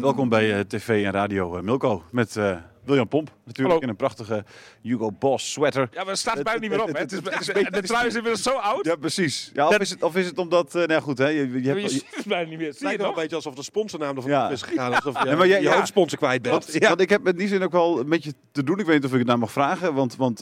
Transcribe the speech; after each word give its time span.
Welkom 0.00 0.28
bij 0.28 0.54
eh, 0.54 0.60
TV 0.60 1.04
en 1.04 1.12
Radio 1.12 1.56
eh, 1.56 1.62
Milko 1.62 2.02
met 2.10 2.36
eh, 2.36 2.56
William 2.84 3.08
Pomp. 3.08 3.30
Natuurlijk 3.44 3.68
Hallo. 3.68 3.80
in 3.80 3.88
een 3.88 3.96
prachtige 3.96 4.44
Hugo 4.82 5.12
Boss 5.12 5.52
sweater. 5.52 5.88
Ja, 5.92 5.98
maar 6.00 6.06
het 6.06 6.18
staat 6.18 6.34
Het- 6.34 6.44
buiten 6.44 6.68
niet 6.68 6.78
meer 6.78 6.88
op. 6.88 6.96
het- 6.96 6.96
hè. 6.96 7.02
Het 7.02 7.12
is, 7.12 7.18
het- 7.18 7.56
het 7.56 7.74
is 7.74 7.80
de 7.80 7.86
trui 7.86 8.06
is 8.06 8.14
inmiddels 8.14 8.42
zo 8.42 8.50
oud. 8.56 8.84
Ja, 8.84 8.96
precies. 8.96 9.50
Ja, 9.54 9.64
of, 9.66 9.70
Dat- 9.72 9.80
is 9.80 9.90
het, 9.90 10.02
of 10.02 10.16
is 10.16 10.26
het 10.26 10.38
omdat... 10.38 10.74
eh 10.74 10.86
nou 10.86 11.02
goed, 11.02 11.18
hè, 11.18 11.26
je, 11.28 11.50
je 11.52 11.62
Je, 11.62 11.68
hebt... 11.68 11.90
ziet 11.90 12.04
het 12.10 12.26
bijna 12.26 12.48
niet 12.48 12.58
meer. 12.58 12.66
Zie 12.66 12.68
Het 12.72 12.78
je 12.78 12.84
lijkt 12.84 13.00
wel 13.00 13.10
een 13.10 13.16
beetje 13.16 13.36
alsof 13.36 13.54
de 13.54 13.62
sponsornaam 13.62 14.16
ervan 14.16 14.30
Ja. 14.30 14.50
is 14.50 14.62
gegaan. 14.62 14.94
Alsof 14.94 15.22
je 15.22 15.28
Ja, 15.28 15.36
maar 15.36 15.46
jij- 15.46 15.60
je 15.62 15.68
ja. 15.68 15.74
hoofdsponsor 15.76 16.18
kwijt 16.18 16.42
bent. 16.42 16.54
Want, 16.64 16.84
want 16.84 17.00
ik 17.00 17.08
heb 17.10 17.28
in 17.28 17.36
die 17.36 17.48
zin 17.48 17.62
ook 17.62 17.72
wel 17.72 18.00
een 18.00 18.08
beetje 18.08 18.32
te 18.52 18.64
doen. 18.64 18.78
Ik 18.78 18.86
weet 18.86 18.94
niet 18.94 19.04
of 19.04 19.12
ik 19.12 19.18
het 19.18 19.26
nou 19.26 19.38
mag 19.38 19.52
vragen. 19.52 19.94
Want, 19.94 20.16
want 20.16 20.40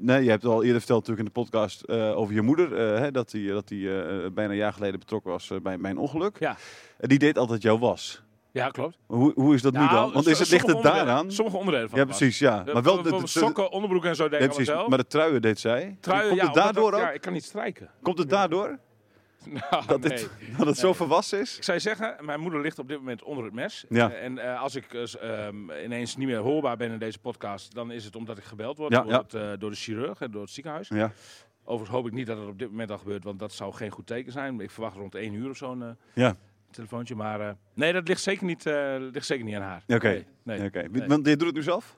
nee, 0.00 0.24
je 0.24 0.30
hebt 0.30 0.44
al 0.44 0.62
eerder 0.62 0.78
verteld 0.78 1.06
natuurlijk 1.08 1.28
in 1.28 1.32
de 1.34 1.40
podcast 1.40 1.82
eh, 1.82 2.16
over 2.18 2.34
je 2.34 2.42
moeder. 2.42 2.76
eh, 2.94 2.98
hè, 3.00 3.10
dat 3.10 3.30
die, 3.30 3.48
dat 3.48 3.68
die 3.68 3.98
eh, 4.02 4.30
bijna 4.32 4.50
een 4.50 4.56
jaar 4.56 4.72
geleden 4.72 4.98
betrokken 4.98 5.30
was 5.30 5.50
bij 5.62 5.78
mijn 5.78 5.98
ongeluk. 5.98 6.36
Ja. 6.40 6.56
En 6.98 7.08
die 7.08 7.18
deed 7.18 7.38
altijd 7.38 7.62
jouw 7.62 7.78
was. 7.78 8.22
Ja, 8.54 8.68
klopt. 8.68 8.98
Hoe, 9.06 9.32
hoe 9.34 9.54
is 9.54 9.62
dat 9.62 9.72
nu 9.72 9.78
Nou, 9.78 9.90
dan? 9.90 10.12
Want 10.12 10.26
is 10.26 10.38
het, 10.38 10.50
ligt 10.50 10.66
het 10.66 10.82
daaraan? 10.82 11.32
Sommige 11.32 11.56
onderdelen 11.56 11.88
van 11.90 11.98
Ja, 11.98 12.04
precies. 12.04 12.38
Ja. 12.38 12.62
De- 12.62 12.72
Maar 12.72 12.82
wel 12.82 13.02
de, 13.02 13.10
de- 13.10 13.26
sokken, 13.26 13.70
onderbroek 13.70 14.04
en 14.04 14.16
zo 14.16 14.28
deed 14.28 14.40
ik 14.40 14.46
precies. 14.46 14.68
allemaal 14.68 14.88
Maar 14.88 14.98
zelf. 14.98 15.10
de 15.10 15.18
truien 15.18 15.42
deed 15.42 15.58
zij. 15.60 15.96
Truien, 16.00 16.28
Komt 16.28 16.40
ja, 16.40 16.46
het 16.46 16.54
daardoor 16.54 16.90
dat- 16.90 17.00
ook? 17.00 17.06
Ja, 17.06 17.12
ik 17.12 17.20
kan 17.20 17.32
niet 17.32 17.44
strijken. 17.44 17.90
Komt 18.02 18.18
het 18.18 18.28
daardoor? 18.30 18.78
Nou, 19.70 19.86
Dat, 19.86 20.00
nee. 20.00 20.10
dit, 20.10 20.30
dat 20.58 20.66
het 20.66 20.76
zo 20.78 20.92
volwassen 20.92 21.40
is? 21.40 21.56
Ik 21.56 21.62
zou 21.64 21.80
zeggen, 21.80 22.16
mijn 22.20 22.40
moeder 22.40 22.60
ligt 22.60 22.78
op 22.78 22.88
dit 22.88 22.98
moment 22.98 23.22
onder 23.22 23.44
het 23.44 23.54
mes. 23.54 23.84
Ja. 23.88 24.10
Eh, 24.10 24.24
en 24.24 24.38
eh, 24.38 24.62
als 24.62 24.74
ik 24.74 24.94
eh, 24.94 25.46
ehm, 25.46 25.70
ineens 25.84 26.16
niet 26.16 26.26
meer 26.28 26.38
hoorbaar 26.38 26.76
ben 26.76 26.90
in 26.90 26.98
deze 26.98 27.18
podcast, 27.18 27.74
dan 27.74 27.90
is 27.90 28.04
het 28.04 28.16
omdat 28.16 28.38
ik 28.38 28.44
gebeld 28.44 28.78
word 28.78 28.92
Ja, 28.92 29.00
door, 29.02 29.10
ja. 29.10 29.24
Het, 29.50 29.60
door 29.60 29.70
de 29.70 29.76
chirurg 29.76 30.20
en 30.20 30.30
door 30.30 30.40
het 30.42 30.50
ziekenhuis. 30.50 30.88
Ja. 30.88 31.12
Overigens 31.64 31.96
hoop 31.96 32.06
ik 32.06 32.12
niet 32.12 32.26
dat 32.26 32.38
het 32.38 32.48
op 32.48 32.58
dit 32.58 32.70
moment 32.70 32.90
al 32.90 32.98
gebeurt, 32.98 33.24
want 33.24 33.38
dat 33.38 33.52
zou 33.52 33.72
geen 33.72 33.90
goed 33.90 34.06
teken 34.06 34.32
zijn. 34.32 34.60
Ik 34.60 34.70
verwacht 34.70 34.96
rond 34.96 35.14
1 35.14 35.34
uur 35.34 35.50
of 35.50 35.56
zo'n 35.56 35.96
Ja. 36.14 36.36
Telefoontje. 36.74 37.14
Maar 37.14 37.40
eh, 37.40 37.50
nee, 37.74 37.92
dat 37.92 38.08
ligt 38.08 38.22
zeker 38.22 38.44
niet, 38.44 38.66
eh, 38.66 38.96
ligt 38.98 39.26
zeker 39.26 39.44
niet 39.44 39.54
aan 39.54 39.62
haar. 39.62 39.82
Oké. 39.86 40.24
Nee, 40.42 40.70
nee. 40.70 41.06
Want 41.06 41.26
je 41.26 41.36
doet 41.36 41.46
het 41.46 41.56
nu 41.56 41.62
zelf? 41.62 41.96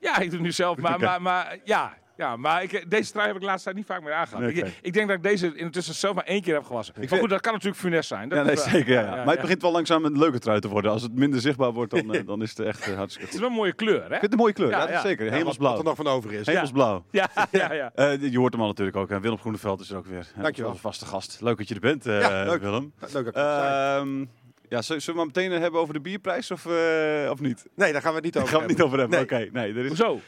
Ja, 0.00 0.18
ik 0.18 0.24
doe 0.24 0.38
het 0.38 0.40
nu 0.40 0.52
zelf. 0.52 0.78
Maar, 0.88 1.00
maar, 1.00 1.22
maar 1.22 1.58
ja, 1.64 1.96
ja, 2.18 2.36
maar 2.36 2.62
ik, 2.62 2.90
deze 2.90 3.10
trui 3.12 3.26
heb 3.26 3.34
ik 3.34 3.40
de 3.40 3.46
laatste 3.46 3.64
tijd 3.64 3.76
niet 3.76 3.86
vaak 3.86 4.02
meer 4.02 4.12
aangehad. 4.12 4.42
Ik, 4.50 4.66
ik 4.82 4.92
denk 4.92 5.08
dat 5.08 5.16
ik 5.16 5.22
deze 5.22 5.54
intussen 5.54 5.94
zelf 5.94 6.14
maar 6.14 6.24
één 6.24 6.42
keer 6.42 6.54
heb 6.54 6.64
gewassen. 6.64 6.94
maar 6.98 7.08
vind- 7.08 7.20
goed, 7.20 7.30
dat 7.30 7.40
kan 7.40 7.52
natuurlijk 7.52 7.80
funest 7.80 8.08
zijn. 8.08 8.28
Dat 8.28 8.38
Ja, 8.38 8.44
nee, 8.44 8.52
is, 8.54 8.62
eh, 8.62 8.70
zeker. 8.72 8.92
Ja, 8.92 9.00
ja. 9.00 9.08
Maar 9.10 9.24
het 9.26 9.34
ja. 9.34 9.40
begint 9.40 9.62
wel 9.62 9.72
langzaam 9.72 10.04
een 10.04 10.18
leuke 10.18 10.38
trui 10.38 10.60
te 10.60 10.68
worden. 10.68 10.90
Als 10.90 11.02
het 11.02 11.14
minder 11.14 11.40
zichtbaar 11.40 11.72
wordt, 11.72 11.90
dan, 11.90 12.14
eh, 12.14 12.26
dan 12.26 12.42
is 12.42 12.48
het 12.50 12.60
echt 12.60 12.86
eh, 12.88 12.94
hartstikke 12.96 13.26
Het 13.26 13.34
is 13.34 13.40
wel 13.40 13.48
een 13.50 13.54
mooie 13.56 13.72
kleur, 13.72 13.98
hè? 13.98 14.04
Ik 14.04 14.08
vind 14.10 14.22
het 14.22 14.32
een 14.32 14.38
mooie 14.38 14.52
kleur. 14.52 14.70
Ja, 14.70 15.00
zeker. 15.00 15.24
Ja, 15.24 15.30
wat, 15.30 15.38
Hemelsblauw. 15.38 15.78
er 15.78 15.84
nog 15.84 15.96
van 15.96 16.06
over 16.06 16.32
is. 16.32 16.46
Hemelsblauw. 16.46 17.04
Ja, 17.10 17.28
ja, 17.50 17.72
ja. 17.72 17.92
Eh, 17.94 18.22
je 18.30 18.38
hoort 18.38 18.52
hem 18.52 18.62
al 18.62 18.68
natuurlijk 18.68 18.96
ook. 18.96 19.10
En 19.10 19.20
Willem 19.20 19.38
Groeneveld 19.38 19.80
is 19.80 19.90
er 19.90 19.96
ook 19.96 20.06
weer. 20.06 20.26
Eh, 20.36 20.42
Dankjewel. 20.42 20.70
Onze 20.70 20.82
vaste 20.82 21.06
gast. 21.06 21.38
Leuk 21.40 21.56
dat 21.58 21.68
je 21.68 21.74
er 21.74 21.80
bent, 21.80 22.06
eh, 22.06 22.20
Ja, 22.20 22.44
leuk. 22.44 22.60
Willem. 22.60 22.92
Leuk 23.00 23.12
dat 23.12 23.26
ik. 23.26 23.34
Ehm, 23.34 24.24
ja, 24.68 24.82
zullen 24.82 25.02
we 25.06 25.12
maar 25.12 25.26
meteen 25.26 25.50
hebben 25.52 25.80
over 25.80 25.94
de 25.94 26.00
bierprijs 26.00 26.50
of, 26.50 26.66
eh, 26.66 27.30
of 27.30 27.40
niet? 27.40 27.66
Nee, 27.74 27.92
daar 27.92 28.00
gaan 28.00 28.10
we 28.10 28.16
het 28.16 28.24
niet 28.24 28.32
Daar 28.34 28.42
over 28.42 28.54
gaan 28.54 28.64
we 28.66 28.68
het 28.72 28.76
niet 28.78 28.86
over 28.86 28.98
hebben. 28.98 29.26
Nee. 29.28 29.42
Oké, 29.42 29.58
nee. 29.58 29.70
Er 29.74 29.78
is... 29.82 29.88
Hoezo? 29.88 30.20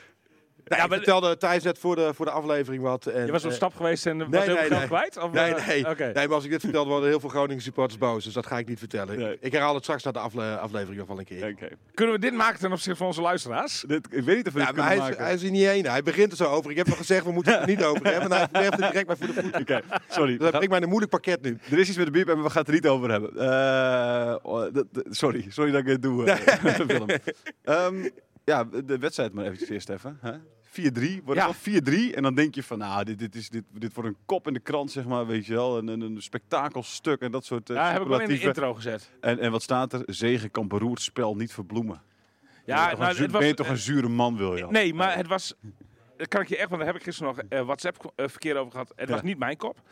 Nee, 0.71 0.79
Ja, 0.79 0.85
ik 0.85 0.91
maar- 0.91 0.99
vertelde 0.99 1.37
Thijs 1.37 1.63
net 1.63 1.79
voor 1.79 1.97
de, 1.97 2.15
voor 2.15 2.25
de 2.27 2.31
aflevering 2.33 2.83
wat. 2.83 3.07
En, 3.07 3.27
Je 3.27 3.33
was 3.33 3.45
op 3.45 3.51
eh, 3.51 3.57
stap 3.57 3.75
geweest 3.75 4.07
en 4.07 4.19
was 4.19 4.29
nee, 4.29 4.41
heel 4.43 4.55
nee, 4.55 4.69
nee. 4.71 4.87
kwijt? 4.87 5.17
Of, 5.17 5.33
Nee, 5.33 5.55
eh, 5.55 5.67
nee. 5.67 5.85
Nee, 5.85 6.13
maar 6.27 6.35
als 6.35 6.45
ik 6.45 6.51
dit 6.51 6.61
vertelde, 6.61 6.91
worden 6.91 7.09
heel 7.09 7.21
veel 7.21 7.29
Groningen 7.29 7.63
supporters 7.63 7.99
boos. 7.99 8.25
Dus 8.25 8.33
dat 8.33 8.47
ga 8.47 8.59
ik 8.59 8.69
niet 8.69 8.79
vertellen. 8.79 9.19
Nee. 9.19 9.37
Ik 9.41 9.53
herhaal 9.53 9.75
het 9.75 9.83
straks 9.83 10.03
naar 10.03 10.13
de 10.13 10.19
afle 10.19 10.59
aflevering 10.59 10.99
nog 10.99 11.07
wel 11.09 11.19
een 11.19 11.25
keer. 11.25 11.49
Oké. 11.51 11.69
Kunnen 11.95 12.15
we 12.15 12.21
dit 12.21 12.33
maken 12.35 12.59
ten 12.61 12.73
opzichte 12.73 12.97
van 12.99 13.07
onze 13.07 13.21
luisteraars? 13.21 13.85
Dit- 13.87 14.07
Ik 14.11 14.25
weet 14.25 14.37
niet 14.37 14.47
of 14.47 14.53
we 14.53 14.59
Ja, 14.61 14.67
dit 14.67 14.75
maar 14.77 14.85
kunnen 14.85 14.85
hij 14.85 14.95
is, 14.97 15.01
maken. 15.03 15.25
hij 15.25 15.35
is 15.35 15.43
er 15.43 15.51
niet 15.51 15.65
één. 15.67 15.87
Hij 15.87 16.03
begint 16.03 16.31
er 16.31 16.37
zo 16.37 16.45
over. 16.45 16.71
Ik 16.71 16.77
heb 16.77 16.89
al 16.89 16.95
gezegd, 16.97 17.25
we 17.25 17.33
moeten 17.33 17.53
het 17.53 17.61
er 17.63 17.69
niet 17.69 17.85
over 17.85 18.07
hebben. 18.07 18.31
En 18.33 18.49
hij 18.53 18.63
werft 18.63 18.71
het 18.81 18.91
direct 18.91 19.07
maar 19.07 19.17
voor 19.17 19.27
de 19.27 19.33
voeten. 19.33 19.61
Oké, 19.61 19.81
sorry. 20.09 20.31
Dus 20.31 20.41
dat 20.41 20.51
brengt 20.51 20.69
mij 20.71 20.81
een 20.83 20.89
moeilijk 20.89 21.11
pakket 21.13 21.43
nu. 21.43 21.59
Er 21.71 21.79
is 21.79 21.89
iets 21.89 21.97
met 21.97 22.07
de 22.07 22.13
bierprijs, 22.13 22.37
maar 22.39 22.47
we 22.47 22.53
gaan 22.53 22.61
het 22.65 22.69
er 22.69 22.75
niet 22.75 22.87
over 22.89 23.11
hebben. 23.11 23.31
Eh, 23.37 24.37
oh, 24.43 24.67
sorry, 25.11 25.47
sorry 25.49 25.71
dat 25.71 25.81
ik 25.81 25.87
het 25.87 26.03
doe, 26.03 26.25
Willem. 26.87 27.09
Ehm, 27.65 28.09
ja, 28.45 28.65
de 28.85 28.99
wedstrijd 28.99 29.33
maar 29.33 29.45
eventjes 29.45 29.69
eerst 29.69 29.89
even. 29.89 30.19
hè. 30.21 30.33
4-3, 30.71 30.73
wordt 31.25 31.41
Ja. 31.41 31.49
het 31.49 31.65
wel 31.65 31.75
4-3. 32.11 32.15
En 32.15 32.23
dan 32.23 32.35
denk 32.35 32.55
je 32.55 32.63
van, 32.63 32.79
nou, 32.79 33.05
dit, 33.05 33.19
dit, 33.19 33.35
is, 33.35 33.49
dit, 33.49 33.65
dit 33.73 33.95
wordt 33.95 34.09
een 34.09 34.17
kop 34.27 34.47
in 34.47 34.53
de 34.53 34.61
krant, 34.61 34.91
zeg 34.91 35.05
maar, 35.05 35.27
weet 35.27 35.47
je 35.47 35.53
wel. 35.55 35.79
Een, 35.79 35.89
een, 35.89 36.01
een 36.01 36.23
spektakelstuk 36.23 37.21
en 37.21 37.31
dat 37.31 37.45
soort 37.45 37.71
eh, 37.71 37.77
Ja, 37.77 37.93
heb 37.93 38.03
ik 38.03 38.09
wel 38.09 38.21
in 38.21 38.29
de 38.29 38.41
intro 38.41 38.75
gezet. 38.75 39.11
En, 39.21 39.39
en 39.39 39.51
wat 39.51 39.63
staat 39.63 39.93
er? 39.93 40.03
Zegen 40.07 40.51
kan 40.51 40.69
beroerd 40.69 41.01
spel 41.01 41.37
niet 41.37 41.53
verbloemen. 41.53 42.03
Ja, 42.67 42.75
ben 42.77 42.85
je 42.85 42.91
toch, 42.91 42.99
nou, 43.01 43.15
zuur- 43.15 43.31
was, 43.31 43.39
ben 43.41 43.49
je 43.49 43.55
toch 43.55 43.67
eh, 43.67 43.73
een 43.73 43.79
zure 43.79 44.09
man, 44.09 44.37
wil 44.37 44.57
je? 44.57 44.67
Nee, 44.71 44.95
maar 44.95 45.17
het 45.17 45.27
was... 45.27 45.55
Dat 46.17 46.29
kan 46.29 46.41
ik 46.41 46.49
je 46.49 46.57
echt, 46.57 46.69
want 46.69 46.81
daar 46.83 46.91
heb 46.91 47.01
ik 47.01 47.03
gisteren 47.03 47.35
nog 47.35 47.45
eh, 47.49 47.61
WhatsApp-verkeer 47.65 48.57
over 48.57 48.73
gehad. 48.73 48.93
Het 48.97 49.09
Ja. 49.09 49.15
was 49.15 49.23
niet 49.23 49.39
mijn 49.39 49.57
kop. 49.57 49.83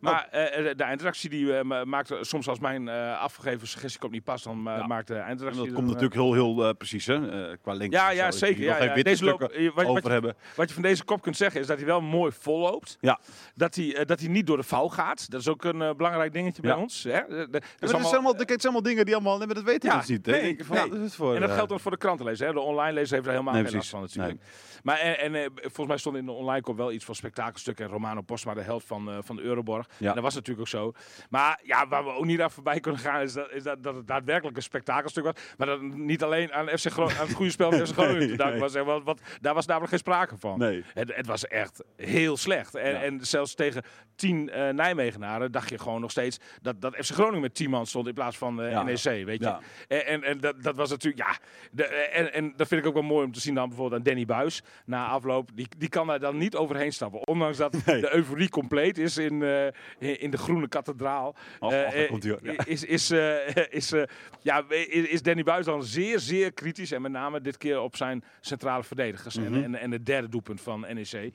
Maar 0.00 0.28
eh, 0.30 0.76
de 0.76 0.82
eindredactie 0.84 1.30
die 1.30 1.56
eh, 1.56 1.64
ma- 1.64 1.84
maakte 1.84 2.18
soms 2.20 2.48
als 2.48 2.58
mijn 2.58 2.88
eh, 2.88 3.20
afgegeven 3.20 3.68
suggestie 3.68 4.10
niet 4.10 4.24
past, 4.24 4.44
dan 4.44 4.68
eh, 4.68 4.76
Ja. 4.76 4.86
maakt 4.86 5.06
de 5.06 5.14
En 5.14 5.22
eindredactie... 5.24 5.58
dat 5.60 5.68
er, 5.70 5.74
komt 5.74 5.86
eh, 5.88 6.00
natuurlijk 6.00 6.20
heel, 6.20 6.54
heel 6.54 6.68
eh, 6.68 6.74
precies, 6.74 7.06
hè? 7.06 7.48
eh, 7.50 7.56
qua 7.62 7.72
lengte. 7.74 7.96
Ja, 7.96 8.10
en 8.10 8.16
ja, 8.16 8.30
zo. 8.30 8.38
zeker. 8.38 8.62
Ja, 8.62 8.82
ja. 8.82 9.02
Deze 9.02 9.24
loop- 9.24 9.42
eh, 9.42 9.70
wat- 9.74 9.84
over 9.86 10.02
je- 10.04 10.10
hebben. 10.10 10.34
Wat 10.56 10.68
je 10.68 10.74
van 10.74 10.82
deze 10.82 11.04
kop 11.04 11.22
kunt 11.22 11.36
zeggen 11.36 11.60
is 11.60 11.66
dat 11.66 11.76
hij 11.76 11.86
wel 11.86 12.00
mooi 12.00 12.32
vol 12.38 12.58
loopt. 12.58 12.96
Ja. 13.00 13.18
Dat 13.54 13.74
hij, 13.74 13.96
eh, 13.96 14.06
dat 14.06 14.20
hij 14.20 14.28
niet 14.28 14.46
door 14.46 14.56
de 14.56 14.62
vouw 14.62 14.88
gaat. 14.88 15.30
Dat 15.30 15.40
is 15.40 15.48
ook 15.48 15.64
een 15.64 15.82
eh, 15.82 15.94
belangrijk 15.94 16.32
dingetje 16.32 16.62
bij 16.62 16.74
ons. 16.74 17.02
Hè? 17.04 17.10
De- 17.10 17.26
de- 17.28 17.48
dat 17.50 17.62
is 17.80 17.90
allemaal- 17.90 18.10
zijn 18.10 18.22
allemaal 18.62 18.82
dingen 18.82 19.04
die 19.04 19.14
allemaal... 19.14 19.36
Nee, 19.38 19.46
maar 19.46 19.54
dat 19.54 19.64
weten 19.64 19.88
Ja, 19.88 19.94
mensen 19.94 20.14
niet. 20.14 20.26
hè. 20.26 20.32
nee, 20.32 20.42
nee. 20.42 20.78
ja, 20.78 20.86
dat 20.88 20.98
is 21.00 21.14
voor, 21.14 21.34
En 21.34 21.40
dat 21.40 21.50
eh, 21.50 21.56
geldt 21.56 21.72
ook 21.72 21.80
voor 21.80 21.90
de 21.90 21.96
krantenlezer. 21.96 22.46
Hè? 22.46 22.52
De 22.52 22.60
online 22.60 22.92
lezer 22.92 23.14
heeft 23.14 23.26
er 23.26 23.32
helemaal 23.32 23.54
Nee, 23.54 23.64
geen 23.64 23.74
last 23.74 23.90
van 23.90 24.00
natuurlijk. 24.00 24.38
Maar 24.82 24.98
en, 24.98 25.18
en, 25.18 25.34
eh, 25.34 25.46
volgens 25.60 25.86
mij 25.86 25.96
stond 25.96 26.16
in 26.16 26.24
de 26.26 26.32
online 26.32 26.60
kop 26.62 26.76
wel 26.76 26.92
iets 26.92 27.04
van 27.04 27.14
spektakelstuk. 27.14 27.80
En 27.80 27.86
Romano 27.88 28.20
Postma 28.20 28.54
de 28.54 28.60
held 28.60 28.84
van, 28.84 29.10
eh, 29.10 29.16
van 29.20 29.36
de 29.36 29.42
Euroborg. 29.42 29.86
Ja. 29.96 30.08
En 30.08 30.14
dat 30.14 30.22
was 30.24 30.34
natuurlijk 30.34 30.60
ook 30.60 30.68
zo. 30.68 30.92
Maar 31.30 31.60
ja, 31.62 31.88
waar 31.88 32.04
we 32.04 32.10
ook 32.12 32.24
niet 32.24 32.40
aan 32.40 32.50
voorbij 32.50 32.80
kunnen 32.80 33.00
gaan... 33.00 33.20
is 33.20 33.32
dat, 33.32 33.50
is 33.52 33.62
dat, 33.62 33.82
dat 33.82 33.94
het 33.94 34.06
daadwerkelijk 34.06 34.56
een 34.56 34.62
spektakelstuk 34.62 35.24
was. 35.24 35.34
Maar 35.56 35.66
dat 35.66 35.80
niet 35.82 36.22
alleen 36.22 36.52
aan, 36.52 36.68
FC 36.68 36.86
Gro- 36.90 37.08
aan 37.08 37.26
het 37.26 37.32
goede 37.32 37.50
spel 37.50 37.70
van 37.72 37.86
FC 37.86 37.92
Groningen 38.00 38.36
Nee, 38.36 38.50
nee. 38.50 38.58
was. 38.58 38.72
Want, 38.74 39.04
want 39.04 39.20
daar 39.40 39.54
was 39.54 39.66
namelijk 39.66 39.90
geen 39.90 39.98
sprake 39.98 40.36
van. 40.38 40.58
Nee. 40.58 40.84
Het, 40.94 41.14
het 41.16 41.26
was 41.26 41.46
echt 41.46 41.84
heel 41.96 42.36
slecht. 42.36 42.74
En, 42.74 42.90
Ja. 42.92 43.02
en 43.02 43.26
zelfs 43.26 43.54
tegen 43.54 43.82
tien 44.14 44.50
eh, 44.50 44.68
Nijmegenaren 44.68 45.52
dacht 45.52 45.68
je 45.68 45.78
gewoon 45.78 46.00
nog 46.00 46.10
steeds... 46.10 46.38
dat, 46.62 46.80
dat 46.80 46.94
FC 46.96 47.10
Groningen 47.12 47.40
met 47.40 47.54
tien 47.54 47.70
man 47.70 47.86
stond 47.86 48.06
in 48.06 48.14
plaats 48.14 48.38
van 48.38 48.62
eh 48.62 48.70
Ja. 48.70 48.82
NEC, 48.82 49.02
weet 49.02 49.28
je. 49.28 49.44
Ja. 49.44 49.60
En, 49.88 50.06
en, 50.06 50.22
en 50.22 50.40
dat, 50.40 50.62
dat 50.62 50.76
was 50.76 50.90
natuurlijk, 50.90 51.26
ja. 51.28 51.36
De, 51.72 51.84
en, 51.84 52.32
en 52.32 52.52
dat 52.56 52.68
vind 52.68 52.80
ik 52.80 52.86
ook 52.86 52.94
wel 52.94 53.02
mooi 53.02 53.24
om 53.26 53.32
te 53.32 53.40
zien 53.40 53.54
dan 53.54 53.68
bijvoorbeeld 53.68 53.98
aan 54.00 54.06
Danny 54.06 54.24
Buis 54.26 54.62
na 54.84 55.06
afloop. 55.06 55.50
Die, 55.54 55.68
die 55.78 55.88
kan 55.88 56.06
daar 56.06 56.20
dan 56.20 56.36
niet 56.36 56.56
overheen 56.56 56.92
stappen. 56.92 57.26
Ondanks 57.26 57.56
dat 57.56 57.76
Nee. 57.86 58.00
de 58.00 58.14
euforie 58.14 58.48
compleet 58.48 58.98
is 58.98 59.16
in, 59.16 59.42
eh, 59.42 59.66
in, 59.98 60.20
in 60.20 60.30
de 60.30 60.36
groene 60.38 60.68
kathedraal. 60.68 61.34
Eh, 61.60 62.08
komt. 62.08 62.22
Ja. 62.24 62.36
Is, 62.64 62.84
is, 62.84 63.10
eh, 63.10 63.56
is, 63.80 63.92
eh, 63.92 64.02
ja, 64.40 64.64
is, 64.88 65.22
Danny 65.22 65.42
Buis 65.42 65.64
dan 65.64 65.82
zeer, 65.84 66.18
zeer 66.18 66.52
kritisch. 66.52 66.92
En 66.92 67.02
met 67.02 67.12
name 67.12 67.40
dit 67.40 67.56
keer 67.56 67.80
op 67.80 67.96
zijn 67.96 68.24
centrale 68.40 68.82
verdedigers. 68.84 69.36
Mhm. 69.38 69.54
en, 69.54 69.64
en, 69.64 69.74
en 69.74 69.90
het 69.90 70.06
derde 70.06 70.28
doelpunt 70.28 70.60
van 70.60 70.80
NEC. 70.80 71.32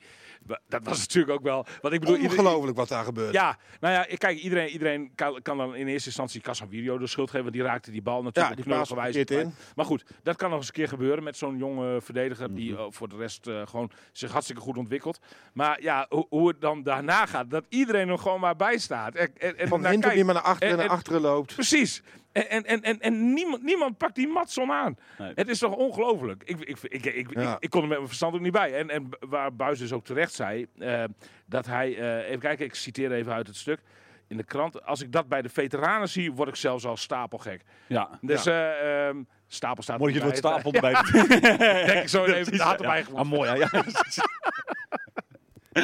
Dat 0.68 0.80
was 0.84 0.98
natuurlijk 1.06 1.32
ook 1.32 1.42
wel. 1.42 1.66
Want 1.80 1.94
ik 1.94 2.00
bedoel, 2.00 2.18
Ongelooflijk 2.18 2.76
wat 2.76 2.88
daar 2.88 3.04
gebeurt. 3.04 3.32
ja, 3.32 3.58
nou 3.80 3.94
ja, 3.94 4.06
ik- 4.06 4.18
kijk, 4.18 4.38
iedereen, 4.38 4.68
iedereen 4.68 5.10
kan, 5.14 5.42
kan 5.42 5.56
dan 5.56 5.74
in 5.76 5.86
eerste 5.86 6.08
instantie 6.08 6.40
Casavirio 6.40 6.98
de 6.98 7.06
schuld 7.06 7.26
geven. 7.30 7.42
Want 7.42 7.54
die 7.56 7.64
raakte 7.64 7.90
die 7.90 8.02
bal 8.02 8.22
natuurlijk 8.22 8.64
Ja, 8.68 8.84
verkeerd 8.84 9.26
kwijt. 9.26 9.48
Maar 9.76 9.84
goed, 9.84 10.04
dat 10.22 10.36
kan 10.36 10.48
nog 10.50 10.58
eens 10.58 10.68
een 10.68 10.72
keer 10.74 10.88
gebeuren 10.88 11.22
met 11.24 11.36
zo'n 11.36 11.56
jonge 11.58 12.00
verdediger. 12.00 12.54
Die 12.54 12.72
Mhm. 12.72 12.80
eh, 12.80 12.86
voor 12.90 13.08
de 13.08 13.16
rest 13.16 13.46
eh, 13.46 13.62
gewoon 13.66 13.90
zich 14.12 14.30
hartstikke 14.32 14.62
goed 14.62 14.76
ontwikkelt. 14.76 15.20
Maar 15.52 15.82
ja, 15.82 16.06
hoe, 16.08 16.26
hoe 16.28 16.48
het 16.48 16.60
dan 16.60 16.82
daarna 16.82 17.26
gaat. 17.26 17.50
Dat 17.50 17.64
iedereen 17.68 18.06
nog 18.06 18.22
gewoon 18.22 18.35
gewoon 18.36 18.40
maar 18.56 18.56
bij 18.68 18.78
staat. 18.78 19.14
En, 19.14 19.30
en, 19.38 19.58
en 19.58 19.68
Van 19.68 19.80
naar 19.80 19.90
Hinton 19.90 20.10
kijkt. 20.10 20.14
die 20.16 20.24
maar 20.24 20.34
naar 20.34 20.42
achteren 20.52 20.68
en 20.68 20.72
En- 20.72 20.76
naar 20.84 20.86
en- 20.92 20.96
achteren 20.96 21.20
loopt. 21.20 21.54
Precies. 21.54 22.02
En, 22.32 22.48
en, 22.48 22.64
en, 22.64 22.82
en, 22.82 23.00
en 23.00 23.32
niemand, 23.34 23.62
niemand 23.62 23.96
pakt 23.98 24.14
die 24.14 24.28
Matson 24.28 24.70
aan. 24.70 24.96
Nee. 25.18 25.32
Het 25.34 25.48
is 25.48 25.58
toch 25.58 25.74
ongelooflijk. 25.74 26.42
Ik, 26.44 26.60
ik, 26.60 26.78
ik, 26.82 27.04
ik, 27.04 27.14
ik, 27.14 27.38
Ja. 27.40 27.52
ik, 27.54 27.56
ik 27.62 27.70
kon 27.70 27.80
er 27.82 27.86
met 27.88 27.96
mijn 27.96 28.08
verstand 28.08 28.34
ook 28.34 28.40
niet 28.40 28.52
bij. 28.52 28.74
En, 28.74 28.90
en 28.90 29.08
waar 29.20 29.54
Buis 29.54 29.78
dus 29.78 29.92
ook 29.92 30.04
terecht 30.04 30.32
zei, 30.32 30.66
eh, 30.78 31.04
dat 31.46 31.66
hij, 31.66 31.96
eh, 31.98 32.28
even 32.28 32.40
kijken, 32.40 32.64
ik 32.64 32.74
citeer 32.74 33.12
even 33.12 33.32
uit 33.32 33.46
het 33.46 33.56
stuk 33.56 33.80
in 34.28 34.36
de 34.36 34.44
krant. 34.44 34.84
Als 34.84 35.02
ik 35.02 35.12
dat 35.12 35.28
bij 35.28 35.42
de 35.42 35.48
veteranen 35.48 36.08
zie, 36.08 36.32
word 36.32 36.48
ik 36.48 36.56
zelfs 36.56 36.84
al 36.86 36.96
stapelgek. 36.96 37.62
Ja. 37.86 38.18
Dus 38.20 38.46
eh, 38.46 39.06
ehm, 39.08 39.22
stapel 39.46 39.82
staat 39.82 39.98
Moet 39.98 40.14
je 40.14 40.20
het 40.20 40.44
erbij. 40.44 40.50
woord 40.52 40.72
stapel 40.72 40.72
erbij 40.72 41.86
Denk 41.86 42.02
ik 42.02 42.08
zo 42.08 42.24
even 42.24 42.52
de 42.52 42.62
hand 42.62 42.80
erbij 42.80 42.98
Ah, 43.00 43.04
gevonden. 43.06 43.26
mooi, 43.38 43.58
ja. 43.58 43.68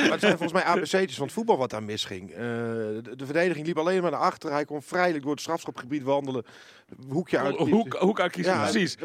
Maar 0.00 0.10
het 0.10 0.20
zijn 0.20 0.36
volgens 0.38 0.52
mij 0.52 0.62
ABC'tjes 0.62 1.14
van 1.16 1.24
het 1.24 1.34
voetbal 1.34 1.56
wat 1.58 1.70
daar 1.70 1.82
misging. 1.82 2.30
Eh, 2.30 2.36
de, 2.38 3.12
de 3.16 3.24
verdediging 3.24 3.66
liep 3.66 3.78
alleen 3.78 4.02
maar 4.02 4.10
naar 4.10 4.20
achteren. 4.20 4.54
Hij 4.56 4.64
kon 4.64 4.82
vrijelijk 4.82 5.22
door 5.22 5.32
het 5.32 5.40
strafschopgebied 5.40 6.02
wandelen. 6.02 6.44
Hoekje 7.08 7.38
uit. 7.38 7.56
Hoek, 7.56 7.94
hoek 7.94 8.20
uitkiezen, 8.20 8.52
Ja, 8.52 8.62
precies. 8.62 8.96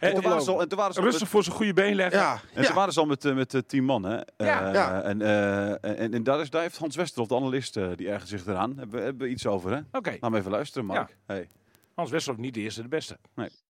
En 0.00 0.14
toen 0.14 0.22
waren 0.22 0.42
ze 0.42 0.50
al, 0.50 0.60
en 0.60 0.68
toen 0.68 0.78
waren 0.78 0.92
ze 0.94 0.98
al 0.98 1.04
met- 1.04 1.12
Rustig 1.14 1.30
voor 1.30 1.42
zijn 1.44 1.56
goede 1.56 1.72
been 1.72 1.94
leggen. 1.94 2.18
Ja, 2.20 2.32
En 2.54 2.62
ja. 2.62 2.68
ze 2.68 2.74
waren 2.74 2.92
ze 2.92 3.00
al 3.00 3.06
met, 3.06 3.24
eh, 3.24 3.34
met 3.34 3.54
eh, 3.54 3.60
tien 3.66 3.84
man, 3.84 4.02
hè? 4.04 4.16
Eh, 4.16 4.46
Ja. 4.46 4.72
Ja. 4.72 5.02
En, 5.02 5.22
eh, 5.22 5.70
en, 6.00 6.14
en 6.14 6.22
daar, 6.22 6.40
is, 6.40 6.50
daar 6.50 6.62
heeft 6.62 6.78
Hans 6.78 6.96
Westerhof, 6.96 7.28
de 7.28 7.34
analist, 7.36 7.76
eh, 7.76 7.88
die 7.96 8.08
ergens 8.10 8.30
zich 8.30 8.46
eraan. 8.46 8.76
Hebben, 8.78 8.98
we- 8.98 9.04
hebben 9.04 9.26
we 9.26 9.32
iets 9.32 9.46
over, 9.46 9.70
hè? 9.72 9.80
Oké, 9.92 10.16
Laat 10.20 10.30
me 10.30 10.38
even 10.38 10.50
luisteren, 10.50 10.86
Mark. 10.86 11.16
Hey. 11.26 11.48
Hans 11.94 12.10
Westerhof 12.10 12.40
niet 12.40 12.54
de 12.54 12.60
eerste, 12.60 12.82
de 12.82 12.88
beste. 12.88 13.18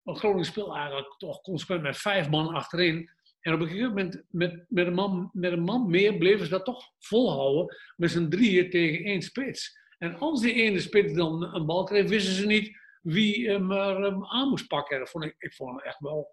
Want 0.03 0.17
Groningen 0.19 0.45
speelt 0.45 0.73
eigenlijk 0.75 1.15
toch 1.17 1.41
consequent 1.41 1.81
met 1.81 1.97
vijf 1.97 2.29
man 2.29 2.47
achterin. 2.53 3.09
En 3.43 3.53
op 3.53 3.59
een 3.59 3.67
gegeven 3.67 3.87
moment, 3.87 4.23
met, 4.29 4.65
met, 4.67 4.87
een, 4.87 4.93
man, 4.93 5.29
met 5.33 5.51
een 5.51 5.63
man 5.63 5.89
meer, 5.89 6.17
bleven 6.17 6.45
ze 6.45 6.51
dat 6.51 6.65
toch 6.65 6.91
volhouden. 6.99 7.75
Met 7.95 8.11
z'n 8.11 8.29
drieën 8.29 8.69
tegen 8.69 9.05
één 9.05 9.21
spits. 9.21 9.77
En 9.97 10.15
als 10.15 10.41
die 10.41 10.53
ene 10.53 10.79
spits 10.79 11.13
dan 11.13 11.55
een 11.55 11.65
bal 11.65 11.83
kreeg, 11.83 12.09
wisten 12.09 12.33
ze 12.33 12.45
niet 12.45 12.77
wie 13.01 13.49
hem, 13.49 13.71
er, 13.71 14.01
hem 14.01 14.25
aan 14.25 14.49
moest 14.49 14.67
pakken. 14.67 14.99
Dat 14.99 15.09
vond 15.09 15.23
ik, 15.23 15.35
echt 15.83 15.99
wel 15.99 16.29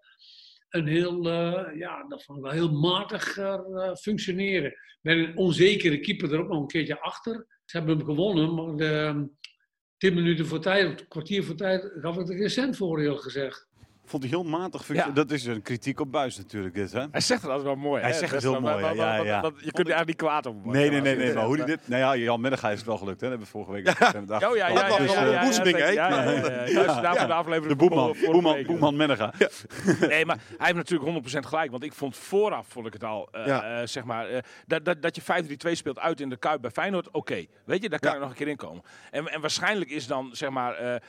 een 0.69 0.87
heel, 0.87 1.29
eh, 1.29 1.77
ja, 1.77 2.07
dat 2.07 2.23
vond 2.23 2.37
ik 2.37 2.43
wel 2.43 2.53
heel 2.53 2.71
matig 2.71 3.37
eh, 3.37 3.95
functioneren. 3.95 4.73
Met 5.01 5.17
een 5.17 5.37
onzekere 5.37 5.99
keeper 5.99 6.33
er 6.33 6.39
ook 6.39 6.47
nog 6.47 6.61
een 6.61 6.67
keertje 6.67 6.99
achter. 6.99 7.45
Ze 7.65 7.77
hebben 7.77 7.97
hem 7.97 8.05
gewonnen, 8.05 8.53
maar 8.53 8.75
de, 8.75 9.29
tien 9.97 10.13
minuten 10.13 10.45
voor 10.45 10.59
tijd, 10.59 10.99
een 10.99 11.07
kwartier 11.07 11.43
voor 11.43 11.55
tijd, 11.55 11.91
gaf 11.95 12.17
ik 12.17 12.29
er 12.29 12.35
geen 12.35 12.49
cent 12.49 12.77
voor, 12.77 12.99
heel 12.99 13.17
gezegd. 13.17 13.67
Vond 14.05 14.23
hij 14.23 14.31
heel 14.31 14.43
matig. 14.43 14.93
Ja. 14.93 15.09
Dat 15.09 15.31
is 15.31 15.45
een 15.45 15.61
kritiek 15.61 15.99
op 15.99 16.11
Buis 16.11 16.37
natuurlijk, 16.37 16.73
dit, 16.73 16.91
hè? 16.91 17.05
Hij 17.11 17.21
zegt 17.21 17.41
het 17.41 17.49
altijd 17.51 17.67
wel 17.67 17.75
mooi. 17.75 18.01
Hij 18.01 18.11
hè? 18.11 18.17
zegt 18.17 18.31
het 18.31 18.41
heel 18.41 18.51
wel, 18.51 18.61
mooi, 18.61 18.73
maar- 18.81 18.95
ja, 18.95 19.15
ja, 19.15 19.23
ja. 19.23 19.41
Je 19.41 19.71
kunt 19.71 19.87
er 19.87 19.93
eigenlijk 19.93 20.07
niet 20.07 20.15
kwaad 20.17 20.45
op. 20.45 20.65
Nee, 20.65 20.89
nee, 20.89 21.01
nee, 21.01 21.11
je 21.17 21.23
nee. 21.23 21.33
Maar 21.33 21.45
hoe 21.45 21.55
die 21.55 21.65
dit... 21.65 21.87
Nou 21.87 22.01
ja, 22.01 22.15
Jan 22.23 22.41
Menega 22.41 22.69
is 22.69 22.77
het 22.77 22.87
wel 22.87 22.97
gelukt, 22.97 23.21
hè? 23.21 23.29
Dat 23.29 23.39
hebben 23.39 23.47
we 23.47 23.65
vorige 23.65 23.71
week 23.71 23.97
hè? 24.39 24.47
Oh 24.49 24.55
ja, 24.55 24.67
ja, 24.67 24.73
Dat 24.73 24.97
ja. 24.97 25.03
was 25.03 25.13
ja, 25.13 25.21
wel 25.21 25.23
ja, 25.23 25.25
een 25.27 25.31
ja, 25.31 25.43
boezeming, 25.43 25.77
hè? 25.77 25.87
Ja, 25.87 26.09
ja, 26.09 26.23
ja, 26.23 26.65
ja. 26.65 27.59
De 27.59 27.75
boeman, 27.75 28.15
boeman, 28.25 28.63
boeman 28.63 28.95
Menega. 28.95 29.33
Nee, 29.99 30.25
maar 30.25 30.37
hij 30.57 30.73
heeft 30.73 30.89
natuurlijk 30.89 31.25
100% 31.27 31.45
gelijk. 31.45 31.71
Want 31.71 31.83
ik 31.83 31.93
vond 31.93 32.17
vooraf, 32.17 32.67
vond 32.67 32.87
ik 32.87 32.93
het 32.93 33.03
al, 33.03 33.27
eh, 33.31 33.45
Ja. 33.45 33.79
eh, 33.81 33.87
zeg 33.87 34.03
maar, 34.03 34.27
eh, 34.27 34.41
dat, 34.99 35.15
je 35.15 35.21
5-3-2 35.21 35.75
speelt 35.75 35.99
uit 35.99 36.19
in 36.19 36.29
de 36.29 36.37
Kuip 36.37 36.61
bij 36.61 36.71
Feyenoord, 36.71 37.11
oké. 37.11 37.45
Weet 37.65 37.81
je, 37.83 37.89
daar 37.89 37.99
kan 37.99 38.09
Ja. 38.09 38.15
ik 38.15 38.21
nog 38.21 38.29
een 38.31 38.37
keer 38.37 38.47
in 38.47 38.55
komen. 38.55 38.83
En, 39.11 39.27
en 39.27 39.41
waarschijnlijk 39.41 39.89
is 39.89 40.07
dan, 40.07 40.29
zeg 40.31 40.49
maar, 40.49 41.01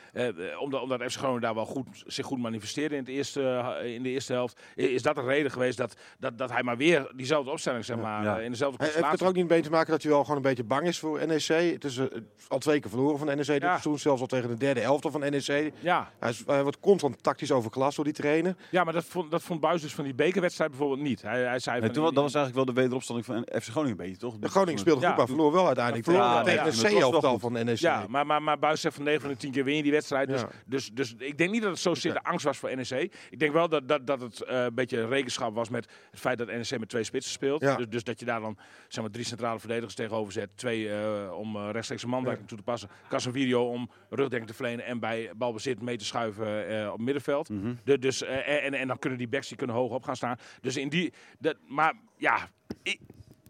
omdat, 0.59 0.83
omdat 0.83 1.03
FC 1.03 1.17
Groningen 1.19 1.43
daar 1.43 1.55
wel 1.55 1.67
goed, 1.67 1.87
zich 2.07 2.27
goed 2.27 2.39
manifesteerde 2.39 2.92
in, 2.93 2.99
het 2.99 3.09
eerste, 3.09 3.43
eh, 3.81 3.95
in 3.95 4.03
de 4.03 4.09
eerste 4.09 4.33
helft, 4.33 4.61
is 4.75 5.03
dat 5.03 5.17
een 5.17 5.25
reden 5.25 5.51
geweest 5.51 5.77
dat, 5.79 5.97
dat, 6.19 6.39
dat 6.39 6.51
hij 6.51 6.63
maar 6.63 6.77
weer 6.77 7.11
diezelfde 7.17 7.51
opstelling, 7.51 7.85
zeg 7.85 7.97
maar, 7.97 8.23
Ja. 8.25 8.39
eh, 8.39 8.45
in 8.45 8.51
dezelfde 8.51 8.77
Hij 8.77 8.87
heeft 8.87 8.99
het 8.99 9.05
er 9.05 9.11
constellatie. 9.11 9.27
ook 9.27 9.35
niet 9.35 9.49
mee 9.49 9.63
te 9.63 9.71
maken 9.71 9.91
dat 9.91 10.03
hij 10.03 10.11
wel 10.11 10.21
gewoon 10.23 10.37
een 10.37 10.43
beetje 10.43 10.65
bang 10.65 10.87
is 10.87 10.99
voor 10.99 11.27
NEC. 11.27 11.47
Het 11.73 11.85
is 11.85 11.97
eh, 11.97 12.07
al 12.49 12.59
twee 12.59 12.81
keer 12.81 12.91
verloren 12.91 13.19
van 13.19 13.27
NEC 13.27 13.37
dit 13.47 13.63
Ja. 13.63 13.69
seizoen. 13.69 13.99
Zelfs 13.99 14.21
al 14.21 14.27
tegen 14.27 14.49
de 14.49 14.57
derde 14.57 14.81
elftal 14.81 15.11
van 15.11 15.21
NEC. 15.21 15.73
Ja, 15.81 16.11
Hij, 16.19 16.31
is, 16.31 16.43
hij 16.47 16.63
wordt 16.63 16.81
constant 16.81 17.23
tactisch 17.23 17.51
overklast 17.53 17.97
door 17.97 18.05
die 18.05 18.15
trainer. 18.15 18.57
ja, 18.71 18.85
maar 18.85 18.93
dat 18.93 19.05
vond, 19.05 19.31
dat 19.31 19.43
vond 19.43 19.61
Buis 19.61 19.83
dus 19.83 19.95
van 19.95 20.05
die 20.05 20.15
bekerwedstrijd 20.15 20.71
bijvoorbeeld 20.71 21.01
niet. 21.01 21.23
Hij, 21.23 21.41
hij 21.43 21.59
zei 21.59 21.77
Nee, 21.77 21.85
van 21.85 21.95
toen, 21.95 22.05
die- 22.05 22.15
dat 22.15 22.23
was 22.23 22.35
eigenlijk 22.35 22.65
wel 22.67 22.75
de 22.75 22.81
wederopstelling 22.81 23.25
van 23.25 23.47
FC 23.61 23.69
Groningen 23.69 23.91
een 23.99 24.05
beetje, 24.05 24.17
toch? 24.21 24.39
De 24.39 24.49
Groningen 24.49 24.79
speelde 24.81 25.07
goed, 25.07 25.17
maar 25.17 25.27
verloor 25.27 25.53
wel 25.53 25.67
uiteindelijk 25.67 26.07
Ja, 26.07 26.43
tegen, 26.43 26.65
de 26.65 27.03
goed. 27.03 27.41
van 27.41 27.53
NEC. 27.53 27.77
Ja, 27.79 28.05
maar, 28.09 28.27
maar, 28.27 28.43
maar 28.43 28.59
Buis 28.59 28.81
zegt 28.81 28.95
van 28.95 29.05
9 29.05 29.21
van 29.21 29.31
de 29.31 29.37
10 29.37 29.51
keer 29.53 29.65
win 29.65 29.77
je 29.77 29.83
die 29.83 29.93
wedstrijd. 29.93 30.29
Dus, 30.29 30.41
Ja. 30.41 30.49
dus, 30.67 30.91
dus 30.93 31.15
ik 31.19 31.39
denk 31.39 31.51
niet 31.51 31.63
dat 31.63 31.71
het 31.71 31.81
zozeer 31.81 32.13
de 32.13 32.23
angst 32.23 32.45
was 32.45 32.59
voor 32.59 32.72
NEC. 32.77 33.15
Ik 33.31 33.39
denk 33.39 33.53
wel 33.53 33.69
dat, 33.69 33.89
dat, 33.89 34.07
dat 34.07 34.21
het 34.21 34.43
eh, 34.43 34.63
een 34.63 34.75
beetje 34.75 35.07
rekenschap 35.07 35.55
was 35.55 35.69
met 35.69 35.89
het 36.11 36.21
feit 36.21 36.39
dat 36.39 36.47
NEC 36.47 36.79
met 36.79 36.89
twee 36.89 37.05
spitsen 37.05 37.33
speelt. 37.33 37.61
Ja. 37.61 37.77
Dus, 37.77 37.89
dus 37.89 38.05
dat 38.05 38.19
je 38.19 38.25
daar 38.25 38.41
dan 38.41 38.59
zeg 38.89 39.03
maar, 39.05 39.13
drie 39.13 39.25
centrale 39.25 39.59
verdedigers 39.59 39.95
tegenover 39.95 40.33
zet. 40.33 40.51
Twee 40.55 40.93
eh, 40.93 41.33
om 41.39 41.57
eh, 41.57 41.69
rechtstreeks 41.73 42.03
een 42.03 42.09
mandekking 42.09 42.49
toe 42.49 42.59
te 42.59 42.65
passen. 42.65 42.89
Casemiro 43.09 43.71
om 43.71 43.91
rugdekking 44.11 44.51
te 44.51 44.57
verlenen 44.57 44.85
en 44.85 45.01
bij 45.01 45.31
balbezit 45.37 45.83
mee 45.83 45.97
te 45.97 46.05
schuiven 46.05 46.93
op 46.93 47.01
middenveld. 47.01 47.49
Mhm. 47.49 47.75
De, 47.85 47.99
dus, 47.99 48.23
en, 48.23 48.75
en 48.75 48.89
dan 48.89 48.99
kunnen 48.99 49.19
die 49.19 49.29
backs 49.29 49.49
die 49.49 49.57
kunnen 49.57 49.77
hoog 49.77 49.93
op 49.93 50.05
gaan 50.05 50.17
staan. 50.17 50.37
Dus 50.61 50.77
in 50.77 50.89
die, 50.89 51.13
dat, 51.39 51.57
maar 51.69 51.95
ja, 52.17 52.49
ik, 52.83 53.01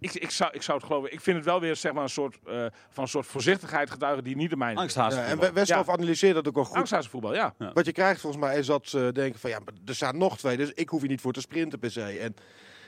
ik, 0.02 0.12
ik, 0.14 0.31
zou, 0.31 0.50
ik 0.52 0.62
zou 0.62 0.78
het 0.78 0.87
geloven. 0.87 1.12
Ik 1.12 1.20
vind 1.20 1.37
het 1.37 1.44
wel 1.46 1.60
weer 1.60 1.76
zeg 1.76 1.93
maar, 1.93 2.02
een 2.02 2.08
soort, 2.08 2.38
eh, 2.46 2.64
van 2.90 3.02
een 3.02 3.08
soort 3.08 3.26
voorzichtigheid 3.26 3.90
getuigen 3.90 4.25
die 4.25 4.37
niet 4.37 4.50
de 4.50 4.56
mijne 4.56 4.84
is. 4.84 4.94
Ja, 4.94 5.10
en 5.10 5.38
We- 5.38 5.52
Westerhof 5.52 5.88
analyseert 5.88 6.34
dat 6.34 6.49
ook 6.49 6.56
al 6.56 6.64
goed. 6.64 6.76
Angsthazen 6.76 7.10
voetbal, 7.10 7.34
ja. 7.34 7.54
Wat 7.72 7.84
je 7.87 7.93
krijgt 7.93 8.20
volgens 8.20 8.43
mij 8.43 8.58
is 8.58 8.66
dat 8.66 8.88
ze 8.88 9.10
denken 9.12 9.40
van 9.40 9.50
ja, 9.50 9.58
maar 9.58 9.75
er 9.87 9.94
staan 9.94 10.19
nog 10.19 10.38
twee, 10.38 10.56
dus 10.56 10.72
ik 10.75 10.88
hoef 10.88 11.00
hier 11.00 11.10
niet 11.10 11.20
voor 11.20 11.32
te 11.32 11.40
sprinten 11.40 11.78
per 11.78 11.90
se. 11.90 12.02
En, 12.19 12.34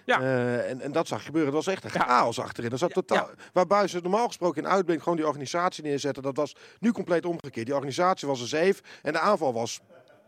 Ja. 0.04 0.20
eh, 0.20 0.70
en, 0.70 0.80
en 0.80 0.92
dat 0.92 1.06
zag 1.08 1.24
gebeuren. 1.24 1.54
Het 1.54 1.64
was 1.64 1.74
echt 1.74 1.84
een 1.84 1.90
Ja. 1.94 2.00
chaos 2.00 2.40
achterin. 2.40 2.70
Er 2.70 2.78
zat 2.78 2.88
Ja, 2.88 2.94
totaal, 2.94 3.28
Waar 3.52 3.66
Buis 3.66 3.92
het 3.92 4.02
normaal 4.02 4.26
gesproken 4.26 4.62
in 4.62 4.68
uitblinkt, 4.68 5.02
gewoon 5.02 5.18
die 5.18 5.26
organisatie 5.26 5.82
neerzetten. 5.84 6.22
Dat 6.22 6.36
was 6.36 6.56
nu 6.80 6.92
compleet 6.92 7.26
omgekeerd. 7.26 7.66
Die 7.66 7.74
organisatie 7.74 8.28
was 8.28 8.40
een 8.40 8.46
zeef 8.46 8.80
en 9.02 9.12
de 9.12 9.18
aanval 9.18 9.52
was... 9.52 9.80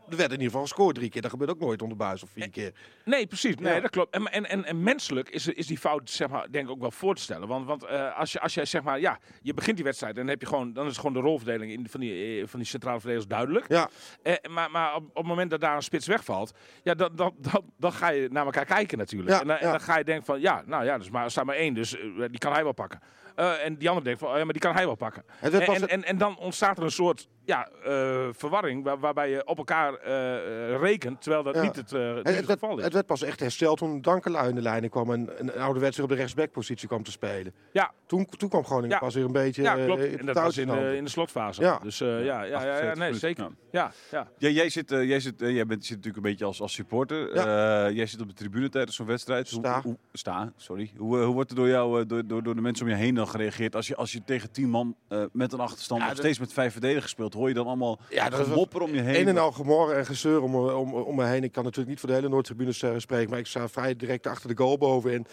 Er 0.09 0.17
werd 0.17 0.29
in 0.31 0.31
ieder 0.31 0.45
geval 0.45 0.61
gescoord 0.61 0.95
drie 0.95 1.09
keer. 1.09 1.21
Dat 1.21 1.31
gebeurt 1.31 1.49
ook 1.49 1.59
nooit 1.59 1.81
onder 1.81 1.97
Buis 1.97 2.23
of 2.23 2.29
vier 2.29 2.49
keer. 2.49 2.71
Nee, 3.05 3.27
precies. 3.27 3.55
Nee, 3.55 3.73
Ja. 3.73 3.79
dat 3.79 3.89
klopt. 3.89 4.13
En, 4.13 4.25
en, 4.25 4.49
en, 4.49 4.65
en 4.65 4.83
menselijk 4.83 5.29
is, 5.29 5.47
is 5.47 5.67
die 5.67 5.77
fout, 5.77 6.09
zeg 6.09 6.29
maar, 6.29 6.51
denk 6.51 6.65
ik 6.65 6.71
ook 6.71 6.79
wel 6.79 6.91
voor 6.91 7.15
te 7.15 7.21
stellen. 7.21 7.47
Want, 7.47 7.65
want 7.65 7.83
eh, 7.83 8.17
als, 8.17 8.31
je, 8.31 8.39
als 8.39 8.53
jij, 8.53 8.65
zeg 8.65 8.83
maar, 8.83 8.99
ja, 8.99 9.19
je 9.41 9.53
begint 9.53 9.75
die 9.75 9.85
wedstrijd 9.85 10.13
en 10.13 10.19
dan, 10.21 10.29
heb 10.29 10.41
je 10.41 10.47
gewoon, 10.47 10.73
dan 10.73 10.87
is 10.87 10.95
gewoon 10.97 11.13
de 11.13 11.19
rolverdeling 11.19 11.71
in, 11.71 11.87
van, 11.89 11.99
die, 11.99 12.41
eh, 12.41 12.47
van 12.47 12.59
die 12.59 12.67
centrale 12.67 12.99
verdedigers 12.99 13.31
duidelijk. 13.33 13.65
Ja, 13.67 13.89
Eh, 14.23 14.33
maar 14.49 14.71
maar 14.71 14.95
op, 14.95 15.03
op 15.09 15.15
het 15.15 15.25
moment 15.25 15.49
dat 15.49 15.61
daar 15.61 15.75
een 15.75 15.83
spits 15.83 16.07
wegvalt, 16.07 16.51
ja, 16.83 16.93
dan, 16.93 17.15
dan, 17.15 17.35
dan, 17.37 17.71
dan 17.77 17.93
ga 17.93 18.09
je 18.09 18.27
naar 18.31 18.45
elkaar 18.45 18.65
kijken 18.65 18.97
natuurlijk. 18.97 19.29
Ja, 19.31 19.41
en, 19.41 19.47
dan, 19.47 19.57
en 19.57 19.65
ja. 19.65 19.71
dan 19.71 19.81
ga 19.81 19.97
je 19.97 20.03
denken 20.03 20.25
van, 20.25 20.41
ja, 20.41 20.63
nou 20.65 20.85
ja, 20.85 20.97
dus 20.97 21.09
maar, 21.09 21.23
er 21.23 21.31
staat 21.31 21.45
maar 21.45 21.55
één, 21.55 21.73
dus 21.73 21.89
die 22.29 22.37
kan 22.37 22.51
hij 22.53 22.63
wel 22.63 22.73
pakken. 22.73 22.99
En 23.35 23.77
die 23.77 23.87
andere 23.87 24.05
denkt 24.05 24.19
van, 24.19 24.29
oh 24.29 24.37
ja, 24.37 24.43
maar 24.43 24.53
die 24.53 24.61
kan 24.61 24.73
hij 24.73 24.85
wel 24.85 24.95
pakken. 24.95 25.23
en, 25.41 25.87
en, 25.87 26.03
en 26.03 26.17
dan 26.17 26.37
ontstaat 26.37 26.77
er 26.77 26.83
een 26.83 26.91
soort 26.91 27.27
ja, 27.47 27.67
eh, 27.83 28.27
verwarring 28.31 28.83
waar, 28.83 28.99
waarbij 28.99 29.29
je 29.29 29.45
op 29.47 29.57
elkaar 29.57 29.93
eh, 29.93 30.35
eh, 30.73 30.79
rekent, 30.81 31.21
terwijl 31.21 31.43
dat 31.43 31.55
Ja. 31.55 31.61
niet 31.61 31.75
het, 31.75 31.91
eh, 31.93 31.99
niet 31.99 32.07
Het, 32.15 32.15
het, 32.27 32.35
het, 32.35 32.45
werd, 32.45 32.59
geval 32.59 32.77
is. 32.77 32.83
het 32.83 32.93
werd 32.93 33.05
pas 33.05 33.21
echt 33.21 33.39
hersteld 33.39 33.77
toen 33.77 34.01
Dankelui 34.01 34.49
in 34.49 34.55
de 34.55 34.61
lijnen 34.61 34.89
kwam 34.89 35.11
en 35.11 35.29
een 35.37 35.51
ouderwetse 35.59 36.03
op 36.03 36.09
de 36.09 36.15
rechtsbackpositie 36.15 36.87
kwam 36.87 37.03
te 37.03 37.11
spelen. 37.11 37.53
Ja. 37.71 37.91
Toen, 38.05 38.25
toen 38.25 38.49
kwam 38.49 38.65
Groningen 38.65 38.89
Ja. 38.89 38.97
pas 38.99 39.15
weer 39.15 39.25
een 39.25 39.31
beetje 39.31 39.61
Ja, 39.61 39.73
klopt. 39.85 40.03
in 40.03 40.11
En 40.19 40.25
de 40.25 40.33
dat 40.33 40.43
was 40.43 40.57
in 40.57 40.67
de, 40.67 40.71
touwtjes 40.73 40.97
in 40.97 41.03
de 41.03 41.09
slotfase. 41.09 41.61
Ja. 41.61 41.79
Dus 41.83 42.01
eh, 42.01 42.07
ja, 42.07 42.43
ja, 42.43 42.43
ja, 42.43 42.63
ja, 42.65 42.71
48 42.71 42.97
nee, 42.97 43.13
zeker. 43.13 43.43
Ja. 43.43 43.49
Ja, 43.71 43.91
ja. 44.11 44.27
Ja, 44.37 44.49
jij 44.49 44.69
zit, 44.69 44.91
eh, 44.91 45.03
jij 45.03 45.19
zit, 45.19 45.33
jij 45.39 45.65
bent, 45.65 45.85
zit 45.85 45.95
natuurlijk 45.95 46.25
een 46.25 46.31
beetje 46.31 46.45
als, 46.45 46.61
als 46.61 46.73
supporter. 46.73 47.31
Eh, 47.31 47.43
jij 47.95 48.05
zit 48.05 48.21
op 48.21 48.27
de 48.27 48.33
tribune 48.33 48.69
tijdens 48.69 48.95
zo'n 48.95 49.05
wedstrijd. 49.05 49.49
Hoe- 49.49 49.59
Sta. 49.59 49.81
Hoe, 49.81 49.97
sta, 50.11 50.51
sorry. 50.57 50.91
Hoe, 50.97 51.17
hoe 51.17 51.33
wordt 51.33 51.49
er 51.49 51.55
door 51.55 51.67
jou, 51.67 52.01
eh, 52.01 52.07
door, 52.07 52.27
door, 52.27 52.43
door 52.43 52.55
de 52.55 52.61
mensen 52.61 52.85
om 52.85 52.91
je 52.91 52.97
heen 52.97 53.15
dan 53.15 53.27
gereageerd 53.27 53.75
als 53.75 53.87
je, 53.87 53.95
als 53.95 54.11
je 54.11 54.23
tegen 54.25 54.51
tien 54.51 54.69
man 54.69 54.95
eh, 55.07 55.23
met 55.31 55.53
een 55.53 55.59
achterstand 55.59 55.99
Ja, 56.01 56.05
nog 56.07 56.15
dat- 56.15 56.25
steeds 56.25 56.39
met 56.39 56.53
vijf 56.53 56.71
verdedigers 56.71 57.11
speelt? 57.11 57.33
Hoor 57.37 57.47
je 57.47 57.53
dan 57.53 57.67
allemaal 57.67 57.99
Ja, 58.09 58.29
om 58.81 58.93
je 58.93 59.01
heen? 59.01 59.21
Een 59.21 59.27
en 59.27 59.37
al 59.37 59.51
gemor 59.51 59.93
en 59.93 60.05
gezeur 60.05 60.41
om, 60.41 60.55
om, 60.55 60.93
om 60.93 61.15
me 61.15 61.25
heen. 61.25 61.43
Ik 61.43 61.51
kan 61.51 61.63
natuurlijk 61.63 61.89
niet 61.89 61.99
voor 61.99 62.09
de 62.09 62.15
hele 62.15 62.29
Noordtribunes 62.29 62.81
uh, 62.81 62.91
spreken, 62.97 63.29
maar 63.29 63.39
ik 63.39 63.47
sta 63.47 63.69
vrij 63.69 63.95
direct 63.95 64.27
achter 64.27 64.49
de 64.49 64.63
goal 64.63 64.77
bovenin. 64.77 65.15
En 65.17 65.25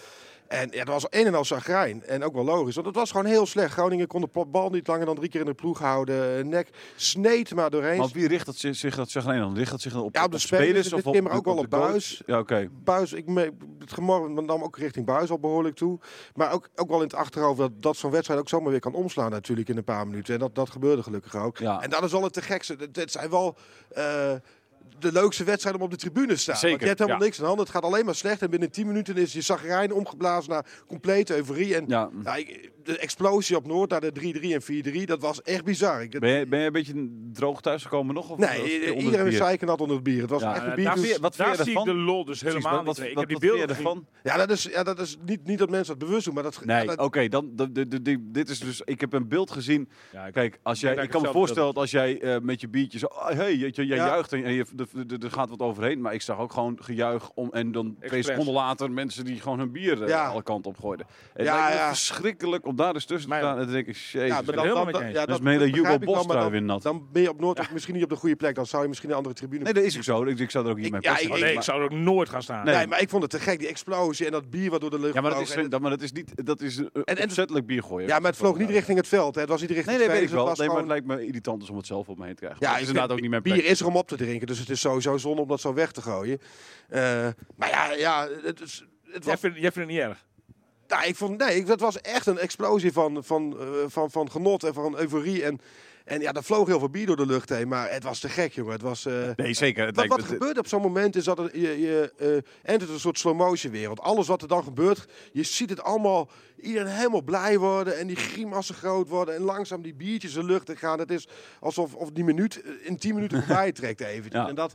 ja, 0.71 0.85
dat 0.85 1.03
was 1.03 1.07
een 1.11 1.27
en 1.27 1.35
al 1.35 1.45
zagrijn. 1.45 2.05
En 2.05 2.25
ook 2.25 2.35
wel 2.35 2.45
logisch, 2.45 2.75
want 2.75 2.87
het 2.87 2.97
was 2.97 3.11
gewoon 3.11 3.27
heel 3.27 3.47
slecht. 3.47 3.73
Groningen 3.73 4.07
kon 4.07 4.21
de 4.21 4.45
bal 4.47 4.71
niet 4.71 4.87
langer 4.87 5.07
dan 5.07 5.15
drie 5.15 5.29
keer 5.29 5.41
in 5.41 5.47
de 5.47 5.55
ploeg 5.55 5.79
houden. 5.79 6.39
Eh, 6.39 6.45
Nek 6.45 6.69
sneed 6.97 7.55
maar 7.55 7.71
doorheen. 7.71 7.97
Maar 7.97 8.07
op 8.07 8.15
wie 8.15 8.29
richt 8.29 8.47
dat 8.47 8.57
zich, 8.57 8.77
zich 8.77 8.97
dat 8.97 9.17
alleen 9.17 9.41
dan? 9.41 9.57
Richt 9.57 9.71
dat 9.71 9.81
zich 9.81 9.97
op, 9.97 10.15
Ja, 10.15 10.25
op 10.25 10.33
de 10.33 10.39
spelers, 10.39 10.89
dit 10.89 11.03
keer 11.11 11.23
maar 11.23 11.37
ook 11.37 11.45
wel 11.45 11.57
op? 11.57 11.71
Buis. 11.71 12.23
Ja, 12.27 12.39
oké. 12.39 12.69
Buis, 12.85 13.13
ik 13.13 13.27
me, 13.27 13.53
het 13.79 13.93
gemor 13.93 14.31
nam 14.31 14.63
ook 14.63 14.79
richting 14.79 15.07
Buis 15.07 15.31
al 15.31 15.39
behoorlijk 15.39 15.77
toe. 15.77 15.99
Maar 16.35 16.53
ook, 16.53 16.69
ook 16.75 16.89
wel 16.89 16.99
in 16.99 17.05
het 17.07 17.15
achterhoofd 17.15 17.59
dat, 17.59 17.71
dat 17.83 17.97
zo'n 17.97 18.11
wedstrijd 18.11 18.41
ook 18.41 18.49
zomaar 18.49 18.71
weer 18.71 18.81
kan 18.81 18.95
omslaan 18.95 19.31
natuurlijk 19.31 19.69
in 19.69 19.77
een 19.77 19.85
paar 19.85 20.07
minuten. 20.07 20.35
En 20.35 20.41
dat, 20.41 20.55
dat 20.55 20.71
gebeurde 20.71 21.03
gelukkig 21.03 21.37
ook. 21.37 21.59
Ja. 21.59 21.81
En 21.83 21.91
dat 21.91 22.03
is 22.03 22.15
al 22.15 22.23
het 22.23 22.33
te 22.33 22.43
gekste. 22.43 22.77
Het, 22.79 22.97
het 22.97 23.13
zijn 23.13 23.31
wel... 23.31 23.57
eh, 23.91 24.33
de 24.99 25.13
leukste 25.13 25.45
wedstrijd 25.45 25.77
om 25.77 25.83
op 25.83 25.91
de 25.91 25.97
tribune 25.97 26.27
te 26.27 26.37
staan. 26.37 26.55
Zeker, 26.57 26.69
Want 26.71 26.81
je 26.81 26.87
hebt 26.87 26.99
helemaal 26.99 27.21
ja. 27.21 27.25
niks 27.27 27.37
aan 27.39 27.43
de 27.43 27.49
hand. 27.49 27.61
Het 27.61 27.71
gaat 27.71 27.83
alleen 27.83 28.05
maar 28.05 28.15
slecht. 28.15 28.43
En 28.43 28.51
binnen 28.51 28.71
10 28.71 28.87
minuten 28.87 29.17
is 29.17 29.33
je 29.33 29.41
zagrijn 29.41 29.93
omgeblazen 29.93 30.51
naar 30.53 30.67
complete 30.87 31.37
euforie. 31.37 31.75
En 31.75 31.85
Ja. 31.87 32.11
de 32.85 32.99
explosie 32.99 33.57
op 33.57 33.67
Noord 33.67 33.91
naar 33.91 34.01
de 34.01 34.13
3-3 34.13 34.55
en 34.55 34.63
4-3, 34.63 35.07
dat 35.07 35.21
was 35.21 35.43
echt 35.43 35.65
bizar. 35.65 36.03
Ik, 36.03 36.19
Ben 36.19 36.31
je, 36.39 36.47
ben 36.47 36.59
je 36.61 36.67
een 36.67 36.73
beetje 36.73 37.09
droog 37.33 37.61
thuisgekomen 37.61 38.15
nog? 38.15 38.31
Of 38.31 38.39
nee, 38.39 38.97
iedereen 38.97 39.33
zeiken 39.33 39.67
nat 39.67 39.81
onder 39.81 39.97
het 39.97 40.05
bier. 40.05 40.21
Het 40.21 40.31
was 40.31 40.43
Ja, 40.43 40.55
echt 40.55 40.63
Eh, 40.63 40.69
een 40.69 40.75
bier. 40.75 40.85
daar 40.85 40.95
dus- 40.95 41.09
zie, 41.11 41.19
wat 41.21 41.37
daar 41.37 41.57
zie 41.57 41.79
ik 41.79 41.85
de 41.85 41.95
lol 41.95 42.25
dus 42.25 42.39
Precies, 42.39 42.57
helemaal 42.65 42.85
wat, 42.85 42.99
niet. 42.99 43.13
wat. 43.15 43.23
Ik 43.23 43.31
heb 43.31 43.41
die 43.41 43.51
beelden 43.51 43.69
ervan? 43.77 44.07
Ja, 44.23 44.37
dat 44.37 44.51
is, 44.51 44.63
ja, 44.63 44.83
dat 44.83 44.99
is 45.01 45.17
niet, 45.27 45.45
niet 45.47 45.59
dat 45.59 45.71
mensen 45.71 45.99
dat 45.99 46.09
bewust 46.09 46.25
doen, 46.25 46.35
maar 46.35 46.43
dat... 46.43 46.55
ja, 46.61 46.77
Nee, 46.77 46.87
dat- 46.87 46.99
oké, 46.99 47.29
dan, 47.29 47.51
dit 48.21 48.49
is 48.49 48.59
dus. 48.59 48.81
Ik 48.85 49.01
heb 49.01 49.13
een 49.13 49.29
beeld 49.29 49.51
gezien. 49.51 49.89
Ja, 50.13 50.27
ik- 50.27 50.33
Kijk, 50.33 50.59
als 50.63 50.81
jij, 50.81 50.95
dat 50.95 51.05
ik 51.05 51.11
kan 51.11 51.23
me 51.23 51.31
voorstellen 51.31 51.69
dat 51.69 51.77
als 51.83 51.91
jij 51.91 52.21
eh, 52.21 52.41
met 52.41 52.61
je 52.61 52.69
biertje 52.69 52.99
zo, 52.99 53.07
ah, 53.07 53.35
hey, 53.37 53.57
je, 53.57 53.71
jij 53.71 53.97
juicht 53.97 54.33
en, 54.33 54.45
en 54.45 54.53
je, 54.53 54.65
er- 54.77 55.31
gaat 55.31 55.49
wat 55.49 55.61
overheen. 55.61 56.01
Maar 56.01 56.15
ik 56.15 56.23
zag 56.23 56.39
ook 56.39 56.53
gewoon 56.53 56.79
gejuich 56.81 57.31
om 57.35 57.49
en 57.53 57.73
dan 57.73 57.85
twee 57.85 58.01
Expres. 58.11 58.27
seconden 58.27 58.55
later 58.55 58.91
mensen 58.91 59.25
die 59.25 59.41
gewoon 59.41 59.59
hun 59.59 59.73
bier 59.73 60.03
eh, 60.03 60.09
Ja. 60.09 60.27
alle 60.27 60.43
kanten 60.43 60.71
op 60.71 60.79
gooiden. 60.81 61.07
Het 61.33 61.47
Ja, 61.47 61.55
lijkt 61.55 61.69
me 61.75 61.81
ja. 61.81 61.89
verschrikkelijk 61.89 62.67
om 62.67 62.77
daar 62.77 62.93
dus 62.93 63.05
tussen 63.05 63.31
te 63.31 63.37
staan 63.37 63.59
en 63.59 63.67
denken, 63.71 63.93
jezus. 63.93 64.13
Ja, 64.29 64.37
het 64.37 64.47
met 64.47 64.55
je 64.55 65.05
eens. 65.05 65.13
ja, 65.15 65.39
meen 65.43 65.59
dat 65.59 65.67
Hugo 65.69 65.81
begrijp 65.81 66.03
ik 66.03 66.09
wel, 66.09 66.15
Bos 66.27 66.27
dan- 66.27 66.51
weer 66.51 66.63
nat. 66.63 66.83
Dan 66.83 67.07
ben 67.13 67.23
je 67.23 67.29
op 67.31 67.41
Noord 67.41 67.73
misschien 67.73 67.95
niet 67.95 68.03
op 68.05 68.09
de 68.09 68.17
goede 68.17 68.37
plek. 68.37 68.55
Dan 68.55 68.67
zou 68.67 68.83
je 68.83 68.89
misschien 68.89 69.11
een 69.11 69.17
andere 69.17 69.35
tribune... 69.35 69.63
Nee, 69.65 69.73
dat 69.73 69.83
is 69.83 69.97
ook 69.97 70.03
zo. 70.03 70.25
Ik, 70.25 70.39
ik 70.39 70.51
zou 70.51 70.65
er 70.65 70.71
ook 70.71 70.77
niet 70.77 70.87
Ik- 70.87 70.93
mee 70.93 71.01
ja, 71.03 71.11
passen. 71.13 71.31
Oh, 71.31 71.39
nee, 71.39 71.53
ik 71.53 71.63
zou 71.63 71.79
er 71.79 71.85
ook 71.85 71.91
nooit 71.93 72.29
gaan 72.29 72.43
staan. 72.43 72.65
Nee. 72.65 72.75
Nee, 72.75 72.87
maar 72.87 73.01
ik 73.01 73.09
vond 73.09 73.23
het 73.23 73.31
te 73.31 73.39
gek, 73.41 73.59
die 73.59 73.69
explosie 73.69 74.27
en 74.27 74.33
dat 74.33 74.51
bier 74.51 74.71
wat 74.71 74.81
door 74.81 74.91
de 74.91 75.01
lucht 75.01 75.15
Ja, 75.15 75.21
maar 75.21 75.31
dat 75.31 75.41
is, 75.41 75.69
dat, 75.69 75.81
maar 75.81 75.91
dat 75.91 76.03
is 76.03 76.13
niet, 76.13 76.47
dat 76.47 76.61
is 76.61 76.83
opzettelijk 77.23 77.67
bier 77.67 77.83
gooien. 77.83 78.09
Ja, 78.09 78.19
maar 78.19 78.31
het 78.31 78.37
vloog 78.41 78.59
niet 78.59 78.71
richting 78.71 78.97
het 78.99 79.09
veld. 79.09 79.35
Hè. 79.35 79.41
Het 79.41 79.51
was 79.51 79.61
niet 79.61 79.71
richting 79.71 79.97
Nee, 79.99 80.07
nee, 80.07 80.15
weet 80.15 80.23
ik 80.23 80.29
spelers, 80.29 80.45
wel. 80.45 80.49
het 80.51 80.59
Nee, 80.59 80.67
was 80.69 80.77
maar 80.77 80.97
het 80.97 81.07
lijkt 81.07 81.21
me 81.21 81.27
irritant 81.27 81.71
om 81.71 81.77
het 81.77 81.87
zelf 81.87 82.09
op 82.09 82.19
me 82.19 82.25
heen 82.25 82.35
te 82.35 82.41
krijgen. 82.41 82.61
Ja, 82.61 82.67
dat 82.67 82.77
is 82.77 82.83
ik 82.83 82.89
inderdaad 82.89 83.13
ook 83.13 83.21
niet 83.21 83.31
mijn 83.31 83.43
Bier 83.43 83.65
is 83.65 83.81
er 83.81 83.87
om 83.87 83.97
op 83.97 84.09
te 84.09 84.17
drinken, 84.17 84.47
dus 84.47 84.59
het 84.67 84.77
is 84.77 84.81
sowieso 84.81 85.17
zonde 85.17 85.43
om 85.43 85.49
dat 85.49 85.61
zo 85.61 85.75
weg 85.75 85.93
te 85.93 86.03
gooien. 86.03 86.41
Eh, 86.89 87.29
maar 87.57 87.69
ja, 87.69 87.93
ja 87.93 88.29
het, 88.43 88.61
is, 88.61 88.85
het 89.03 89.25
Jij 89.25 89.33
was, 89.33 89.41
vindt, 89.41 89.59
jij 89.59 89.73
vindt 89.73 89.89
het 89.91 89.99
niet 89.99 90.09
erg? 90.09 90.25
nou, 90.89 91.07
ik 91.07 91.17
vond, 91.17 91.39
nee, 91.39 91.65
het 91.65 91.81
was 91.81 92.01
echt 92.01 92.27
een 92.27 92.39
explosie 92.39 92.93
van, 92.93 93.25
van, 93.25 93.57
eh, 93.61 93.67
van, 93.87 94.11
van 94.11 94.31
genot 94.31 94.65
en 94.65 94.75
van 94.75 94.99
euforie. 94.99 95.45
En, 95.45 95.61
en 96.05 96.21
ja, 96.21 96.33
er 96.33 96.43
vloog 96.45 96.67
heel 96.67 96.79
veel 96.79 96.89
bier 96.91 97.07
door 97.07 97.17
de 97.17 97.27
lucht 97.27 97.49
heen, 97.49 97.69
maar 97.69 97.91
het 97.91 98.03
was 98.03 98.19
te 98.21 98.29
gek, 98.29 98.53
jongen. 98.53 98.73
Het 98.73 98.83
was... 98.83 99.05
eh, 99.07 99.29
Nee, 99.37 99.55
zeker. 99.55 99.87
Het 99.87 99.97
Wat, 99.97 100.07
wat 100.07 100.23
gebeurt 100.23 100.59
op 100.59 100.67
zo'n 100.67 100.83
moment 100.83 101.17
is 101.17 101.25
dat 101.25 101.39
er, 101.39 101.59
je, 101.59 101.81
je 101.81 102.13
eh, 102.19 102.73
entert 102.73 102.91
een 102.91 103.01
soort 103.01 103.19
slow 103.19 103.37
motion 103.37 103.73
wereld. 103.73 104.01
Alles 104.01 104.27
wat 104.27 104.43
er 104.43 104.49
dan 104.49 104.63
gebeurt, 104.63 105.07
je 105.33 105.43
ziet 105.43 105.71
het 105.71 105.83
allemaal, 105.83 106.31
iedereen 106.61 106.93
helemaal 106.93 107.23
blij 107.23 107.59
worden 107.59 107.99
en 107.99 108.07
die 108.07 108.17
grimassen 108.17 108.75
groot 108.75 109.09
worden 109.09 109.35
en 109.35 109.43
langzaam 109.43 109.83
die 109.83 109.95
biertjes 109.95 110.33
de 110.33 110.45
lucht 110.45 110.69
in 110.69 110.77
gaan. 110.77 110.99
Het 110.99 111.11
is 111.11 111.29
alsof 111.61 111.95
of 111.95 112.11
die 112.11 112.25
minuut 112.25 112.63
eh, 112.63 112.71
in 112.83 112.97
10 112.99 113.15
minuten 113.15 113.39
voorbij 113.45 113.73
trekt 113.73 114.01
eventjes. 114.01 114.43
Ja. 114.43 114.49
En 114.49 114.55
dat, 114.55 114.75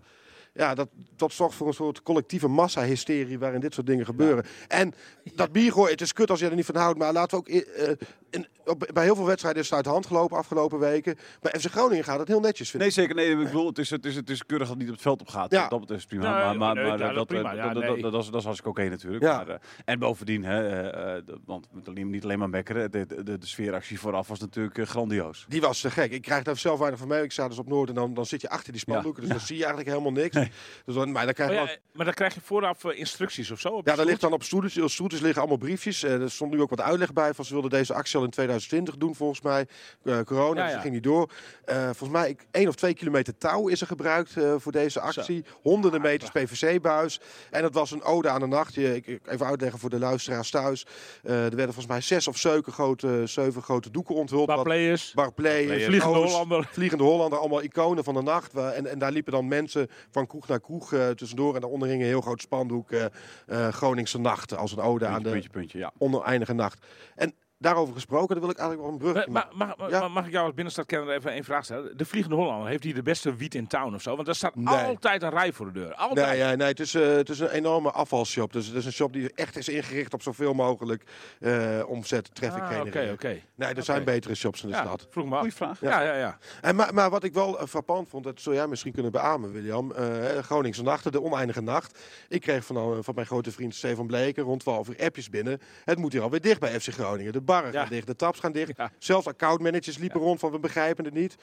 ja, 0.54 0.76
dat, 0.76 0.90
dat 1.16 1.32
zorgt 1.32 1.56
voor 1.56 1.68
een 1.68 1.74
soort 1.74 2.02
collectieve 2.04 2.48
massa-hysterie 2.48 3.40
waarin 3.40 3.60
dit 3.60 3.74
soort 3.74 3.88
dingen 3.88 4.06
gebeuren. 4.06 4.46
En 4.68 4.94
dat 5.36 5.52
bier 5.52 5.72
gooien, 5.72 5.92
het 5.92 6.02
is 6.02 6.14
kut 6.14 6.30
als 6.30 6.40
je 6.40 6.50
er 6.50 6.56
niet 6.56 6.66
van 6.66 6.76
houdt, 6.76 7.00
maar 7.00 7.14
laten 7.14 7.38
we 7.38 7.44
ook... 7.44 7.48
eh, 7.64 7.92
in, 8.30 8.48
op, 8.66 8.90
bij 8.94 9.04
heel 9.04 9.16
veel 9.16 9.26
wedstrijden 9.26 9.62
is 9.62 9.68
het 9.68 9.76
uit 9.76 9.86
de 9.86 9.92
hand 9.92 10.06
gelopen 10.06 10.38
afgelopen 10.38 10.80
weken. 10.80 11.16
Bij 11.42 11.60
FC 11.60 11.66
Groningen 11.66 12.04
gaat 12.04 12.20
het 12.20 12.28
heel 12.28 12.40
netjes, 12.40 12.70
vind 12.70 12.84
Nee, 12.84 12.92
zeker. 12.92 13.16
Nee, 13.16 13.32
ik 13.32 13.38
bedoel, 13.38 13.68
het 13.68 13.78
is, 13.78 13.90
het 13.90 14.06
is, 14.06 14.16
het 14.16 14.30
is 14.30 14.46
keurig 14.46 14.68
dat 14.68 14.76
het 14.78 14.86
niet 14.86 14.88
op 14.88 14.94
het 14.94 15.04
veld 15.04 15.22
op 15.22 15.28
gaat. 15.28 15.52
Ja. 15.52 15.68
Dat 15.68 15.90
is 15.92 16.06
prima. 16.06 16.24
Nee, 16.24 16.32
maar 16.32 16.58
maar, 16.58 16.76
nee, 16.76 16.84
maar 16.88 16.98
dat, 16.98 17.14
dat 17.16 17.28
prima. 17.28 17.54
Ja, 17.54 17.74
dat, 17.74 17.84
nee. 17.84 18.02
dat, 18.02 18.12
dat, 18.12 18.22
is, 18.24 18.30
dat 18.30 18.40
is 18.40 18.44
hartstikke 18.46 18.80
oké 18.80 18.90
natuurlijk. 18.90 19.24
Ja. 19.24 19.36
Maar, 19.38 19.50
eh, 19.50 19.56
en 19.86 20.00
bovendien, 20.00 20.44
hè, 20.44 21.24
dat- 21.24 21.38
want 21.46 21.66
we 21.66 21.70
moeten 21.74 21.92
alleen- 21.94 22.10
niet 22.10 22.24
alleen 22.24 22.40
maar 22.40 22.50
mekkeren. 22.50 22.92
De, 22.92 23.06
de, 23.06 23.24
de, 23.24 23.38
de 23.38 23.48
sfeeractie 23.48 24.00
vooraf 24.00 24.28
was 24.28 24.40
natuurlijk 24.40 24.90
grandioos. 24.90 25.46
Die 25.48 25.62
was 25.62 25.82
te 25.82 25.92
gek. 25.92 26.12
Ik 26.12 26.22
krijg 26.22 26.44
daar 26.44 26.58
zelf 26.58 26.80
weinig 26.80 27.00
van 27.00 27.08
mee. 27.08 27.24
Ik 27.24 27.32
sta 27.32 27.48
dus 27.48 27.58
op 27.60 27.68
Noord 27.68 27.90
en 27.90 27.96
dan, 27.96 28.14
dan 28.14 28.26
zit 28.26 28.42
je 28.42 28.50
achter 28.50 28.72
die 28.72 28.82
spandoeken. 28.82 29.22
Dus 29.22 29.32
dan 29.32 29.40
zie 29.40 29.58
je 29.58 29.66
eigenlijk 29.66 29.90
helemaal 29.98 30.22
niks. 30.24 30.36
Dus 30.86 30.96
dan, 30.96 31.12
maar 31.12 31.26
dan 31.26 31.34
krijg 31.34 31.50
Oh 31.50 31.56
je 31.56 31.62
ja, 31.62 31.68
wel- 31.68 31.78
maar 31.94 32.06
dan 32.06 32.14
krijg 32.14 32.34
je 32.34 32.42
vooraf 32.44 32.84
eh, 32.84 33.00
instructies 33.00 33.52
of 33.52 33.60
zo? 33.60 33.68
Op 33.70 33.88
ja, 33.88 33.96
daar 33.96 34.06
ligt 34.06 34.22
dan 34.22 34.34
op 34.34 34.44
stoeltjes, 34.44 35.20
liggen 35.20 35.36
allemaal 35.38 35.58
briefjes. 35.58 36.04
Eh, 36.04 36.22
er 36.22 36.32
stond 36.32 36.52
nu 36.54 36.62
ook 36.62 36.70
wat 36.70 36.82
uitleg 36.82 37.14
bij. 37.14 37.34
Van 37.34 37.46
ze 37.46 37.54
wilden 37.54 37.72
deze 37.72 37.94
actie 37.94 38.18
al 38.18 38.24
in 38.24 38.30
2020 38.30 38.98
doen 38.98 39.16
volgens 39.16 39.42
mij. 39.42 39.68
Eh, 40.04 40.20
corona, 40.26 40.56
Ja, 40.60 40.62
dus 40.62 40.68
ja. 40.68 40.72
dat 40.72 40.82
ging 40.82 40.94
niet 40.94 41.04
door. 41.04 41.30
Volgens 41.66 42.10
mij 42.10 42.30
ik, 42.30 42.46
één 42.52 42.68
of 42.68 42.76
twee 42.76 42.94
kilometer 42.94 43.38
touw 43.38 43.68
is 43.68 43.82
er 43.82 43.88
gebruikt 43.88 44.34
voor 44.58 44.72
deze 44.72 45.00
actie. 45.00 45.46
Honderden 45.62 46.02
meters 46.02 46.32
PVC-buis. 46.32 47.20
En 47.50 47.64
het 47.64 47.74
was 47.74 47.92
een 47.92 48.04
ode 48.04 48.30
aan 48.30 48.40
de 48.40 48.48
nacht. 48.48 48.74
Je, 48.74 48.96
ik, 48.96 49.20
even 49.28 49.46
uitleggen 49.46 49.80
voor 49.80 49.90
de 49.90 50.00
luisteraars 50.00 50.50
thuis. 50.50 50.86
Er 51.24 51.34
werden 51.40 51.64
volgens 51.66 51.88
mij 51.88 52.02
zes 52.02 52.28
of 52.28 52.38
zeven 52.38 52.74
grote, 52.74 53.22
zeven 53.26 53.62
grote 53.62 53.92
doeken 53.92 54.16
onthuld. 54.16 54.46
Bar 54.46 54.56
wat- 54.56 54.66
players, 54.66 55.12
Bar 55.14 55.32
Players, 55.34 55.66
Players. 55.66 55.86
Vliegende 55.86 56.18
Hollander. 56.18 56.68
Vliegende 56.72 57.04
Hollander, 57.04 57.40
allemaal 57.40 57.64
iconen 57.64 58.04
van 58.04 58.14
de 58.14 58.22
nacht. 58.22 58.54
En, 58.54 58.88
en 58.88 59.00
daar 59.00 59.12
liepen 59.12 59.32
dan 59.32 59.48
mensen 59.48 59.90
van 60.12 60.28
kroeg 60.30 60.48
naar 60.48 60.60
kroeg 60.60 60.94
eh, 60.94 61.10
tussendoor. 61.10 61.56
En 61.56 61.62
daaronder 61.62 61.88
hing 61.88 62.02
een 62.02 62.08
heel 62.08 62.22
groot 62.22 62.42
spandoek 62.42 62.92
eh 62.92 63.06
eh, 63.48 63.68
Groningse 63.68 64.20
nachten. 64.20 64.58
Als 64.58 64.72
een 64.72 64.80
ode 64.80 65.06
aan 65.06 65.24
de 65.24 65.30
puntje, 65.30 65.50
puntje, 65.50 65.78
ja. 65.78 65.92
oneindige 65.98 66.54
nacht. 66.54 66.86
En 67.16 67.34
daarover 67.60 67.94
gesproken, 67.94 68.28
daar 68.30 68.40
wil 68.40 68.50
ik 68.50 68.58
eigenlijk 68.58 68.90
wel 68.90 69.00
een 69.00 69.14
brug 69.14 69.28
Ma- 69.28 69.50
ma- 69.54 69.66
mag, 69.66 69.78
mag, 69.78 69.90
Ja. 69.90 70.08
mag 70.08 70.26
ik 70.26 70.32
jou 70.32 70.46
als 70.46 70.54
binnenstadkenner 70.54 71.16
even 71.16 71.32
één 71.32 71.44
vraag 71.44 71.64
stellen? 71.64 71.98
De 71.98 72.06
Vliegende 72.06 72.36
Hollander, 72.38 72.68
heeft 72.68 72.84
hij 72.84 72.94
de 72.94 73.02
beste 73.02 73.36
wiet 73.36 73.56
in 73.56 73.68
town 73.68 73.94
of 73.96 74.02
zo? 74.02 74.16
Want 74.16 74.28
er 74.28 74.36
staat 74.36 74.56
Nee. 74.56 74.68
altijd 74.76 75.22
een 75.24 75.30
rij 75.30 75.54
voor 75.54 75.66
de 75.66 75.72
deur. 75.72 75.94
Altijd. 75.94 76.28
Nee, 76.28 76.38
ja, 76.38 76.56
nee 76.56 76.68
het, 76.68 76.80
is, 76.80 76.94
eh, 76.94 77.08
het 77.08 77.30
is 77.30 77.40
een 77.40 77.50
enorme 77.50 77.92
afvalshop. 77.92 78.54
Dus 78.54 78.68
het 78.68 78.76
is 78.76 78.86
een 78.86 78.92
shop 78.92 79.14
die 79.14 79.32
echt 79.36 79.58
is 79.58 79.70
ingericht 79.70 80.14
op 80.14 80.22
zoveel 80.22 80.54
mogelijk 80.54 81.04
eh, 81.40 81.80
omzet, 81.88 82.36
traffic 82.36 82.62
Ah, 82.62 82.68
genereren. 82.70 83.14
Oké, 83.14 83.28
oké. 83.28 83.40
Nee, 83.56 83.74
er 83.74 83.84
zijn 83.84 84.04
betere 84.04 84.36
shops 84.36 84.62
in 84.64 84.70
de 84.70 84.76
Ja, 84.76 84.84
stad. 84.84 85.08
vroeg 85.10 85.26
me 85.26 85.32
af. 85.34 85.38
Goeie 85.40 85.54
vraag. 85.56 85.80
Ja, 85.82 86.02
ja, 86.02 86.14
ja. 86.16 86.38
En, 86.62 86.76
maar, 86.76 86.94
maar 86.94 87.10
wat 87.10 87.24
ik 87.24 87.34
wel 87.34 87.60
eh, 87.60 87.68
frappant 87.68 88.10
vond, 88.10 88.24
dat 88.24 88.42
zou 88.42 88.56
jij 88.56 88.68
misschien 88.68 88.92
kunnen 88.94 89.12
beamen, 89.12 89.52
William. 89.52 89.92
eh 89.92 90.08
Groningse 90.42 90.84
nachten, 90.84 91.12
de 91.12 91.22
oneindige 91.22 91.62
nacht. 91.62 92.00
Ik 92.28 92.42
kreeg 92.42 92.66
van, 92.66 93.04
van 93.04 93.16
mijn 93.16 93.28
grote 93.28 93.52
vriend 93.52 93.76
Stefan 93.76 94.08
Bleken 94.08 94.44
rond 94.44 94.60
12 94.60 94.90
uur 94.90 94.98
appjes 95.00 95.30
binnen. 95.30 95.60
Het 95.86 95.98
moet 95.98 96.12
hier 96.12 96.22
alweer 96.22 96.42
dicht 96.42 96.60
bij 96.60 96.80
FC 96.80 96.88
Groningen. 96.94 97.32
De 97.32 97.42
barren 97.54 97.72
Ja. 97.72 97.80
gaan 97.82 97.90
dicht, 97.90 98.08
de 98.08 98.16
taps 98.16 98.40
gaan 98.40 98.52
dicht. 98.52 98.72
Ja. 98.78 98.92
Zelfs 98.98 99.28
accountmanagers 99.28 99.98
liepen 99.98 100.20
rond 100.22 100.40
van 100.40 100.52
we 100.52 100.60
begrijpen 100.60 101.06
het 101.06 101.14
niet. 101.14 101.36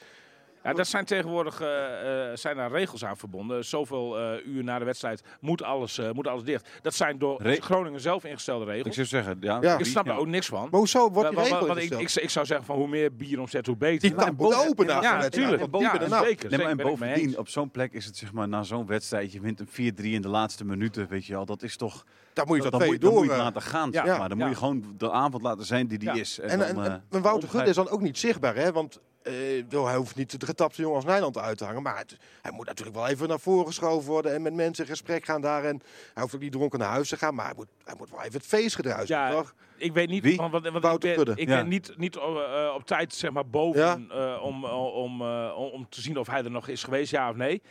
Ja, 0.63 0.73
dat 0.73 0.87
zijn 0.87 1.05
tegenwoordig 1.05 1.61
eh, 1.61 2.29
eh, 2.31 2.37
zijn 2.37 2.55
daar 2.55 2.71
regels 2.71 3.05
aan 3.05 3.17
verbonden. 3.17 3.65
Zoveel 3.65 4.19
eh, 4.19 4.45
uur 4.45 4.63
na 4.63 4.79
de 4.79 4.85
wedstrijd 4.85 5.23
moet 5.39 5.63
alles, 5.63 5.97
eh, 5.97 6.11
moet 6.11 6.27
alles 6.27 6.43
dicht. 6.43 6.69
Dat 6.81 6.93
zijn 6.93 7.17
door 7.17 7.41
Re- 7.41 7.55
Groningen 7.59 7.99
zelf 8.01 8.23
ingestelde 8.23 8.65
Ik 8.65 8.71
regels. 8.71 8.95
zou 8.95 9.07
zeggen, 9.07 9.37
ja. 9.39 9.57
Ja. 9.61 9.77
Ik 9.77 9.85
snap 9.85 10.07
er 10.07 10.17
ook 10.17 10.27
niks 10.27 10.47
van. 10.47 10.61
Maar 10.71 10.79
hoezo 10.79 11.11
wordt 11.11 11.29
die 11.29 11.39
regel 11.39 11.67
want 11.67 11.79
ik, 11.79 11.91
ik, 11.99 12.11
ik 12.15 12.29
zou 12.29 12.45
zeggen 12.45 12.65
van 12.65 12.75
hoe 12.75 12.87
meer 12.87 13.15
bier 13.15 13.39
omzet, 13.39 13.65
hoe 13.65 13.77
beter. 13.77 14.15
Die 14.15 14.31
moet 14.37 14.55
open 14.67 14.85
na 14.85 15.01
ja, 15.01 15.15
de 15.15 15.17
wedstrijd. 15.21 15.35
natuurlijk. 15.35 15.71
Boven 15.71 16.09
Ja, 16.09 16.23
zeker. 16.23 16.49
Nee, 16.49 16.59
maar 16.59 16.69
en 16.69 16.77
ik 16.79 16.85
bovendien, 16.85 17.37
op 17.37 17.47
zo'n 17.47 17.71
plek 17.71 17.93
is 17.93 18.05
het 18.05 18.17
zeg 18.17 18.33
maar, 18.33 18.47
na 18.47 18.63
zo'n 18.63 18.85
wedstrijd, 18.85 19.31
je 19.31 19.39
wint 19.41 19.59
een 19.59 19.93
4-3 19.95 20.03
in 20.03 20.21
de 20.21 20.27
laatste 20.29 20.65
minuten, 20.65 21.07
weet 21.07 21.25
je 21.25 21.33
wel, 21.33 21.45
dat 21.45 21.63
is 21.63 21.77
toch, 21.77 22.05
Daar 22.37 22.47
moet 22.47 22.55
je 22.55 22.61
dan, 22.61 22.71
dan, 22.71 22.79
twee 22.79 22.91
moet, 22.91 23.01
dan 23.01 23.09
door. 23.11 23.19
moet 23.19 23.27
je 23.29 23.35
het 23.37 23.45
eh. 23.47 23.53
laten 23.53 23.69
gaan, 23.69 23.91
Ja. 23.91 24.05
zeg 24.05 24.17
maar. 24.17 24.29
Dan 24.29 24.37
Ja. 24.37 24.43
moet 24.45 24.53
je 24.53 24.59
gewoon 24.59 24.83
de 24.97 25.11
avond 25.11 25.43
laten 25.43 25.65
zijn 25.65 25.87
die 25.87 25.97
die 25.97 26.07
Ja. 26.07 26.13
is. 26.13 26.39
En, 26.39 26.59
dan, 26.59 26.67
en, 26.67 26.77
eh, 26.77 26.83
en, 26.85 26.91
en 26.91 27.01
Wouter 27.09 27.31
omgrijp- 27.33 27.49
Gudde 27.51 27.69
is 27.69 27.75
dan 27.75 27.89
ook 27.89 28.01
niet 28.01 28.17
zichtbaar, 28.17 28.55
hè? 28.55 28.71
Want 28.71 28.99
eh, 29.23 29.33
wel, 29.69 29.87
hij 29.87 29.95
hoeft 29.95 30.15
niet 30.15 30.39
de 30.39 30.45
getapte 30.45 30.81
jongen 30.81 30.95
als 30.95 31.05
Nijland 31.05 31.37
uit 31.37 31.57
te 31.57 31.65
hangen. 31.65 31.81
Maar 31.81 31.97
het- 31.97 32.17
hij 32.41 32.51
moet 32.51 32.65
natuurlijk 32.65 32.97
wel 32.97 33.07
even 33.07 33.27
naar 33.27 33.39
voren 33.39 33.65
geschoven 33.67 34.09
worden 34.09 34.33
en 34.33 34.41
met 34.41 34.53
mensen 34.53 34.83
in 34.83 34.89
gesprek 34.89 35.25
gaan 35.25 35.41
daar. 35.41 35.63
En 35.63 35.81
hij 36.13 36.21
hoeft 36.23 36.35
ook 36.35 36.41
niet 36.41 36.51
dronken 36.51 36.79
naar 36.79 36.89
huis 36.89 37.09
te 37.09 37.17
gaan, 37.17 37.35
maar 37.35 37.45
hij 37.45 37.53
moet, 37.55 37.67
hij 37.83 37.95
moet 37.97 38.09
wel 38.09 38.19
even 38.21 38.33
het 38.33 38.45
feest 38.45 38.75
gedruist 38.75 39.07
Ja, 39.07 39.31
toch? 39.31 39.53
Ik 39.77 39.93
weet 39.93 40.09
niet, 40.09 40.23
Wie? 40.23 40.37
want, 40.37 40.51
want, 40.51 40.67
want 40.69 40.83
Wouter 40.83 41.09
ik 41.19 41.25
ben, 41.25 41.37
ik 41.37 41.47
Ja. 41.47 41.55
ben 41.55 41.67
niet, 41.67 41.93
niet 41.97 42.15
eh, 42.15 42.71
op 42.75 42.85
tijd 42.85 43.13
zeg 43.13 43.31
maar, 43.31 43.47
boven 43.47 44.09
eh, 44.11 44.39
om, 44.43 44.65
om, 44.65 45.21
eh, 45.21 45.53
om, 45.57 45.69
om 45.69 45.89
te 45.89 46.01
zien 46.01 46.17
of 46.17 46.27
hij 46.27 46.43
er 46.43 46.51
nog 46.51 46.67
is 46.67 46.83
geweest, 46.83 47.11
ja 47.11 47.29
of 47.29 47.35
nee. 47.35 47.61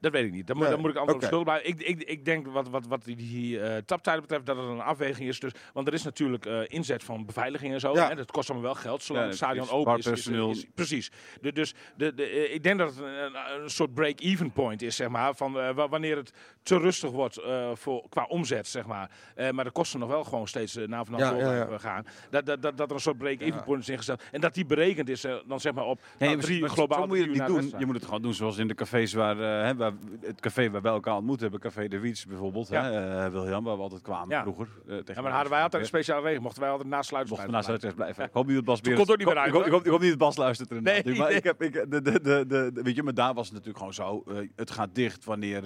Dat 0.00 0.12
weet 0.12 0.24
ik 0.24 0.32
niet. 0.32 0.46
Dan 0.46 0.56
moet, 0.56 0.64
Nee, 0.66 0.74
dan 0.74 0.82
moet 0.84 0.90
ik 0.90 0.96
antwoord 0.96 1.22
op 1.22 1.28
schuldig 1.28 1.46
blijven. 1.62 1.68
Ik, 1.88 2.00
ik, 2.00 2.08
ik 2.08 2.24
denk 2.24 2.46
wat, 2.46 2.68
wat, 2.68 2.86
wat 2.86 3.04
die, 3.04 3.60
eh, 3.60 3.76
taptijden 3.76 4.22
betreft 4.22 4.46
dat 4.46 4.56
het 4.56 4.66
een 4.66 4.80
afweging 4.80 5.28
is. 5.28 5.40
Dus, 5.40 5.52
want 5.72 5.86
er 5.86 5.94
is 5.94 6.02
natuurlijk 6.02 6.46
eh, 6.46 6.60
inzet 6.66 7.04
van 7.04 7.26
beveiliging 7.26 7.72
en 7.72 7.80
zo. 7.80 7.94
Ja. 7.94 8.08
Hè? 8.08 8.14
Dat 8.14 8.30
kost 8.30 8.50
allemaal 8.50 8.72
wel 8.72 8.80
geld, 8.82 9.02
zolang 9.02 9.24
Ja, 9.24 9.30
het 9.30 9.38
stadion 9.40 9.68
open 9.70 9.92
is, 9.92 9.98
is, 9.98 10.04
barpersoneel. 10.04 10.50
is- 10.50 10.66
Precies. 10.74 11.10
De, 11.40 11.52
dus 11.52 11.74
de, 11.96 12.14
de, 12.14 12.24
eh, 12.24 12.54
ik 12.54 12.62
denk 12.62 12.78
dat 12.78 12.88
het 12.88 12.98
een, 12.98 13.62
een- 13.62 13.70
soort 13.70 13.94
break-even 13.94 14.50
point 14.52 14.82
is, 14.82 14.96
zeg 14.96 15.08
maar. 15.08 15.34
Van, 15.34 15.58
eh, 15.60 15.74
wa- 15.74 15.88
wanneer 15.88 16.16
het 16.16 16.32
te 16.62 16.78
rustig 16.78 17.10
wordt 17.10 17.36
eh, 17.36 17.70
voor, 17.74 18.08
qua 18.08 18.24
omzet, 18.28 18.66
zeg 18.66 18.86
maar. 18.86 19.10
Eh, 19.34 19.50
maar 19.50 19.64
de 19.64 19.70
kosten 19.70 20.00
nog 20.00 20.08
wel 20.08 20.24
gewoon 20.24 20.48
steeds 20.48 20.76
uh, 20.76 20.86
na 20.88 21.04
vanaf 21.04 21.20
Ja, 21.20 21.64
door 21.64 21.80
gaan. 21.80 22.06
Dat, 22.30 22.46
dat, 22.46 22.62
dat, 22.62 22.76
dat 22.76 22.88
er 22.88 22.94
een 22.94 23.00
soort 23.00 23.18
break-even 23.18 23.62
point 23.64 23.82
is 23.82 23.88
ingesteld. 23.88 24.22
En 24.32 24.40
dat 24.40 24.54
die 24.54 24.66
berekend 24.66 25.08
is, 25.08 25.20
dan 25.46 25.60
zeg 25.60 25.72
maar 25.74 25.84
op 25.84 26.00
Nee, 26.00 26.08
nou, 26.18 26.34
maar 26.36 26.44
drie 26.46 26.58
zo- 26.60 26.66
globaal 26.74 27.00
zo 27.00 27.06
moet 27.06 27.16
je 27.16 27.22
het 27.22 27.32
niet 27.32 27.46
doen. 27.46 27.72
Je 27.78 27.86
moet 27.86 27.94
het 27.94 28.04
gewoon 28.04 28.22
doen 28.22 28.34
zoals 28.34 28.56
in 28.58 28.68
de 28.68 28.74
cafés 28.74 29.12
waar, 29.12 29.40
eh, 29.40 29.66
hè, 29.66 29.74
waar 29.90 30.00
het 30.20 30.40
café 30.40 30.70
waar 30.70 30.82
wij 30.82 30.92
elkaar 30.92 31.16
ontmoet 31.16 31.40
hebben, 31.40 31.60
Café 31.60 31.88
de 31.88 31.98
Wiets 31.98 32.26
bijvoorbeeld, 32.26 32.68
Ja. 32.68 32.82
hè, 32.84 33.24
eh, 33.24 33.32
William, 33.32 33.64
waar 33.64 33.76
we 33.76 33.82
altijd 33.82 34.02
kwamen 34.02 34.28
Ja. 34.28 34.42
vroeger. 34.42 34.68
tegen 34.86 35.14
Ja, 35.14 35.20
maar 35.22 35.32
hadden 35.32 35.50
wij 35.50 35.62
altijd 35.62 35.82
een 35.82 35.88
speciale 35.88 36.22
regel. 36.22 36.42
Mochten 36.42 36.60
wij 36.60 36.70
altijd 36.70 36.88
we 36.88 37.50
naast 37.52 37.66
de 37.66 37.70
wedstrijd 37.70 37.94
blijven. 37.96 38.24
Ik 38.24 38.30
hoop 38.32 38.46
niet 38.46 38.54
dat 38.56 38.64
Bas 38.64 38.80
weer... 38.80 38.94
komt 38.96 39.10
ook 39.10 39.16
niet 39.18 39.26
meer 39.26 39.36
uit, 39.36 39.46
Ik 39.54 39.70
hoop, 39.70 39.84
ik 39.84 39.90
hoop 39.90 40.00
niet 40.00 40.08
dat 40.10 40.18
Bas 40.18 40.36
luistert. 40.36 40.70
Nee, 40.70 41.16
maar 41.18 41.30
ik 41.30 41.44
heb... 41.44 41.62
Ik, 41.62 41.72
de, 41.90 42.02
de, 42.02 42.44
de, 42.46 42.70
weet 42.82 42.96
je, 42.96 43.02
maar 43.02 43.14
daar 43.14 43.34
was 43.34 43.50
het 43.50 43.64
natuurlijk 43.64 43.78
gewoon 43.78 43.94
zo. 43.94 44.32
eh, 44.32 44.48
het 44.56 44.70
gaat 44.70 44.94
dicht 44.94 45.24
wanneer... 45.24 45.62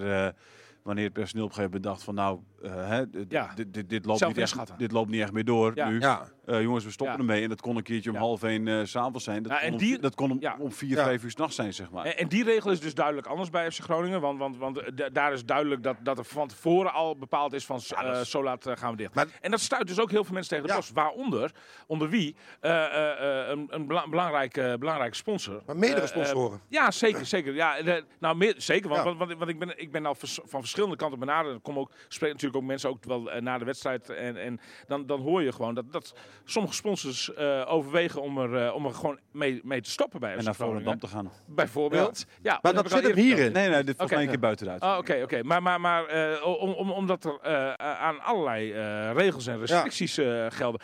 wanneer 0.83 1.05
het 1.05 1.13
personeel 1.13 1.45
op 1.45 1.51
een 1.51 1.57
gegeven 1.57 1.77
moment 1.81 1.83
dacht 1.83 2.03
van 2.05 2.15
nou. 2.15 2.39
Dit, 3.11 3.75
dit, 3.75 3.89
dit, 3.89 4.05
loopt 4.05 4.27
niet 4.27 4.39
echt, 4.39 4.79
dit 4.79 4.93
loopt 4.93 5.11
niet 5.11 5.21
echt 5.21 5.33
meer 5.33 5.45
door 5.45 5.73
Ja. 5.75 5.89
nu. 5.89 6.01
Ja, 6.01 6.29
Eh, 6.45 6.63
jongens, 6.63 6.85
we 6.85 6.91
stoppen 6.91 7.17
Ja. 7.17 7.23
ermee. 7.23 7.43
En 7.43 7.49
dat 7.49 7.61
kon 7.61 7.77
een 7.77 7.83
keertje 7.83 8.11
om 8.11 8.17
Ja. 8.17 8.23
half 8.23 8.43
één 8.43 8.69
eh, 8.69 8.81
s 8.85 8.91
s'avonds 8.91 9.25
zijn. 9.25 9.43
Dat, 9.43 9.53
kon 9.53 9.61
en 9.61 9.73
om, 9.73 9.79
die- 9.79 9.99
dat 9.99 10.15
kon 10.15 10.31
om, 10.31 10.37
ja. 10.41 10.57
om 10.59 10.73
vier, 10.73 10.97
Ja. 10.97 11.05
vijf 11.05 11.25
uur 11.25 11.31
s'nachts 11.31 11.57
zijn, 11.57 11.75
zeg 11.75 11.91
maar. 11.91 12.05
En, 12.05 12.17
en 12.19 12.29
die 12.29 12.45
regel 12.45 12.71
is 12.71 12.81
dus 12.81 12.95
duidelijk 12.95 13.27
anders 13.27 13.51
bij 13.51 13.71
FC 13.71 13.81
Groningen. 13.81 14.21
Want, 14.21 14.39
want, 14.39 14.57
want 14.57 14.79
eh, 14.79 14.89
da- 14.95 15.09
daar 15.09 15.33
is 15.33 15.45
duidelijk 15.45 15.83
dat, 15.83 15.97
dat 16.03 16.19
er 16.19 16.25
van 16.25 16.49
tevoren 16.49 16.93
al 16.93 17.17
bepaald 17.17 17.53
is 17.53 17.65
van 17.67 17.81
eh, 17.97 18.21
zo 18.21 18.43
laat 18.43 18.67
eh, 18.67 18.77
gaan 18.77 18.91
we 18.91 18.97
dicht. 18.97 19.15
Maar- 19.15 19.27
en 19.41 19.51
dat 19.51 19.61
stuit 19.61 19.87
dus 19.87 20.01
ook 20.01 20.11
heel 20.11 20.25
veel 20.25 20.33
mensen 20.35 20.51
tegen 20.51 20.67
de 20.67 20.73
Ja. 20.73 20.79
post. 20.79 20.93
Waaronder, 20.93 21.51
onder 21.87 22.09
wie, 22.09 22.37
eh, 22.61 22.85
eh, 22.85 23.43
eh, 23.43 23.49
een, 23.49 23.67
een 23.71 23.87
bela- 23.87 24.09
belangrijke, 24.09 24.77
belangrijke 24.79 25.17
sponsor. 25.17 25.63
maar 25.67 25.77
meerdere 25.77 26.01
Eh, 26.01 26.17
eh, 26.17 26.25
sponsoren. 26.27 26.61
ja, 26.69 26.91
zeker, 26.91 27.27
zeker. 27.27 27.55
Ja, 27.55 27.83
de- 27.83 28.05
nou, 28.21 28.37
meer, 28.37 28.55
zeker, 28.57 28.89
want, 28.89 29.01
Ja. 29.01 29.07
want, 29.07 29.19
want, 29.19 29.39
want 29.39 29.51
ik, 29.51 29.59
ben, 29.59 29.73
ik 29.81 29.93
ben 29.93 30.07
al 30.07 30.15
vers- 30.15 30.41
van 30.45 30.61
verschillende 30.61 30.97
kanten 30.97 31.19
benaderd. 31.19 31.55
Er 31.55 31.61
komen 31.61 31.81
ook, 31.81 31.91
spreken 32.09 32.37
natuurlijk 32.37 32.50
ook 32.57 32.63
mensen 32.63 32.91
ook 32.91 33.05
wel 33.05 33.31
eh, 33.31 33.41
na 33.41 33.59
de 33.59 33.65
wedstrijd. 33.65 34.11
En, 34.11 34.37
en 34.37 34.61
dan, 34.87 35.07
dan 35.07 35.21
hoor 35.21 35.43
je 35.43 35.53
gewoon 35.53 35.75
dat, 35.75 35.93
dat 35.93 36.15
sommige 36.45 36.75
sponsors 36.75 37.35
eh, 37.35 37.65
overwegen 37.69 38.23
om 38.23 38.39
er, 38.39 38.67
eh, 38.67 38.75
om 38.75 38.87
er 38.87 38.95
gewoon 38.95 39.19
mee, 39.33 39.61
mee 39.65 39.81
te 39.81 39.91
stoppen 39.91 40.21
bij 40.21 40.37
en 40.37 40.45
naar. 40.45 40.55
Volendam 40.55 40.99
te 40.99 41.07
gaan. 41.07 41.31
Bijvoorbeeld. 41.47 42.27
Ja. 42.43 42.59
Maar 42.63 42.75
dat 42.75 42.91
zit 42.91 43.03
hem 43.03 43.17
hierin. 43.17 43.53
Nee, 43.53 43.69
nee, 43.69 43.85
dit 43.85 43.97
volgens 43.97 44.11
mij 44.11 44.23
een 44.23 44.31
keer 44.31 44.39
buiten 44.39 44.67
de 44.67 44.73
Oh, 44.73 44.83
uitzending. 44.83 45.25
Oké, 45.25 45.37
oké. 45.37 45.47
Maar, 45.47 45.63
maar, 45.63 45.81
maar 45.81 46.43
om, 46.43 46.73
om, 46.73 46.91
omdat 46.91 47.25
er 47.25 47.77
aan 47.79 48.21
allerlei 48.21 48.73
regels 49.13 49.47
en 49.47 49.59
restricties 49.59 50.15
gelden. 50.49 50.81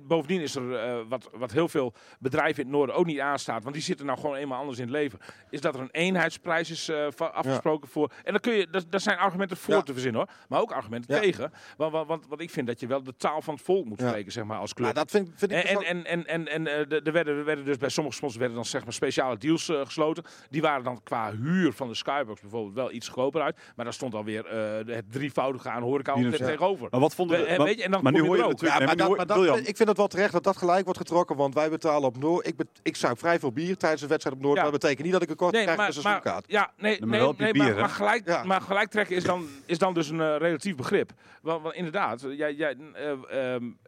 Bovendien 0.00 0.40
is 0.40 0.54
er 0.54 1.08
wat, 1.08 1.30
wat 1.32 1.52
heel 1.52 1.68
veel 1.68 1.92
bedrijven 2.18 2.62
in 2.62 2.68
het 2.68 2.76
noorden 2.76 2.94
ook 2.94 3.06
niet 3.06 3.20
aanstaat. 3.20 3.62
Want 3.62 3.74
die 3.74 3.84
zitten 3.84 4.06
nou 4.06 4.18
gewoon 4.18 4.36
eenmaal 4.36 4.60
anders 4.60 4.78
in 4.78 4.84
het 4.84 4.92
leven. 4.92 5.18
Is 5.50 5.60
dat 5.60 5.74
er 5.74 5.80
een 5.80 5.90
eenheidsprijs 5.90 6.70
is 6.70 6.90
afgesproken 7.18 7.88
voor. 7.88 8.10
En 8.24 8.32
dan 8.32 8.40
kun 8.40 8.52
je, 8.52 8.68
dat, 8.70 8.86
daar 8.90 9.00
zijn 9.00 9.18
argumenten 9.18 9.56
voor 9.56 9.82
te 9.82 9.92
verzinnen 9.92 10.20
hoor. 10.20 10.30
Maar 10.48 10.60
ook 10.60 10.72
argumenten 10.72 11.07
Ja. 11.08 11.20
tegen. 11.20 11.52
Want, 11.76 11.92
want, 11.92 12.26
want, 12.28 12.40
ik 12.40 12.50
vind 12.50 12.66
dat 12.66 12.80
je 12.80 12.86
wel 12.86 13.02
de 13.02 13.16
taal 13.16 13.42
van 13.42 13.54
het 13.54 13.62
volk 13.62 13.84
moet 13.84 14.00
Ja. 14.00 14.08
spreken, 14.08 14.32
zeg 14.32 14.44
maar, 14.44 14.58
als 14.58 14.74
club. 14.74 14.84
Maar 14.86 14.94
dat 14.94 15.10
vind, 15.10 15.30
vind 15.34 15.50
ik 15.52 15.56
En, 15.56 15.62
dus 15.62 15.84
en, 15.86 15.96
wel- 15.96 16.04
en, 16.04 16.26
en, 16.26 16.46
en, 16.46 16.66
en 16.66 16.66
eh, 16.80 16.88
de- 16.88 17.00
er 17.04 17.12
werden, 17.12 17.36
er 17.38 17.44
werden 17.44 17.64
dus 17.64 17.76
bij 17.76 17.88
sommige 17.88 18.16
sponsors 18.16 18.38
werden 18.40 18.56
dan 18.56 18.66
zeg 18.66 18.84
maar 18.84 18.92
speciale 18.92 19.36
deals 19.38 19.68
eh, 19.68 19.80
gesloten. 19.84 20.24
Die 20.50 20.62
waren 20.62 20.84
dan 20.84 21.00
qua 21.02 21.32
huur 21.40 21.72
van 21.72 21.88
de 21.88 21.94
Skybox 21.94 22.40
bijvoorbeeld 22.40 22.74
wel 22.74 22.92
iets 22.92 23.08
goedkoper 23.08 23.40
uit. 23.42 23.56
Maar 23.76 23.84
daar 23.84 23.94
stond 23.94 24.14
alweer 24.14 24.44
eh 24.46 24.52
de- 24.86 24.92
het 24.94 25.12
drievoudige 25.12 25.68
aan 25.70 25.82
horeca 25.82 26.16
ja. 26.18 26.30
tegenover. 26.30 26.88
Maar 26.90 27.00
wat 27.00 27.14
vonden 27.14 27.40
we... 27.40 27.54
Maar- 27.56 27.66
weet 27.66 27.76
je, 27.78 27.84
en 27.84 27.90
dan 27.90 28.02
maar 28.02 28.12
nu 28.12 28.20
hoor 28.20 28.36
je 28.36 28.42
er 28.42 28.44
ook. 28.44 28.50
natuurlijk... 28.50 28.80
Ja, 28.80 28.86
maar 28.86 28.96
maar 28.96 29.06
dat, 29.26 29.36
maar 29.36 29.46
dat, 29.56 29.58
ik 29.68 29.76
vind 29.76 29.88
het 29.88 29.96
wel 29.96 30.06
terecht 30.06 30.32
dat 30.32 30.44
dat 30.44 30.56
gelijk 30.56 30.84
wordt 30.84 30.98
getrokken. 30.98 31.36
Want 31.36 31.54
wij 31.54 31.70
betalen 31.70 32.08
op 32.08 32.18
Noord. 32.18 32.46
Ik, 32.46 32.56
bet- 32.56 32.66
ik 32.82 32.96
zuip 32.96 33.18
vrij 33.18 33.38
veel 33.38 33.52
bier 33.52 33.76
tijdens 33.76 34.02
een 34.02 34.08
wedstrijd 34.08 34.36
op 34.36 34.42
Noord. 34.42 34.56
Ja. 34.56 34.62
Maar 34.62 34.70
dat 34.72 34.80
betekent 34.80 35.04
niet 35.04 35.12
dat 35.14 35.22
ik 35.22 35.30
een 35.30 35.36
kort 35.36 35.52
Nee, 35.52 35.62
krijg 35.62 35.78
maar, 35.78 35.86
met 35.86 35.96
een 35.96 36.02
maar, 36.02 36.12
seizoenkaart. 36.22 36.50
ja, 36.50 36.72
nee, 36.76 37.00
maar 37.06 37.18
nee, 37.20 37.32
nee, 37.38 37.52
bier, 37.52 37.74
maar, 37.76 37.88
gelijk, 37.88 38.26
Ja. 38.26 38.44
maar 38.44 38.60
gelijk 38.60 38.90
trekken 38.90 39.16
is 39.16 39.24
dan, 39.24 39.46
is 39.66 39.78
dan 39.78 39.94
dus 39.94 40.08
een 40.08 40.38
relatief 40.38 40.76
begrip. 40.76 40.97
Want, 41.42 41.62
want 41.62 41.74
inderdaad, 41.74 42.24
jij, 42.28 42.54
jij, 42.54 42.76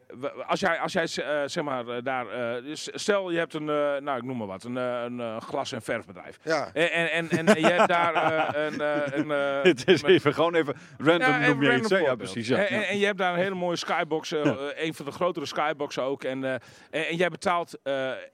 w- 0.08 0.42
als 0.46 0.60
jij, 0.60 0.78
als 0.78 0.92
jij 0.92 1.02
eh, 1.02 1.42
zeg 1.44 1.64
maar 1.64 1.88
eh, 1.88 2.02
daar, 2.02 2.26
dus 2.62 2.88
stel 2.92 3.30
je 3.30 3.38
hebt 3.38 3.54
een, 3.54 3.64
nou 4.04 4.16
ik 4.16 4.22
noem 4.22 4.36
maar 4.36 4.46
wat, 4.46 4.64
een, 4.64 4.76
een 4.76 5.40
glas- 5.40 5.72
en 5.72 5.82
verfbedrijf. 5.82 6.38
Ja. 6.42 6.70
En, 6.72 6.90
en, 7.10 7.30
en, 7.30 7.46
en 7.46 7.60
je 7.60 7.66
hebt 7.66 7.88
daar 7.88 8.56
een, 8.56 8.80
een, 9.18 9.28
Het 9.62 9.88
is 9.88 10.02
even 10.02 10.34
gewoon 10.34 10.54
even 10.54 10.74
random 10.98 11.28
Ja, 11.28 11.46
noem 11.46 11.62
je 11.62 11.76
iets. 11.76 11.88
Ja, 11.88 12.14
precies. 12.14 12.48
Ja. 12.48 12.56
En, 12.56 12.88
en, 12.88 12.98
je 12.98 13.06
hebt 13.06 13.18
daar 13.18 13.32
een 13.32 13.38
hele 13.38 13.54
mooie 13.54 13.76
skybox, 13.76 14.30
een 14.30 14.94
van 14.94 15.04
de 15.04 15.12
grotere 15.12 15.46
skyboxen 15.46 16.02
ook. 16.02 16.24
En, 16.24 16.44
en, 16.44 16.60
en 16.90 17.16
jij 17.16 17.28
betaalt 17.28 17.78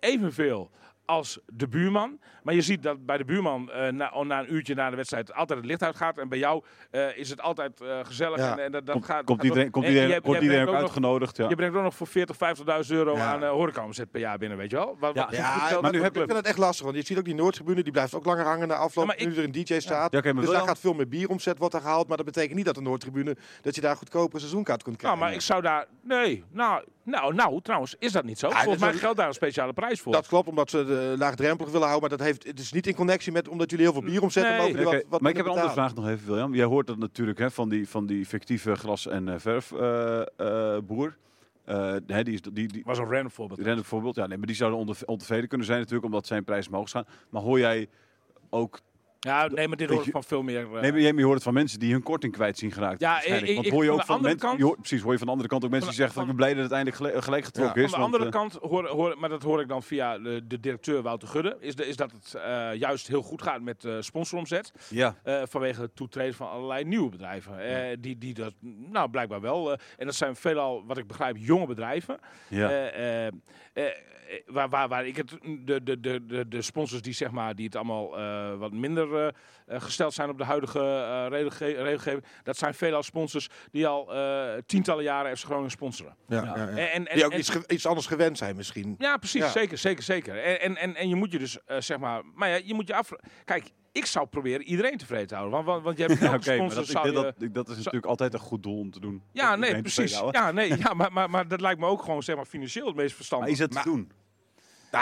evenveel 0.00 0.71
als 1.04 1.38
de 1.47 1.68
buurman. 1.68 2.21
Maar 2.46 2.54
je 2.54 2.62
ziet 2.62 2.82
dat 2.82 3.06
bij 3.06 3.16
de 3.18 3.24
buurman 3.24 3.70
eh, 3.70 3.92
na, 3.92 4.10
oh, 4.14 4.26
na 4.26 4.38
een 4.40 4.54
uurtje 4.54 4.74
na 4.74 4.90
de 4.90 4.96
wedstrijd 4.96 5.34
altijd 5.34 5.58
het 5.58 5.68
licht 5.68 5.82
uitgaat. 5.82 6.18
En 6.18 6.28
bij 6.28 6.38
jou 6.38 6.62
eh, 6.90 7.16
is 7.18 7.30
het 7.30 7.40
altijd 7.40 7.80
eh, 7.80 7.98
gezellig. 8.02 8.38
Ja. 8.38 8.52
En, 8.52 8.64
en 8.64 8.72
dat, 8.72 8.86
dat 8.86 8.94
Komt, 8.94 9.06
gaat, 9.06 9.24
komt 9.24 9.36
gaat 9.38 9.46
iedereen, 9.48 9.66
ook- 9.66 9.72
komt 9.72 9.84
en 9.84 9.90
iedereen, 9.92 10.10
wordt 10.22 10.26
jij 10.26 10.40
iedereen 10.40 10.62
ook 10.62 10.68
ook 10.68 10.74
nog- 10.74 10.82
uitgenodigd? 10.82 11.36
Ja. 11.36 11.48
Je 11.48 11.54
brengt 11.54 11.76
ook 11.76 11.82
nog 11.82 11.94
voor 11.94 12.06
40, 12.06 12.36
50.000 12.36 12.90
euro 12.96 13.16
Ja. 13.16 13.32
aan 13.32 13.42
uh, 13.42 13.50
horecaomzet 13.50 14.10
per 14.10 14.20
jaar 14.20 14.38
binnen, 14.38 14.58
weet 14.58 14.70
je 14.70 14.76
wel? 14.76 14.96
Wat, 15.00 15.14
Ja. 15.14 15.28
wat 15.70 15.82
maar 15.82 15.92
nu 15.92 16.02
heb, 16.02 16.16
ik 16.16 16.22
vind 16.24 16.36
het 16.36 16.46
echt 16.46 16.58
lastig, 16.58 16.84
want 16.84 16.96
je 16.96 17.04
ziet 17.06 17.18
ook 17.18 17.24
die 17.24 17.34
Noordtribune, 17.34 17.82
die 17.82 17.92
blijft 17.92 18.14
ook 18.14 18.24
langer 18.24 18.44
hangen 18.44 18.68
na 18.68 18.74
afloop. 18.74 19.04
Ja, 19.06 19.10
maar 19.12 19.20
ik- 19.20 19.28
nu 19.28 19.36
er 19.36 19.44
een 19.44 19.52
DJ 19.52 19.78
staat. 19.78 20.10
Dus 20.12 20.22
daar 20.22 20.34
je 20.34 20.66
gaat 20.66 20.78
veel 20.78 20.94
meer 20.94 21.08
bieromzet 21.08 21.58
wordt 21.58 21.74
er 21.74 21.80
gehaald. 21.80 22.08
Maar 22.08 22.16
dat 22.16 22.26
betekent 22.26 22.54
niet 22.56 22.64
dat 22.66 22.74
de 22.74 22.80
Noordtribune, 22.82 23.36
dat 23.62 23.74
je 23.74 23.80
daar 23.80 23.96
goedkoper 23.96 24.34
een 24.34 24.40
seizoenkaart 24.40 24.82
kunt 24.82 25.02
Nou, 25.02 25.14
krijgen. 25.14 25.18
maar 25.30 25.34
ik 25.42 25.46
zou 25.46 25.62
daar... 25.62 25.86
Nee, 26.02 26.44
nou, 26.50 26.84
nou, 27.02 27.34
nou 27.34 27.60
trouwens, 27.62 27.94
is 27.98 28.12
dat 28.12 28.24
niet 28.24 28.38
zo? 28.38 28.48
Ja, 28.48 28.60
Volgens 28.62 28.82
mij 28.82 28.92
geldt 28.92 29.16
daar 29.16 29.26
een 29.28 29.34
speciale 29.34 29.72
prijs 29.72 30.00
voor. 30.00 30.12
Dat 30.12 30.26
klopt, 30.26 30.48
omdat 30.48 30.70
ze 30.70 30.84
de 30.84 31.14
laagdrempelig 31.18 31.72
willen 31.72 31.88
houden. 31.88 32.08
Maar 32.08 32.18
dat 32.18 32.26
heeft, 32.26 32.36
het 32.45 32.59
is 32.59 32.73
niet 32.73 32.87
in 32.87 32.95
connectie 32.95 33.33
met 33.33 33.49
omdat 33.49 33.71
jullie 33.71 33.85
heel 33.85 33.95
veel 33.95 34.11
bier 34.11 34.23
omzetten. 34.23 34.57
Nee. 34.57 34.85
wat, 34.85 35.05
wat 35.09 35.21
maar 35.21 35.31
ik 35.31 35.37
heb 35.37 35.47
een 35.47 35.52
andere 35.52 35.71
vraag 35.71 35.95
nog 35.95 36.09
even, 36.09 36.26
William. 36.26 36.55
Jij 36.55 36.64
hoort 36.64 36.87
dat 36.87 36.99
natuurlijk 36.99 37.38
hè, 37.38 37.50
van, 37.50 37.69
die, 37.69 37.88
van 37.88 38.07
die 38.07 38.26
fictieve 38.26 38.75
glas- 38.75 39.07
en 39.07 39.28
eh, 39.28 39.35
verfboer. 39.38 41.16
hè, 42.07 42.23
die 42.23 42.35
is, 42.35 42.40
die, 42.43 42.69
die, 42.69 42.83
was 42.85 42.99
een 42.99 43.11
random 43.11 43.31
voorbeeld. 43.31 43.61
random 43.61 43.85
voorbeeld. 43.85 44.16
Ja, 44.16 44.26
nee, 44.26 44.38
maar 44.38 44.47
die 44.47 44.57
zouden 44.57 44.78
onder, 44.78 44.99
ontevreden 45.05 45.49
kunnen 45.49 45.66
zijn 45.66 45.78
natuurlijk, 45.78 46.07
omdat 46.07 46.26
zijn 46.26 46.45
prijs 46.45 46.69
omhoog 46.69 46.90
gaan. 46.90 47.07
Maar 47.31 47.43
hoor 47.43 47.59
jij 47.59 47.88
ook... 48.50 48.81
Ja, 49.20 49.46
nee, 49.46 49.68
maar 49.68 49.76
dit 49.76 49.78
Weet 49.78 49.88
hoor 49.88 49.99
ik 49.99 50.04
je- 50.04 50.11
van 50.11 50.24
veel 50.24 50.42
meer... 50.42 50.61
eh, 50.74 50.81
Nee, 50.81 50.92
maar 50.92 51.00
jij 51.00 51.12
je 51.12 51.22
hoort 51.22 51.35
het 51.35 51.42
van 51.42 51.55
mensen 51.55 51.79
die 51.79 51.92
hun 51.92 52.02
korting 52.02 52.33
kwijt 52.33 52.59
zien 52.59 52.72
geraakt. 52.72 53.00
Ja, 53.00 53.22
ik- 53.24 53.55
Want 53.55 53.68
hoor 53.68 53.83
je 53.83 53.88
van 53.88 53.94
ook 53.94 54.00
de 54.00 54.07
van 54.07 54.14
andere 54.16 54.33
mensen... 54.33 54.38
kant- 54.48 54.59
je 54.59 54.64
hoort- 54.64 54.79
precies, 54.79 55.00
hoor 55.02 55.12
je 55.12 55.18
van 55.18 55.26
de 55.26 55.33
andere 55.33 55.50
kant 55.50 55.64
ook 55.64 55.70
mensen 55.70 55.88
Van 55.88 55.96
die 55.96 56.07
zeggen 56.07 56.14
van, 56.26 56.31
ik 56.31 56.37
ben 56.37 56.46
blij 56.46 56.55
dat 56.55 56.62
het 56.62 56.72
uiteindelijk 56.72 56.96
gelijk, 57.12 57.24
gelijk 57.24 57.44
getrokken 57.44 57.83
is. 57.83 57.90
Van 57.90 57.98
de 57.98 58.05
andere 58.05 58.24
eh, 58.24 58.31
kant, 58.31 58.52
hoor, 58.70 58.87
hoor, 58.88 59.16
maar 59.18 59.29
dat 59.29 59.42
hoor 59.42 59.61
ik 59.61 59.68
dan 59.68 59.83
via 59.83 60.18
de, 60.18 60.46
de 60.46 60.61
directeur 60.61 61.02
Wouter 61.02 61.29
Gudde, 61.29 61.57
is, 61.61 61.74
de, 61.74 61.87
is 61.87 61.96
dat 61.96 62.12
het 62.12 62.35
eh, 62.35 62.74
juist 62.74 63.07
heel 63.09 63.22
goed 63.22 63.42
gaat 63.42 63.61
met 63.61 63.85
eh 63.85 63.96
sponsoromzet. 64.00 64.72
ja, 64.90 65.14
eh, 65.22 65.42
vanwege 65.44 65.81
het 65.81 65.96
toetreden 65.96 66.35
van 66.35 66.50
allerlei 66.50 66.85
nieuwe 66.85 67.09
bedrijven. 67.11 67.59
eh, 67.61 67.96
die, 68.00 68.18
die 68.18 68.35
dat, 68.35 68.52
nou, 68.90 69.11
blijkbaar 69.11 69.40
wel. 69.40 69.72
eh, 69.72 69.79
en 69.96 70.07
dat 70.07 70.14
zijn 70.14 70.37
veelal, 70.37 70.85
wat 70.87 70.98
ik 70.98 71.07
begrijp, 71.07 71.37
jonge 71.38 71.66
bedrijven. 71.66 72.18
ja. 72.48 72.70
Eh, 73.76 73.84
eh, 73.86 73.92
waar, 74.46 74.68
waar, 74.68 74.88
waar 74.88 75.06
ik 75.06 75.16
het, 75.16 75.30
de, 75.58 75.82
de, 75.82 76.00
de, 76.00 76.26
de, 76.26 76.48
de 76.48 76.62
sponsors 76.62 77.02
die, 77.02 77.12
zeg 77.12 77.30
maar, 77.30 77.54
die 77.54 77.64
het 77.64 77.76
allemaal 77.76 78.18
eh, 78.18 78.54
wat 78.58 78.72
minder 78.72 79.34
gesteld 79.68 80.14
zijn 80.14 80.28
op 80.30 80.38
de 80.38 80.44
huidige 80.44 80.78
eh, 80.80 81.26
regelge- 81.28 81.82
regelgeving, 81.82 82.24
dat 82.42 82.56
zijn 82.56 82.74
veelal 82.74 83.02
sponsors 83.02 83.48
die 83.70 83.86
al 83.86 84.14
eh, 84.14 84.54
tientallen 84.66 85.04
jaren 85.04 85.36
FC 85.36 85.44
Groningen 85.44 85.70
sponsoren. 85.70 86.16
Ja, 86.28 86.42
Ja. 86.42 86.56
ja, 86.56 86.62
ja. 86.62 86.68
En, 86.68 86.76
en, 86.92 87.06
en, 87.06 87.16
Die 87.16 87.24
ook 87.24 87.32
en- 87.32 87.64
iets, 87.74 87.86
anders 87.86 88.06
gewend 88.06 88.38
zijn 88.38 88.56
misschien. 88.56 88.94
ja, 88.98 89.16
precies. 89.16 89.40
Ja. 89.40 89.48
Zeker, 89.50 89.78
zeker, 89.78 90.02
zeker. 90.02 90.38
En, 90.42 90.60
en, 90.60 90.76
en, 90.76 90.94
en 90.96 91.08
je 91.08 91.14
moet 91.14 91.32
je 91.32 91.38
dus, 91.38 91.58
zeg 91.78 91.98
maar... 91.98 92.22
Maar 92.34 92.48
ja, 92.48 92.60
je 92.64 92.74
moet 92.74 92.88
je 92.88 92.94
af... 92.94 93.10
Kijk, 93.44 93.70
ik 93.96 94.06
zou 94.06 94.26
proberen 94.26 94.62
iedereen 94.66 94.96
tevreden 94.96 95.26
te 95.26 95.35
houden. 95.35 95.54
Want, 95.54 95.66
want, 95.66 95.85
want 95.85 95.96
je 95.98 96.04
hebt 96.04 96.18
Ja, 96.20 96.35
Oké, 96.35 96.56
maar 96.56 96.68
dat, 96.74 96.88
ik, 96.88 96.94
dat, 96.94 97.04
je- 97.04 97.12
dat, 97.12 97.54
dat 97.54 97.68
is 97.68 97.76
natuurlijk 97.76 98.06
altijd 98.06 98.35
een 98.35 98.40
goed 98.40 98.62
doel 98.62 98.78
om 98.78 98.90
te 98.90 99.00
doen. 99.00 99.22
ja, 99.32 99.56
nee, 99.56 99.80
precies. 99.80 100.20
Ja, 100.30 100.52
nee, 100.52 100.78
ja, 100.78 100.94
maar, 100.94 101.12
maar, 101.12 101.30
maar 101.30 101.48
dat 101.48 101.61
lijkt 101.61 101.80
me 101.80 101.87
ook 101.87 102.02
gewoon 102.02 102.22
zeg 102.22 102.37
maar, 102.37 102.44
financieel 102.44 102.87
het 102.87 102.94
meest 102.96 103.09
Maar 103.09 103.16
verstandig. 103.16 103.48
is 103.48 103.59
het 103.59 103.68
te 103.70 103.74
Maar- 103.76 103.85
doen? 103.85 104.11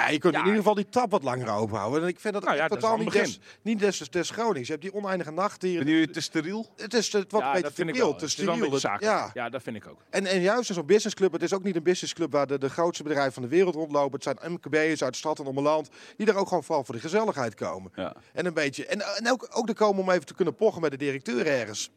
Nou, 0.01 0.13
je 0.13 0.19
kunt 0.19 0.33
Ja. 0.35 0.39
in 0.41 0.45
ieder 0.47 0.59
geval 0.61 0.75
die 0.75 0.89
tap 0.89 1.11
wat 1.11 1.23
langer 1.23 1.49
openhouden. 1.49 2.03
En 2.03 2.09
ik 2.09 2.21
vind 2.21 2.35
dat 2.35 2.43
Nou 2.45 2.57
ja, 2.57 2.61
echt 2.63 2.71
dat 2.73 2.79
is 2.79 2.85
totaal 2.85 2.99
al 2.99 3.05
niet 3.05 3.13
des, 3.13 3.39
niet 3.63 3.79
des, 3.79 4.11
des 4.11 4.31
Gronings. 4.31 4.67
Je 4.67 4.73
hebt 4.73 4.85
die 4.85 4.95
oneindige 4.95 5.31
nacht 5.31 5.63
hier. 5.63 5.73
Jullie 5.73 6.01
het 6.01 6.13
te 6.13 6.21
steriel? 6.21 6.67
Het 6.77 6.95
is 6.95 7.13
het 7.13 7.33
wat 7.33 7.41
ja, 7.41 7.47
een 7.47 7.53
beetje 7.63 7.75
vind 7.75 7.89
ik 7.89 7.95
te 7.95 8.01
wel. 8.01 8.09
kil, 8.11 8.19
te 8.19 8.25
Het 8.25 8.39
is 8.39 8.45
wel 8.45 8.55
een 8.55 8.61
steriel. 8.61 8.79
zakelijk. 8.79 9.13
Ja. 9.13 9.31
Ja, 9.35 9.49
dat 9.51 9.63
vind 9.63 9.77
ik 9.77 9.87
ook. 9.89 9.99
En, 10.11 10.27
en 10.27 10.41
juist 10.41 10.69
in 10.69 10.75
zo'n 10.75 10.87
businessclub, 10.87 11.33
het 11.33 11.43
is 11.43 11.53
ook 11.53 11.63
niet 11.63 11.77
een 11.77 11.83
businessclub 11.83 12.33
waar 12.33 12.47
de, 12.47 12.59
de 12.59 12.69
grootste 12.71 13.03
bedrijven 13.03 13.33
van 13.33 13.43
de 13.43 13.49
wereld 13.49 13.75
rondlopen. 13.75 14.13
Het 14.13 14.23
zijn 14.23 14.53
MKB'ers 14.53 15.03
uit 15.03 15.17
stad 15.17 15.39
en 15.39 15.45
ommeland 15.47 15.89
die 16.17 16.27
er 16.27 16.37
ook 16.37 16.49
gewoon 16.49 16.65
vooral 16.65 16.85
voor 16.85 16.95
de 16.95 17.01
gezelligheid 17.01 17.55
komen. 17.55 17.93
Ja. 17.95 18.15
En 18.33 18.47
een 18.47 18.55
beetje, 18.55 18.87
en, 18.87 19.01
en 19.17 19.31
ook, 19.31 19.49
ook 19.51 19.69
er 19.69 19.75
komen 19.75 20.03
om 20.03 20.11
even 20.11 20.27
te 20.27 20.35
kunnen 20.35 20.55
pochen 20.55 20.81
met 20.81 20.91
de 20.91 20.97
directeur 20.97 21.47
ergens. 21.47 21.91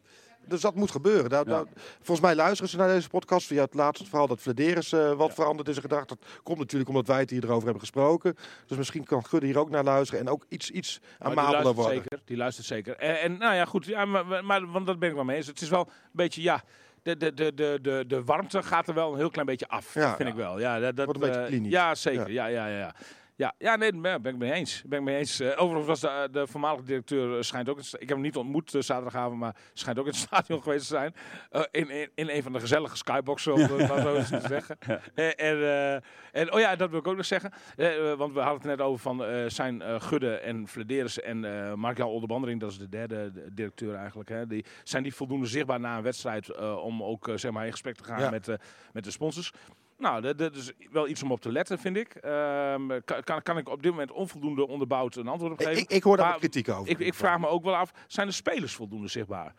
Dus 0.46 0.60
dat 0.60 0.74
moet 0.74 0.90
gebeuren. 0.90 1.30
Daar, 1.30 1.44
Ja. 1.48 1.52
daar- 1.52 1.66
volgens 1.96 2.20
mij 2.20 2.34
luisteren 2.34 2.68
ze 2.70 2.76
naar 2.76 2.88
deze 2.88 3.08
podcast 3.08 3.46
via 3.46 3.62
het 3.62 3.74
laatste 3.74 4.04
verhaal 4.06 4.26
dat 4.26 4.40
Vladeris 4.40 4.92
eh, 4.92 5.12
wat 5.12 5.34
veranderd 5.34 5.68
is 5.68 5.76
in 5.76 5.82
gedacht. 5.82 6.08
Dat 6.08 6.18
komt 6.42 6.58
natuurlijk 6.58 6.90
omdat 6.90 7.06
wij 7.06 7.18
het 7.20 7.30
hier 7.30 7.44
erover 7.44 7.62
hebben 7.62 7.80
gesproken. 7.80 8.36
Dus 8.66 8.76
misschien 8.76 9.04
kan 9.04 9.24
Gudde 9.26 9.46
hier 9.46 9.58
ook 9.58 9.70
naar 9.70 9.84
luisteren 9.84 10.26
en 10.26 10.32
ook 10.32 10.44
iets, 10.48 10.70
iets 10.70 11.00
amabeler 11.18 11.74
worden. 11.74 11.94
zeker. 11.94 12.20
Die 12.24 12.36
luistert 12.36 12.66
zeker. 12.66 12.96
En, 12.96 13.20
en 13.20 13.38
nou 13.38 13.54
ja, 13.54 13.64
goed. 13.64 13.84
Ja, 13.84 14.04
maar, 14.04 14.44
maar, 14.44 14.70
want 14.70 14.86
dat 14.86 14.98
ben 14.98 15.08
ik 15.08 15.14
wel 15.14 15.24
mee 15.24 15.36
eens. 15.36 15.46
Het 15.46 15.60
is 15.60 15.68
wel 15.68 15.80
een 15.86 15.92
beetje, 16.12 16.42
ja... 16.42 16.62
De, 17.02 17.16
de, 17.16 17.34
de, 17.34 17.54
de, 17.54 17.78
de, 17.82 18.04
de 18.06 18.24
warmte 18.24 18.62
gaat 18.62 18.88
er 18.88 18.94
wel 18.94 19.12
een 19.12 19.18
heel 19.18 19.30
klein 19.30 19.46
beetje 19.46 19.68
af, 19.68 19.94
Ja. 19.94 20.16
vind 20.16 20.28
ik 20.28 20.34
wel. 20.34 20.58
Ja, 20.60 20.78
dat, 20.78 20.96
dat, 20.96 21.04
Wordt 21.06 21.20
een 21.20 21.26
beetje 21.28 21.42
eh, 21.42 21.46
klinisch. 21.48 21.70
Ja, 21.72 21.94
zeker. 21.94 22.30
Ja, 22.30 22.46
ja, 22.46 22.66
ja. 22.66 22.94
Ja. 23.38 23.54
Ja, 23.58 23.76
nee, 23.76 23.92
daar 24.00 24.20
ben 24.20 24.32
ik 24.32 24.38
mee 24.38 24.52
eens. 24.52 24.82
Ben 24.86 24.98
ik 24.98 25.04
mee 25.04 25.16
eens. 25.16 25.40
Eh, 25.40 25.62
overigens 25.62 25.86
was 25.86 26.00
de, 26.00 26.28
de 26.32 26.46
voormalige 26.46 26.82
directeur 26.84 27.36
eh, 27.36 27.42
schijnt 27.42 27.68
ook. 27.68 27.78
Ik 27.78 27.90
heb 27.98 28.08
hem 28.08 28.20
niet 28.20 28.36
ontmoet 28.36 28.74
eh, 28.74 28.80
zaterdagavond, 28.80 29.38
maar 29.38 29.56
schijnt 29.72 29.98
ook 29.98 30.04
in 30.06 30.10
het 30.10 30.20
stadion 30.28 30.62
geweest 30.62 30.80
te 30.88 30.94
zijn. 30.94 31.14
Eh, 31.50 31.62
in, 31.70 31.90
in, 31.90 32.10
in 32.14 32.28
een 32.28 32.42
van 32.42 32.52
de 32.52 32.60
gezellige 32.60 32.96
skyboxen, 32.96 33.52
om 33.52 33.60
het 33.78 33.88
maar 33.88 34.00
zo 34.00 34.14
eens 34.16 34.28
te 34.28 34.40
zeggen. 34.48 34.78
En, 35.14 35.36
en, 35.36 35.56
eh, 35.62 35.94
en 36.40 36.52
oh 36.52 36.60
ja, 36.60 36.76
dat 36.76 36.90
wil 36.90 36.98
ik 36.98 37.06
ook 37.08 37.16
nog 37.16 37.24
zeggen. 37.24 37.52
Eh, 37.76 38.10
eh, 38.10 38.18
want 38.18 38.32
we 38.32 38.40
hadden 38.40 38.58
het 38.68 38.78
net 38.78 38.86
over 38.86 39.00
van 39.00 39.24
eh, 39.24 39.44
zijn 39.48 39.82
eh, 39.82 40.00
Gudde 40.00 40.34
en 40.36 40.68
Flederis 40.68 41.20
en 41.20 41.44
eh 41.44 41.74
Mark-Jan 41.74 42.08
Olderbandering, 42.08 42.60
dat 42.60 42.70
is 42.70 42.78
de 42.78 42.88
derde 42.88 43.32
de- 43.32 43.54
directeur 43.54 43.94
eigenlijk. 43.94 44.28
Hè, 44.28 44.46
die, 44.46 44.64
zijn 44.84 45.02
die 45.02 45.14
voldoende 45.14 45.46
zichtbaar 45.46 45.80
na 45.80 45.96
een 45.96 46.02
wedstrijd 46.02 46.48
eh, 46.48 46.76
om 46.76 47.02
ook 47.02 47.28
eh, 47.28 47.36
zeg 47.36 47.50
maar 47.50 47.64
in 47.64 47.70
gesprek 47.70 47.96
te 47.96 48.04
gaan 48.04 48.20
Ja. 48.20 48.30
met, 48.30 48.48
eh, 48.48 48.54
met 48.92 49.04
de 49.04 49.10
sponsors? 49.10 49.52
Nou, 49.98 50.20
dat, 50.20 50.38
dat 50.38 50.54
is 50.54 50.72
wel 50.90 51.08
iets 51.08 51.22
om 51.22 51.32
op 51.32 51.40
te 51.40 51.52
letten, 51.52 51.78
vind 51.78 51.96
ik. 51.96 52.14
Ehm, 52.14 53.00
kan, 53.24 53.42
kan, 53.42 53.58
ik 53.58 53.68
op 53.68 53.82
dit 53.82 53.90
moment 53.90 54.10
onvoldoende 54.12 54.66
onderbouwd 54.68 55.16
een 55.16 55.28
antwoord 55.28 55.52
op 55.52 55.58
geven? 55.58 55.76
ik, 55.82 55.90
ik 55.90 56.02
hoor 56.02 56.16
daar 56.16 56.28
Maar 56.28 56.38
kritiek 56.38 56.68
over. 56.68 56.88
Ik, 56.88 56.98
ik 56.98 57.14
vraag 57.14 57.38
me 57.38 57.46
ook 57.48 57.64
wel 57.64 57.76
af, 57.76 57.90
zijn 58.06 58.26
de 58.26 58.32
spelers 58.32 58.74
voldoende 58.74 59.08
zichtbaar? 59.08 59.54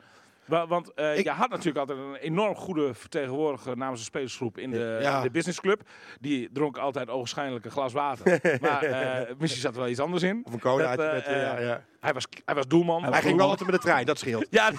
Wa- 0.45 0.67
Want 0.67 0.93
eh, 0.93 1.17
Ik- 1.17 1.23
je 1.23 1.30
had 1.32 1.49
natuurlijk 1.49 1.78
altijd 1.78 1.99
een 1.99 2.15
enorm 2.15 2.56
goede 2.56 2.93
vertegenwoordiger 2.93 3.78
namens 3.78 3.99
de 3.99 4.06
spelersgroep 4.06 4.58
in 4.58 4.71
de, 4.71 4.99
Ja. 5.02 5.21
de 5.21 5.30
businessclub. 5.32 5.82
Die 6.19 6.49
dronk 6.52 6.78
altijd 6.78 7.10
ogenschijnlijk 7.10 7.65
een 7.65 7.71
glas 7.71 7.93
water. 7.93 8.39
maar 8.62 8.84
eh, 8.84 9.36
misschien 9.38 9.62
zat 9.62 9.73
er 9.73 9.80
wel 9.80 9.89
iets 9.89 9.99
anders 9.99 10.23
in. 10.23 10.41
Of 10.45 10.54
een 10.54 10.60
cola 10.60 10.95
Dat, 10.95 11.06
eh, 11.23 11.41
ja, 11.41 11.60
ja. 11.60 11.84
Hij 12.00 12.14
was, 12.14 12.26
hij 12.46 12.56
was 12.56 12.68
doelman. 12.68 13.04
Hij 13.04 13.22
ging 13.22 13.38
wel 13.38 13.50
altijd 13.50 13.70
met 13.72 13.82
de 13.82 13.88
trein, 13.88 14.06
dat 14.06 14.20
scheelt. 14.20 14.48
Ja, 14.60 14.72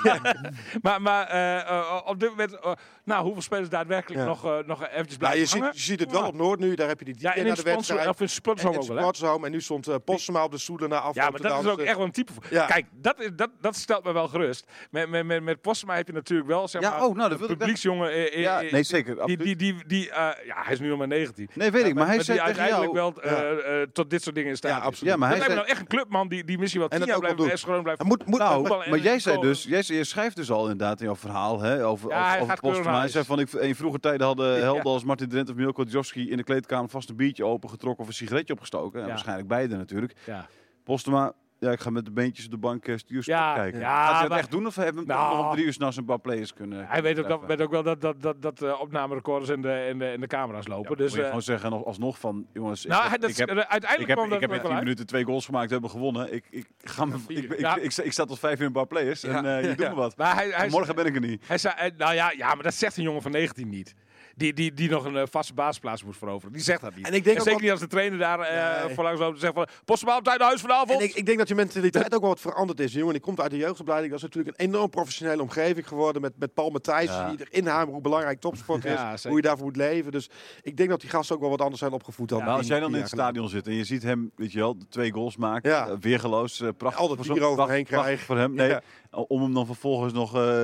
maar, 0.82 1.02
maar 1.02 1.26
eh, 1.26 1.58
eh, 1.68 2.00
op 2.04 2.20
dit 2.20 2.28
moment, 2.28 2.58
eh, 2.60 2.72
nou, 3.04 3.22
hoeveel 3.24 3.42
spelers 3.42 3.68
daadwerkelijk 3.68 4.20
Ja. 4.20 4.26
nog, 4.26 4.42
nog 4.66 4.82
eventjes 4.86 5.06
Nou, 5.06 5.18
blijven 5.18 5.38
je, 5.40 5.46
ziet, 5.46 5.58
hangen? 5.58 5.74
je 5.74 5.80
ziet 5.80 6.00
het 6.00 6.10
wel 6.12 6.26
op 6.26 6.34
Noord 6.34 6.58
nu, 6.60 6.74
daar 6.74 6.88
heb 6.88 6.98
je 6.98 7.04
die 7.04 7.14
Ja, 7.18 7.30
en 7.30 7.36
naar 7.38 7.46
in 7.46 7.54
de 7.54 7.60
sponsor, 7.60 7.74
wedstrijd. 7.76 8.08
of 8.08 8.20
in 8.20 8.24
het 8.26 8.32
ook 8.76 9.16
wel. 9.20 9.44
En 9.44 9.50
nu 9.52 9.60
stond 9.60 9.86
eh 9.88 9.94
Postema 10.04 10.44
op 10.44 10.50
de 10.50 10.58
stoelen 10.58 10.88
naar 10.88 10.98
afloop 10.98 11.14
Ja, 11.14 11.30
maar 11.30 11.40
dat 11.40 11.64
is 11.64 11.70
ook 11.70 11.78
echt 11.78 11.96
wel 11.96 12.04
een 12.04 12.12
type. 12.12 12.32
voor- 12.32 12.44
Ja. 12.50 12.66
Kijk, 12.66 12.86
dat, 12.92 13.20
is, 13.20 13.28
dat, 13.36 13.50
dat 13.60 13.76
stelt 13.76 14.04
me 14.04 14.12
wel 14.12 14.28
gerust. 14.28 14.66
Met, 14.90 15.08
met, 15.08 15.26
met, 15.26 15.42
met 15.42 15.60
Postma 15.60 15.94
heb 15.96 16.06
je 16.06 16.12
natuurlijk 16.12 16.48
wel, 16.48 16.68
zeg 16.68 16.82
Ja, 16.82 16.90
maar, 16.90 17.04
oh, 17.04 17.16
nou, 17.16 17.28
dat 17.30 17.46
publieksjongen. 17.46 18.38
Ja, 18.40 18.60
nee, 18.70 18.82
zeker. 18.82 19.12
Die, 19.14 19.22
absoluut. 19.22 19.44
die, 19.44 19.56
die, 19.56 19.86
die, 19.86 20.10
eh, 20.10 20.46
ja, 20.46 20.62
hij 20.62 20.72
is 20.72 20.80
nu 20.80 20.88
nog 20.88 20.98
maar 20.98 21.06
19. 21.06 21.48
Nee, 21.54 21.70
weet 21.70 21.84
ik, 21.84 21.94
maar 21.94 22.06
hij 22.06 22.18
tegen 22.18 22.42
uiteindelijk 22.42 22.92
wel 22.92 23.22
eh, 23.22 23.80
eh, 23.82 23.88
tot 23.92 24.10
dit 24.10 24.22
soort 24.22 24.34
dingen 24.34 24.50
in 24.50 24.56
staat. 24.56 24.70
Ja, 24.70 24.78
is. 24.78 24.84
absoluut. 24.84 25.12
Ja, 25.12 25.18
maar 25.18 25.28
hij 25.28 25.38
zei... 25.38 25.54
nou 25.54 25.66
echt 25.66 25.80
een 25.80 25.86
clubman 25.86 26.28
die, 26.28 26.44
die 26.44 26.58
misschien 26.58 26.80
wel 26.80 26.88
En 27.14 27.20
tien 27.20 27.36
dat 27.36 27.36
jaar 27.36 27.36
ook 27.36 27.36
wel 27.36 27.46
blijft, 27.46 27.62
doet. 27.62 27.64
gewoon 27.64 27.82
blijft 27.82 28.00
Hij 28.00 28.08
moet, 28.08 28.26
moet, 28.26 28.38
Nou, 28.38 28.88
maar 28.90 28.98
jij 28.98 29.18
zei 29.18 29.40
dus, 29.40 29.64
jij, 29.64 30.04
schrijft 30.04 30.36
dus 30.36 30.50
al 30.50 30.62
inderdaad 30.62 31.00
in 31.00 31.06
jouw 31.06 31.16
verhaal 31.16 31.60
hè, 31.60 31.86
over, 31.86 32.10
Ja, 32.10 32.18
over, 32.18 32.30
hij 32.30 32.40
over 32.40 32.60
Postma. 32.60 32.98
Hij 32.98 33.08
zei 33.08 33.24
van, 33.24 33.40
ik, 33.40 33.52
in 33.52 33.74
vroege 33.74 34.00
tijden 34.00 34.26
hadden 34.26 34.62
helden 34.62 34.84
als 34.84 35.04
Martin 35.04 35.28
Drent 35.28 35.50
of 35.50 35.54
Milko 35.54 35.84
Djovski 35.84 36.30
in 36.30 36.36
de 36.36 36.44
kleedkamer 36.44 36.90
vast 36.90 37.08
een 37.08 37.16
biertje 37.16 37.44
opengetrokken 37.44 38.02
of 38.02 38.08
een 38.08 38.14
sigaretje 38.14 38.52
opgestoken. 38.52 39.02
En 39.02 39.08
waarschijnlijk 39.08 39.48
beide 39.48 39.76
natuurlijk. 39.76 40.14
Ja. 40.26 40.46
Postma, 40.84 41.32
ja, 41.60 41.70
ik 41.70 41.80
ga 41.80 41.90
met 41.90 42.04
de 42.04 42.10
beentjes 42.10 42.44
op 42.44 42.50
de 42.50 42.56
bank 42.58 42.88
uh, 42.88 42.96
Ja, 43.06 43.54
kijken. 43.54 43.80
ja, 43.80 44.06
Gaat 44.06 44.18
hij 44.18 44.28
dat 44.28 44.38
echt 44.38 44.50
doen 44.50 44.66
of 44.66 44.74
hebben 44.76 45.02
we 45.02 45.08
Nou. 45.12 45.36
nog 45.36 45.46
om 45.46 45.52
drie 45.52 45.64
uur 45.64 45.72
s'nachts 45.72 45.96
een 45.96 46.04
paar 46.04 46.18
players 46.18 46.52
kunnen 46.54 46.86
Hij 46.86 47.02
weet 47.02 47.18
ook, 47.18 47.26
wel, 47.26 47.38
treffen? 47.38 47.48
weet 47.48 47.66
ook 47.66 47.72
wel 47.72 47.82
dat, 47.82 48.00
dat, 48.00 48.22
dat, 48.22 48.42
dat 48.42 48.62
uh, 48.62 48.80
opnamerecorders 48.80 49.50
en 49.50 49.60
de, 49.60 49.72
en, 49.72 49.98
de, 49.98 50.04
en 50.06 50.20
de 50.20 50.26
camera's 50.26 50.66
lopen. 50.66 50.90
Ja, 50.90 50.96
dus, 50.96 51.04
moet 51.06 51.14
je 51.14 51.20
eh, 51.20 51.26
gewoon 51.26 51.42
zeggen 51.42 51.70
nog- 51.70 51.84
alsnog 51.84 52.18
van, 52.18 52.46
jongens, 52.52 52.84
nou, 52.86 53.14
ik, 53.14 53.20
dat, 53.20 53.30
ik 53.30 53.36
heb... 53.36 53.48
eh, 53.48 53.54
uiteindelijk 53.56 54.00
Ik 54.00 54.06
heb, 54.06 54.16
kwam 54.16 54.24
ik 54.24 54.30
dat 54.32 54.40
heb 54.40 54.50
in 54.50 54.56
ook 54.56 54.62
wel 54.62 54.70
10 54.70 54.70
uit. 54.70 54.82
minuten 54.82 55.06
twee 55.06 55.24
goals 55.24 55.44
gemaakt, 55.44 55.66
we 55.66 55.72
hebben 55.72 55.90
gewonnen. 55.90 56.32
Ik, 56.34 56.44
ik, 56.50 56.66
ga 56.82 57.04
me, 57.04 57.16
ik, 57.26 57.38
ik, 57.50 57.58
Ja. 57.60 57.76
ik, 57.76 57.82
ik, 57.82 57.90
sta- 57.90 58.02
ik 58.02 58.12
tot 58.12 58.38
vijf 58.38 58.60
uur 58.60 58.66
een 58.66 58.72
paar 58.72 58.86
players 58.86 59.22
en 59.24 59.44
eh, 59.46 59.62
je 59.62 59.68
doet 59.76 59.88
me 59.88 59.94
wat. 59.94 60.16
Maar 60.16 60.34
hij, 60.34 60.48
hij, 60.48 60.68
Morgen 60.68 60.94
ben 60.94 61.06
ik 61.06 61.14
er 61.14 61.20
niet. 61.20 61.44
Hij 61.46 61.58
zei, 61.58 61.74
eh, 61.76 61.90
nou 61.96 62.14
ja, 62.14 62.32
ja, 62.36 62.54
maar 62.54 62.62
dat 62.62 62.74
zegt 62.74 62.96
een 62.96 63.02
jongen 63.02 63.22
van 63.22 63.30
19 63.30 63.68
niet. 63.68 63.94
Die, 64.40 64.52
die, 64.54 64.74
die 64.74 64.90
nog 64.90 65.04
een 65.04 65.16
eh, 65.16 65.22
vaste 65.30 65.54
basisplaats 65.54 66.04
moet 66.04 66.16
veroveren. 66.16 66.52
Die 66.52 66.62
zegt 66.62 66.80
dat 66.80 66.94
niet. 66.94 67.06
En 67.06 67.14
ik 67.14 67.24
denk 67.24 67.38
ook 67.38 67.44
zeker 67.44 67.60
niet 67.62 67.70
als 67.70 67.80
de 67.80 67.86
trainer 67.86 68.18
daar 68.18 68.40
eh 68.40 68.84
Nee. 68.84 68.94
voor 68.94 69.04
langs 69.04 69.20
loopt 69.20 69.34
en 69.34 69.40
zegt 69.40 69.54
van... 69.54 69.66
Postma 69.84 70.16
op 70.16 70.24
tijd 70.24 70.38
naar 70.38 70.46
huis 70.48 70.60
vanavond. 70.60 70.98
En 71.00 71.04
ik, 71.06 71.14
ik 71.14 71.26
denk 71.26 71.38
dat 71.38 71.48
je 71.48 71.54
mentaliteit 71.54 72.14
ook 72.14 72.20
wel 72.20 72.28
wat 72.30 72.40
veranderd 72.40 72.80
is. 72.80 72.88
Die 72.90 72.98
jongen 72.98 73.14
die 73.14 73.22
komt 73.22 73.40
uit 73.40 73.50
de 73.50 73.56
jeugdopleiding. 73.56 74.10
Dat 74.12 74.22
is 74.22 74.26
natuurlijk 74.28 74.58
een 74.58 74.66
enorm 74.66 74.90
professionele 74.90 75.42
omgeving 75.42 75.88
geworden. 75.88 76.22
Met, 76.22 76.32
met 76.38 76.54
Paul 76.54 76.70
Matthijs, 76.70 77.08
Ja. 77.08 77.28
die 77.28 77.46
erin 77.50 77.66
hamert 77.66 77.90
hoe 77.92 78.00
belangrijk 78.00 78.40
topsport 78.40 78.84
is. 78.84 78.92
Ja, 78.92 79.14
hoe 79.22 79.36
je 79.36 79.42
daarvoor 79.42 79.66
moet 79.66 79.76
leven. 79.76 80.12
Dus 80.12 80.30
ik 80.62 80.76
denk 80.76 80.88
dat 80.88 81.00
die 81.00 81.10
gasten 81.10 81.34
ook 81.34 81.40
wel 81.40 81.50
wat 81.50 81.60
anders 81.60 81.80
zijn 81.80 81.92
opgevoed 81.92 82.28
dan 82.28 82.44
Maar 82.44 82.56
als 82.56 82.66
jij 82.66 82.80
dan 82.80 82.94
in 82.94 83.00
het 83.00 83.08
stadion 83.10 83.48
zit 83.48 83.66
en 83.66 83.74
je 83.74 83.84
ziet 83.84 84.02
hem, 84.02 84.30
weet 84.36 84.52
je 84.52 84.58
wel, 84.58 84.78
de 84.78 84.86
twee 84.88 85.12
goals 85.12 85.36
maken, 85.36 85.70
Ja. 85.70 85.86
eh, 85.88 85.96
weergeloos, 86.00 86.62
prachtig. 86.76 87.00
Al 87.00 87.08
dat 87.16 87.26
bier 87.26 87.42
overheen 87.44 87.84
krijgen. 87.84 88.26
voor 88.26 88.38
hem. 88.38 88.54
Nee, 88.54 88.68
Ja. 88.68 88.80
om 89.10 89.42
hem 89.42 89.54
dan 89.54 89.66
vervolgens 89.66 90.12
nog 90.12 90.36
eh, 90.36 90.62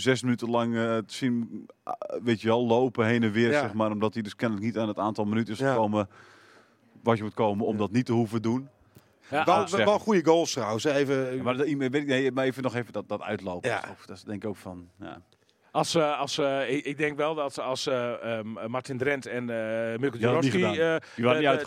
zes 0.00 0.22
minuten 0.22 0.50
lang 0.50 0.74
eh, 0.76 0.82
te 0.82 1.02
zien, 1.14 1.66
ah, 1.82 1.94
weet 2.22 2.40
je 2.40 2.48
wel, 2.48 2.66
lopen 2.66 3.06
heen 3.06 3.22
en 3.22 3.32
weer, 3.32 3.50
Ja. 3.50 3.60
zeg 3.60 3.72
maar. 3.74 3.90
Omdat 3.90 4.14
hij 4.14 4.22
dus 4.22 4.36
kennelijk 4.36 4.66
niet 4.66 4.78
aan 4.78 4.88
het 4.88 4.98
aantal 4.98 5.24
minuten 5.24 5.52
is 5.52 5.58
Ja. 5.58 5.70
gekomen 5.72 6.08
wat 7.02 7.16
je 7.16 7.22
moet 7.22 7.34
komen 7.34 7.66
om 7.66 7.76
dat 7.76 7.90
niet 7.90 8.06
te 8.06 8.12
hoeven 8.12 8.42
doen. 8.42 8.68
Ja, 9.30 9.44
Wel, 9.44 9.68
wel 9.84 9.98
goede 9.98 10.24
goals 10.24 10.52
trouwens. 10.52 10.84
Even, 10.84 11.36
Ja, 11.36 11.42
maar, 11.42 11.56
dat, 11.56 11.66
weet 11.66 11.94
ik, 11.94 12.06
nee, 12.06 12.32
maar 12.32 12.44
even 12.44 12.62
nog 12.62 12.74
even 12.74 12.92
dat, 12.92 13.08
dat 13.08 13.20
uitlopen. 13.22 13.70
Ja. 13.70 13.84
Of, 13.90 14.06
dat 14.06 14.16
is 14.16 14.22
denk 14.22 14.42
ik 14.42 14.48
ook 14.48 14.56
van, 14.56 14.88
ja. 15.00 15.22
Als, 15.74 15.94
eh, 15.94 16.18
als, 16.20 16.38
eh, 16.38 16.70
ik, 16.70 16.84
ik 16.84 16.96
denk 16.96 17.16
wel 17.16 17.34
dat 17.34 17.60
als 17.60 17.86
eh, 17.86 18.36
ehm, 18.38 18.46
Martin 18.68 18.98
Drent 18.98 19.26
en 19.26 19.50
eh 19.50 19.92
eh, 19.94 20.00
waren 20.26 20.40
niet 20.42 20.52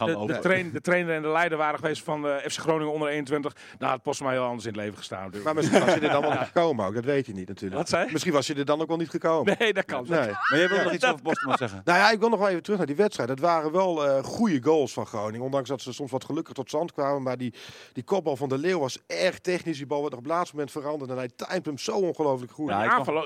de- 0.07 0.13
de, 0.27 0.39
train, 0.39 0.71
de 0.71 0.81
trainer 0.81 1.15
en 1.15 1.21
de 1.21 1.27
leider 1.27 1.57
waren 1.57 1.79
geweest 1.79 2.03
van 2.03 2.21
de 2.21 2.43
FC 2.49 2.57
Groningen 2.59 2.93
onder 2.93 3.07
21. 3.09 3.53
Nou 3.79 3.91
had 3.91 4.01
Postma 4.01 4.29
heel 4.29 4.43
anders 4.43 4.65
in 4.65 4.71
het 4.71 4.81
leven 4.81 4.97
gestaan. 4.97 5.17
natuurlijk. 5.23 5.45
maar 5.45 5.53
misschien 5.55 5.79
was 5.85 5.93
je 5.93 5.99
er 5.99 6.09
dan 6.11 6.21
wel 6.21 6.29
niet 6.31 6.39
gekomen 6.39 6.85
ook. 6.85 6.93
Dat 6.93 7.05
weet 7.05 7.25
je 7.25 7.33
niet 7.33 7.47
natuurlijk. 7.47 7.79
Wat 7.81 7.89
zei 7.89 8.05
je? 8.05 8.11
Misschien 8.11 8.33
was 8.33 8.47
je 8.47 8.53
er 8.53 8.65
dan 8.65 8.81
ook 8.81 8.87
wel 8.87 8.97
niet 8.97 9.09
gekomen. 9.09 9.55
Nee, 9.59 9.73
dat 9.73 9.85
kan. 9.85 10.05
Nee. 10.09 10.19
Maar 10.19 10.47
jij 10.59 10.67
wil 10.67 10.83
nog 10.83 10.93
iets 10.93 11.05
over 11.05 11.21
Postma 11.21 11.57
zeggen? 11.57 11.81
Nou 11.83 11.97
ja, 11.97 12.11
ik 12.11 12.19
wil 12.19 12.29
nog 12.29 12.39
wel 12.39 12.49
even 12.49 12.63
terug 12.63 12.77
naar 12.77 12.87
die 12.87 12.95
wedstrijd. 12.95 13.29
Het 13.29 13.39
waren 13.39 13.71
wel 13.71 14.05
eh 14.07 14.23
goede 14.23 14.63
goals 14.63 14.93
van 14.93 15.05
Groningen. 15.05 15.45
Ondanks 15.45 15.69
dat 15.69 15.81
ze 15.81 15.93
soms 15.93 16.11
wat 16.11 16.25
gelukkig 16.25 16.53
tot 16.53 16.69
zand 16.69 16.91
kwamen. 16.91 17.21
Maar 17.23 17.37
die, 17.37 17.53
die 17.93 18.03
kopbal 18.03 18.35
van 18.35 18.49
de 18.49 18.57
Leeuw 18.57 18.79
was 18.79 18.97
erg 19.07 19.39
technisch. 19.39 19.77
Die 19.77 19.85
bal 19.87 20.01
werd 20.01 20.13
op 20.13 20.19
het 20.19 20.27
laatste 20.27 20.55
moment 20.55 20.71
veranderd. 20.71 21.11
En 21.11 21.17
hij 21.17 21.29
timed 21.35 21.65
hem 21.65 21.77
zo 21.77 21.91
ongelooflijk 21.91 22.51
goed. 22.51 22.67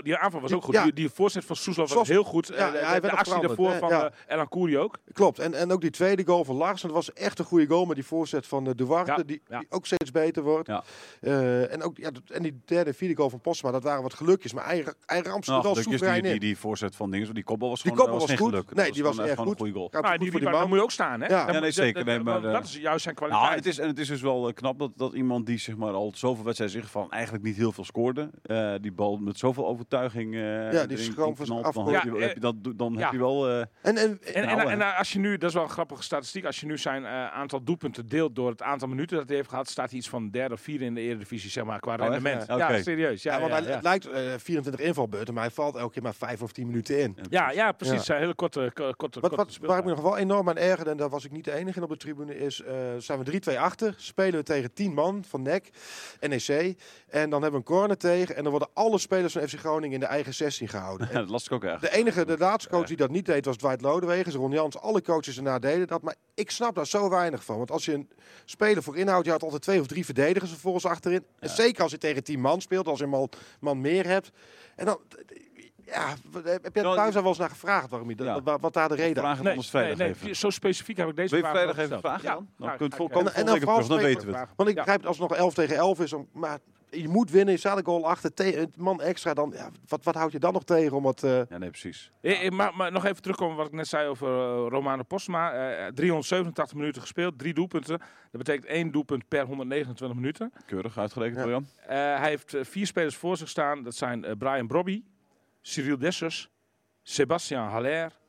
Die 0.03 0.17
aanval 0.17 0.41
was 0.41 0.51
ook 0.53 0.63
goed. 0.63 0.70
Ja. 0.73 0.83
Die, 0.83 0.93
die 0.93 1.09
voorzet 1.09 1.45
van 1.45 1.55
Soeslof 1.55 1.93
was 1.93 2.07
heel 2.07 2.23
goed. 2.23 2.47
Ja, 2.47 2.73
Eh, 2.73 2.87
hij 2.87 2.95
de, 2.95 3.01
werd 3.01 3.13
actie 3.13 3.41
daarvoor 3.41 3.71
van 3.73 3.89
Ja. 3.89 4.05
eh, 4.27 4.33
Elan 4.33 4.47
Koeri 4.47 4.77
ook. 4.77 4.97
Klopt. 5.13 5.39
En, 5.39 5.53
en 5.53 5.71
ook 5.71 5.81
die 5.81 5.89
tweede 5.89 6.25
goal 6.25 6.43
van 6.43 6.55
Larsen. 6.55 6.87
Dat 6.87 6.97
was 6.97 7.13
echt 7.13 7.39
een 7.39 7.45
goede 7.45 7.65
goal. 7.67 7.85
Maar 7.85 7.95
die 7.95 8.05
voorzet 8.05 8.47
van 8.47 8.63
de 8.63 8.75
Duarte. 8.75 9.11
Ja, 9.11 9.17
Die, 9.23 9.41
die 9.47 9.65
ook 9.69 9.85
steeds 9.85 10.11
beter 10.11 10.43
wordt. 10.43 10.67
Ja. 10.67 10.83
Eh, 11.21 11.73
en, 11.73 11.83
ook, 11.83 11.97
ja, 11.97 12.09
en 12.27 12.43
die 12.43 12.61
derde 12.65 12.93
vierde 12.93 13.15
goal 13.15 13.29
van 13.29 13.41
Postma. 13.41 13.71
Dat 13.71 13.83
waren 13.83 14.01
wat 14.03 14.13
gelukjes. 14.13 14.53
Maar 14.53 14.65
hij, 14.65 14.85
hij 15.05 15.21
ramt 15.21 15.45
ze 15.45 15.51
Nou, 15.51 15.61
er 15.61 15.65
wel 15.73 15.73
die, 15.73 15.83
soeverein 15.83 16.23
die, 16.23 16.33
in. 16.33 16.39
die 16.39 16.57
voorzet 16.57 16.95
van 16.95 17.11
dingen, 17.11 17.33
die 17.33 17.43
kopbal 17.43 17.69
was 17.69 17.81
Die 17.81 17.91
gewoon, 17.91 18.07
kopbal 18.07 18.27
was 18.27 18.37
goed. 18.37 18.47
geluk. 18.49 18.73
Nee, 18.73 18.91
die 18.91 19.03
was 19.03 19.15
gewoon 19.15 19.29
goed. 19.37 19.47
een 19.47 19.57
goede 19.57 19.73
goal. 19.73 19.87
Nou, 19.91 20.05
goed 20.07 20.19
die, 20.19 20.31
die, 20.31 20.39
die 20.39 20.49
moet 20.67 20.77
je 20.77 20.83
ook 20.83 20.91
staan. 20.91 21.21
Hè? 21.21 21.27
Ja. 21.27 21.59
Nee, 21.59 21.71
zeker. 21.71 22.05
dat- 22.05 22.23
maar, 22.23 22.43
eh, 22.43 22.61
is 22.63 22.77
juist 22.77 23.03
zijn 23.03 23.15
kwaliteit. 23.15 23.43
Nou, 23.45 23.55
het 23.55 23.65
is, 23.65 23.79
en 23.79 23.87
het 23.87 23.99
is 23.99 24.07
dus 24.07 24.21
wel 24.21 24.47
eh, 24.47 24.53
knap 24.53 24.79
dat, 24.79 24.91
dat 24.95 25.13
iemand 25.13 25.45
die 25.45 25.57
zeg 25.57 25.75
maar, 25.77 25.93
al 25.93 26.11
zoveel 26.15 26.43
wedstrijden 26.43 26.79
zich 26.81 26.91
van 26.91 27.11
eigenlijk 27.11 27.43
niet 27.43 27.55
heel 27.55 27.71
veel 27.71 27.83
scoorde, 27.83 28.29
eh, 28.43 28.73
die 28.81 28.91
bal 28.91 29.17
met 29.17 29.37
zoveel 29.37 29.67
overtuiging 29.67 30.35
eh 30.35 30.41
Ja, 30.71 30.85
die 30.85 30.97
schroom 30.97 31.35
van 31.35 31.63
af- 31.63 31.75
heb 31.75 31.85
je, 32.03 32.11
Ja, 32.11 32.19
heb 32.19 32.33
je 32.33 32.39
dat, 32.39 32.55
dan 32.75 32.93
ja. 32.93 32.99
heb 32.99 33.11
je 33.11 33.17
wel... 33.17 33.49
eh, 33.49 33.59
En, 33.59 33.67
en, 33.81 33.97
En, 33.97 34.19
en, 34.33 34.59
en, 34.69 34.79
hè. 34.79 34.85
als 34.93 35.11
je 35.13 35.19
nu, 35.19 35.37
dat 35.37 35.49
is 35.49 35.55
wel 35.55 35.63
een 35.63 35.69
grappige 35.69 36.03
statistiek, 36.03 36.45
als 36.45 36.59
je 36.59 36.65
nu 36.65 36.77
zijn 36.77 37.05
eh, 37.05 37.27
aantal 37.33 37.63
doelpunten 37.63 38.07
deelt 38.07 38.35
door 38.35 38.49
het 38.49 38.61
aantal 38.61 38.87
minuten 38.87 39.17
dat 39.17 39.27
hij 39.27 39.35
heeft 39.35 39.49
gehad, 39.49 39.69
staat 39.69 39.89
hij 39.89 39.97
iets 39.99 40.09
van 40.09 40.29
derde 40.29 40.53
of 40.53 40.61
vierde 40.61 40.85
in 40.85 40.93
de 40.93 41.01
Eredivisie, 41.01 41.49
zeg 41.49 41.63
maar, 41.63 41.79
qua 41.79 41.97
echt? 41.97 42.01
rendement. 42.01 42.45
Ja, 42.47 42.81
serieus. 42.81 43.23
Ja, 43.23 43.39
want 43.39 43.51
ja, 43.53 43.61
hij, 43.63 43.73
het 43.73 43.83
lijkt 43.83 44.09
eh, 44.09 44.21
24 44.37 44.85
invalbeurten, 44.85 45.33
maar 45.33 45.43
hij 45.43 45.51
valt 45.51 45.75
elke 45.75 45.93
keer 45.93 46.03
maar 46.03 46.13
5 46.13 46.41
of 46.41 46.51
10 46.51 46.67
minuten 46.67 46.99
in. 46.99 47.17
ja, 47.29 47.51
ja, 47.51 47.71
precies. 47.71 47.95
Ja. 47.95 48.01
Zijn 48.03 48.19
hele 48.19 48.33
korte, 48.35 48.71
ko- 48.73 48.91
korte, 48.97 49.19
Wat, 49.19 49.35
korte 49.35 49.59
wat, 49.59 49.69
waar 49.69 49.77
ik 49.79 49.83
me 49.85 49.89
nog 49.91 50.01
wel 50.01 50.17
enorm 50.17 50.49
aan 50.49 50.57
ergerde, 50.57 50.89
en 50.91 50.97
daar 50.97 51.09
was 51.09 51.25
ik 51.25 51.31
niet 51.31 51.45
de 51.45 51.53
enige 51.53 51.77
in 51.77 51.83
op 51.83 51.89
de 51.89 51.97
tribune, 51.97 52.37
is 52.37 52.61
eh, 52.61 52.73
zijn 52.97 53.23
we 53.23 53.41
3-2 53.51 53.57
achter. 53.57 53.93
Spelen 53.97 54.33
we 54.39 54.43
tegen 54.43 54.73
10 54.73 54.93
man 54.93 55.23
van 55.27 55.41
NEC, 55.41 55.69
NEC. 56.19 56.75
En 57.09 57.29
dan 57.29 57.41
hebben 57.41 57.51
we 57.61 57.67
een 57.67 57.75
corner 57.77 57.97
tegen. 57.97 58.35
En 58.35 58.41
dan 58.41 58.51
worden 58.51 58.69
alle 58.73 58.97
spelers 58.97 59.33
van 59.33 59.47
FC 59.47 59.59
Groningen 59.59 59.93
in 59.93 59.99
de 59.99 60.05
eigen 60.05 60.33
16 60.33 60.50
gehouden. 60.59 61.07
ja, 61.11 61.19
dat 61.19 61.29
las 61.29 61.45
ik 61.45 61.51
ook 61.51 61.63
erg. 61.63 61.79
De 61.81 61.91
enige, 61.91 62.25
de 62.25 62.37
laatste 62.37 62.69
coach 62.69 62.87
die 62.87 62.97
dat 62.97 63.09
niet 63.09 63.25
deed, 63.25 63.45
was 63.45 63.57
Dwight 63.57 63.81
Lodewegen. 63.81 64.33
Ron 64.33 64.51
Jans, 64.51 64.77
alle 64.77 65.01
coaches 65.01 65.37
erna 65.37 65.59
deden 65.59 65.87
dat. 65.87 66.01
Maar 66.01 66.15
ik 66.33 66.51
snap 66.51 66.75
daar 66.75 66.87
zo 66.87 67.09
weinig 67.09 67.43
van. 67.43 67.57
Want 67.57 67.71
als 67.71 67.85
je 67.85 67.93
een 67.93 68.09
speler 68.45 68.83
voor 68.83 68.97
inhoud, 68.97 69.25
je 69.25 69.31
had 69.31 69.43
altijd 69.43 69.61
twee 69.61 69.79
of 69.79 69.87
drie 69.87 70.05
verdedigers 70.05 70.51
vervolgens 70.51 70.85
achterin. 70.85 71.25
En 71.39 71.49
zeker 71.49 71.81
als 71.83 71.91
je 71.91 71.97
tegen 71.97 72.23
tien 72.23 72.39
man 72.41 72.61
speelt, 72.61 72.87
als 72.87 72.97
je 72.97 73.03
een 73.03 73.09
man, 73.09 73.29
man 73.59 73.81
meer 73.81 74.05
hebt. 74.07 74.31
En 74.75 74.85
dan, 74.85 74.99
ja, 75.85 76.15
heb 76.43 76.75
je 76.75 76.81
Nou, 76.81 76.95
thuis 76.95 77.15
al 77.15 77.21
wel 77.21 77.29
eens 77.29 77.39
naar 77.39 77.49
gevraagd 77.49 77.89
waarom 77.89 78.09
je 78.09 78.23
Ja. 78.23 78.41
wat, 78.41 78.61
wat 78.61 78.73
daar 78.73 78.89
de 78.89 78.95
reden 78.95 79.25
het 79.25 79.43
Nee, 79.43 79.55
nee, 79.55 79.63
vrijdag 79.63 79.97
nee, 79.97 80.07
even. 80.09 80.35
zo 80.35 80.49
specifiek 80.49 80.97
heb 80.97 81.09
ik 81.09 81.15
deze 81.15 81.29
Wil 81.35 81.37
je 81.37 81.43
vraag 81.45 81.55
vrijdag 81.61 81.77
even 81.85 81.99
vragen 81.99 82.25
dan? 82.25 82.47
Dan 82.57 82.67
Ja, 82.69 82.75
kunt 82.75 82.93
ga 82.95 83.03
ik- 83.03 83.09
komen 83.09 83.33
En- 83.33 83.45
dan 83.45 83.59
dan 83.59 83.97
weten 83.97 84.27
we 84.31 84.37
het. 84.37 84.49
Want 84.55 84.69
ik 84.69 84.75
Ja. 84.75 84.81
begrijp 84.83 85.05
als 85.05 85.17
het 85.19 85.29
nog 85.29 85.37
11 85.37 85.53
tegen 85.53 85.75
11 85.75 85.99
is, 85.99 86.13
om- 86.13 86.27
maar 86.33 86.59
je 86.91 87.07
moet 87.07 87.31
winnen. 87.31 87.53
Je 87.53 87.59
staat 87.59 87.77
een 87.77 87.85
goal 87.85 88.07
achter, 88.07 88.33
te- 88.33 88.57
een 88.57 88.73
man 88.77 89.01
extra. 89.01 89.33
Dan, 89.33 89.51
ja, 89.55 89.69
wat, 89.87 90.03
wat 90.03 90.15
houd 90.15 90.31
je 90.31 90.39
dan 90.39 90.53
nog 90.53 90.63
tegen 90.63 90.97
om 90.97 91.05
het... 91.05 91.23
eh, 91.23 91.41
Ja, 91.49 91.57
nee, 91.57 91.69
precies. 91.69 92.11
Eh, 92.21 92.45
eh, 92.45 92.51
maar, 92.51 92.75
maar 92.75 92.91
nog 92.91 93.05
even 93.05 93.21
terugkomen 93.21 93.57
wat 93.57 93.65
ik 93.67 93.71
net 93.73 93.87
zei 93.87 94.07
over 94.07 94.27
eh, 94.27 94.65
Romano 94.69 95.03
Postma. 95.03 95.51
Eh, 95.51 95.87
387 95.93 96.77
minuten 96.77 97.01
gespeeld, 97.01 97.39
drie 97.39 97.53
doelpunten. 97.53 97.97
Dat 97.97 98.43
betekent 98.43 98.65
één 98.65 98.91
doelpunt 98.91 99.27
per 99.27 99.45
129 99.45 100.17
minuten. 100.17 100.51
Keurig 100.65 100.97
uitgerekend, 100.97 101.45
Ja. 101.47 101.59
Eh, 101.87 102.19
hij 102.21 102.29
heeft 102.29 102.55
vier 102.61 102.85
spelers 102.87 103.15
voor 103.15 103.37
zich 103.37 103.49
staan. 103.49 103.83
Dat 103.83 103.95
zijn 103.95 104.25
Brian 104.37 104.67
Brobby, 104.67 105.03
Cyril 105.61 105.97
Dessers, 105.97 106.49
Sebastian 107.03 107.67
Haller 107.67 108.19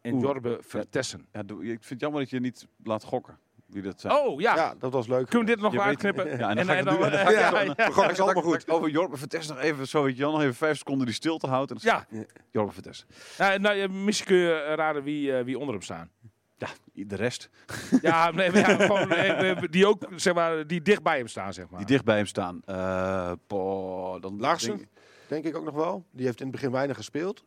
en 0.00 0.12
Oeh. 0.14 0.22
Jorbe 0.22 0.58
Vertessen. 0.60 1.26
Ja, 1.32 1.40
ik 1.40 1.66
vind 1.66 1.88
het 1.88 2.00
jammer 2.00 2.20
dat 2.20 2.30
je 2.30 2.40
niet 2.40 2.66
laat 2.84 3.04
gokken 3.04 3.38
wie 3.72 3.82
dat 3.82 4.00
zijn. 4.00 4.12
Oh 4.14 4.40
ja, 4.40 4.54
ja. 4.54 4.74
dat 4.78 4.92
was 4.92 5.06
leuk. 5.06 5.28
kunnen 5.28 5.48
we 5.48 5.54
dit 5.54 5.62
nog 5.62 5.72
weet- 5.72 5.80
uitknippen? 5.80 6.38
Ja, 6.38 6.48
en 6.48 6.56
dan 6.56 6.64
ga 6.64 6.72
ik 6.72 6.84
het 6.84 6.88
doen. 6.94 7.04
En 7.04 7.10
dan 7.10 7.18
eh, 7.20 7.32
ja, 7.32 7.60
ja, 7.62 7.74
Dan 7.74 7.92
gooi 7.92 8.08
ik 8.08 8.14
ze 8.14 8.22
allemaal 8.22 8.42
goed. 8.42 8.68
Over 8.70 8.88
Jorbe 8.88 9.16
Vertes 9.16 9.48
nog 9.48 9.58
even, 9.58 9.88
zo 9.88 10.02
weet 10.02 10.16
je 10.16 10.22
wel, 10.22 10.32
nog 10.32 10.40
even 10.40 10.54
vijf 10.54 10.78
seconden 10.78 11.06
die 11.06 11.14
stilte 11.14 11.46
houdt. 11.46 11.70
En 11.70 11.76
dan 11.82 12.04
ja. 12.10 12.26
Jorbe 12.50 12.72
Vertes. 12.72 13.06
Nou, 13.38 13.58
nou, 13.58 13.76
ja, 13.76 13.88
misschien 13.88 14.26
kun 14.26 14.36
je 14.36 14.52
eh, 14.52 14.74
raden 14.74 15.02
wie, 15.02 15.36
eh, 15.36 15.44
wie 15.44 15.58
onder 15.58 15.74
hem 15.74 15.82
staan. 15.82 16.10
Ja, 16.56 16.68
de 16.92 17.16
rest 17.16 17.50
Ja, 18.02 18.30
nee, 18.30 18.50
maar 18.50 18.60
ja, 18.70 18.76
gewoon, 18.86 19.10
eh, 19.10 19.50
eh, 19.50 19.62
die 19.70 19.86
ook, 19.86 20.02
zeg 20.16 20.34
maar, 20.34 20.66
die 20.66 20.82
dicht 20.82 21.02
bij 21.02 21.16
hem 21.16 21.26
staan, 21.28 21.52
zeg 21.52 21.68
maar. 21.68 21.78
die 21.78 21.88
dicht 21.88 22.04
bij 22.04 22.16
hem 22.16 22.26
staan. 22.26 22.60
Eh, 22.64 23.32
po, 23.46 24.18
dan 24.20 24.40
Larsen? 24.40 24.76
denk- 24.76 24.88
Denk 25.28 25.44
ik 25.44 25.56
ook 25.56 25.64
nog 25.64 25.74
wel. 25.74 26.04
Die 26.10 26.26
heeft 26.26 26.38
in 26.40 26.46
het 26.46 26.54
begin 26.54 26.70
weinig 26.70 26.96
gespeeld. 26.96 27.44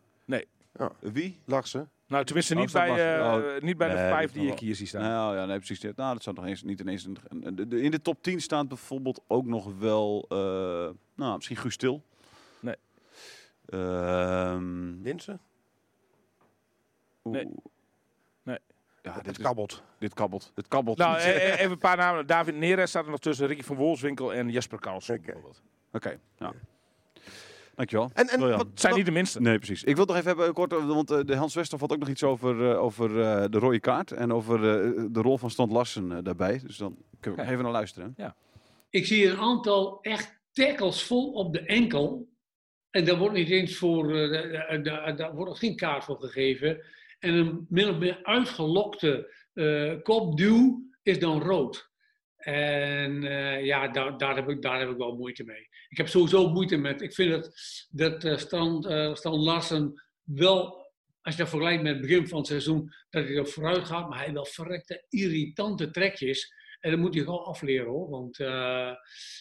Wie? 0.99 1.39
Larsen. 1.45 1.89
Nou, 2.07 2.25
tenminste 2.25 2.53
Oh, 2.53 2.59
niet 2.59 2.71
bij, 2.71 3.17
eh, 3.55 3.61
niet 3.61 3.77
bij 3.77 3.87
de 3.89 3.95
vijf 3.95 4.31
die 4.31 4.51
ik 4.51 4.59
hier 4.59 4.75
zie 4.75 4.87
staan. 4.87 5.01
Nou 5.01 5.35
ja, 5.37 5.45
nee, 5.45 5.57
precies. 5.57 5.79
dit. 5.79 5.95
Nou, 5.95 6.13
dat 6.13 6.23
zou 6.23 6.35
nog 6.35 6.45
eens 6.45 6.63
niet 6.63 6.79
ineens. 6.79 7.05
Een, 7.05 7.17
een- 7.29 7.55
de- 7.55 7.67
de- 7.67 7.81
in 7.81 7.91
de 7.91 8.01
top 8.01 8.23
10 8.23 8.41
staat 8.41 8.67
bijvoorbeeld 8.67 9.21
ook 9.27 9.45
nog 9.45 9.77
wel. 9.79 10.25
eh, 10.29 10.37
nou, 11.15 11.35
misschien 11.35 11.57
Guus 11.57 11.73
Stil. 11.73 12.03
Nee. 12.59 12.75
Ehm, 13.65 15.01
Linsen? 15.01 15.39
oeh. 17.23 17.35
Nee. 17.35 17.47
Nee. 18.43 18.57
Ja, 19.01 19.13
dit, 19.21 19.37
is, 19.37 19.43
kabbelt. 19.43 19.83
dit 19.97 20.13
kabbelt. 20.13 20.51
Dit 20.55 20.67
kabbelt. 20.67 20.97
Nou, 20.97 21.17
eh, 21.17 21.35
eh, 21.35 21.59
even 21.59 21.71
een 21.71 21.77
paar 21.77 21.97
namen. 21.97 22.27
David 22.27 22.55
Neres 22.55 22.89
staat 22.89 23.05
er 23.05 23.11
nog 23.11 23.19
tussen. 23.19 23.47
Ricky 23.47 23.61
van 23.63 23.75
Wolfswinkel 23.75 24.33
en 24.33 24.49
Jesper 24.49 24.79
Karlsson. 24.79 25.15
Oké. 25.15 25.23
bijvoorbeeld. 25.25 25.61
Oké, 25.91 26.19
ja. 26.37 26.53
Dankjewel. 27.75 28.09
En, 28.13 28.27
en 28.27 28.39
wat, 28.39 28.49
Het 28.59 28.79
zijn 28.79 28.91
wat- 28.91 28.95
niet 28.95 29.05
de 29.05 29.11
minste. 29.11 29.41
Nee, 29.41 29.57
precies. 29.57 29.83
Ik 29.83 29.95
wil 29.95 30.05
nog 30.05 30.15
even 30.15 30.27
hebben, 30.27 30.53
kort, 30.53 30.71
want 30.71 31.11
eh, 31.11 31.19
de 31.25 31.35
Hans 31.35 31.53
Wester 31.55 31.79
had 31.79 31.91
ook 31.91 31.99
nog 31.99 32.09
iets 32.09 32.23
over, 32.23 32.71
eh, 32.71 32.81
over 32.81 33.21
eh, 33.21 33.45
de 33.49 33.59
rode 33.59 33.79
kaart. 33.79 34.11
En 34.11 34.33
over 34.33 34.55
eh, 34.55 35.03
de 35.11 35.21
rol 35.21 35.38
van 35.38 35.49
Stant 35.49 35.71
Larsen 35.71 36.23
daarbij. 36.23 36.59
Dus 36.63 36.77
dan 36.77 36.97
kunnen 37.19 37.45
we 37.45 37.51
even 37.51 37.63
naar 37.63 37.71
luisteren. 37.71 38.15
Ik 38.89 39.05
zie 39.05 39.27
een 39.29 39.38
aantal 39.38 39.99
echt 40.01 40.39
tackles 40.51 41.03
vol 41.03 41.31
op 41.31 41.53
de 41.53 41.59
enkel. 41.59 42.27
En 42.89 43.05
daar 43.05 43.17
wordt 43.17 43.35
niet 43.35 43.49
eens 43.49 43.75
voor, 43.77 44.15
eh, 44.15 44.83
de- 44.83 45.13
daar 45.17 45.35
wordt 45.35 45.59
geen 45.59 45.75
kaart 45.75 46.03
voor 46.03 46.19
gegeven. 46.19 46.81
En 47.19 47.33
een 47.33 47.65
min 47.69 47.89
of 47.89 47.97
meer 47.97 48.19
uitgelokte 48.23 49.33
eh, 49.53 49.93
kopduw 50.03 50.83
is 51.03 51.19
dan 51.19 51.41
rood. 51.41 51.89
En 52.45 53.23
eh, 53.23 53.65
ja, 53.65 53.88
daar, 53.88 54.17
daar, 54.17 54.36
heb 54.36 54.49
ik, 54.49 54.62
daar 54.62 54.79
heb 54.79 54.89
ik 54.89 54.97
wel 54.97 55.15
moeite 55.15 55.43
mee. 55.43 55.69
Ik 55.89 55.97
heb 55.97 56.08
sowieso 56.08 56.49
moeite 56.49 56.77
met. 56.77 57.01
Ik 57.01 57.13
vind 57.13 57.31
dat, 57.31 57.51
dat 57.89 58.23
eh, 58.23 58.38
Stan, 58.38 58.88
eh, 58.88 59.15
Stan 59.15 59.39
Larsen 59.39 60.03
wel, 60.23 60.91
als 61.21 61.36
je 61.36 61.41
dat 61.41 61.49
vergelijkt 61.49 61.84
met 61.84 61.91
het 61.91 62.01
begin 62.01 62.27
van 62.27 62.38
het 62.38 62.47
seizoen, 62.47 62.93
dat 63.10 63.23
hij 63.23 63.36
er 63.36 63.47
vooruit 63.47 63.86
gaat, 63.86 64.10
maar 64.10 64.23
hij 64.23 64.34
wel 64.34 64.45
verrekte 64.45 65.05
irritante 65.10 65.91
trekjes. 65.91 66.53
En 66.86 66.91
dat 66.91 66.99
moet 66.99 67.13
hij 67.13 67.23
gewoon 67.23 67.43
afleren 67.43 67.88
hoor. 67.88 68.10
Want 68.10 68.39
eh, 68.39 68.89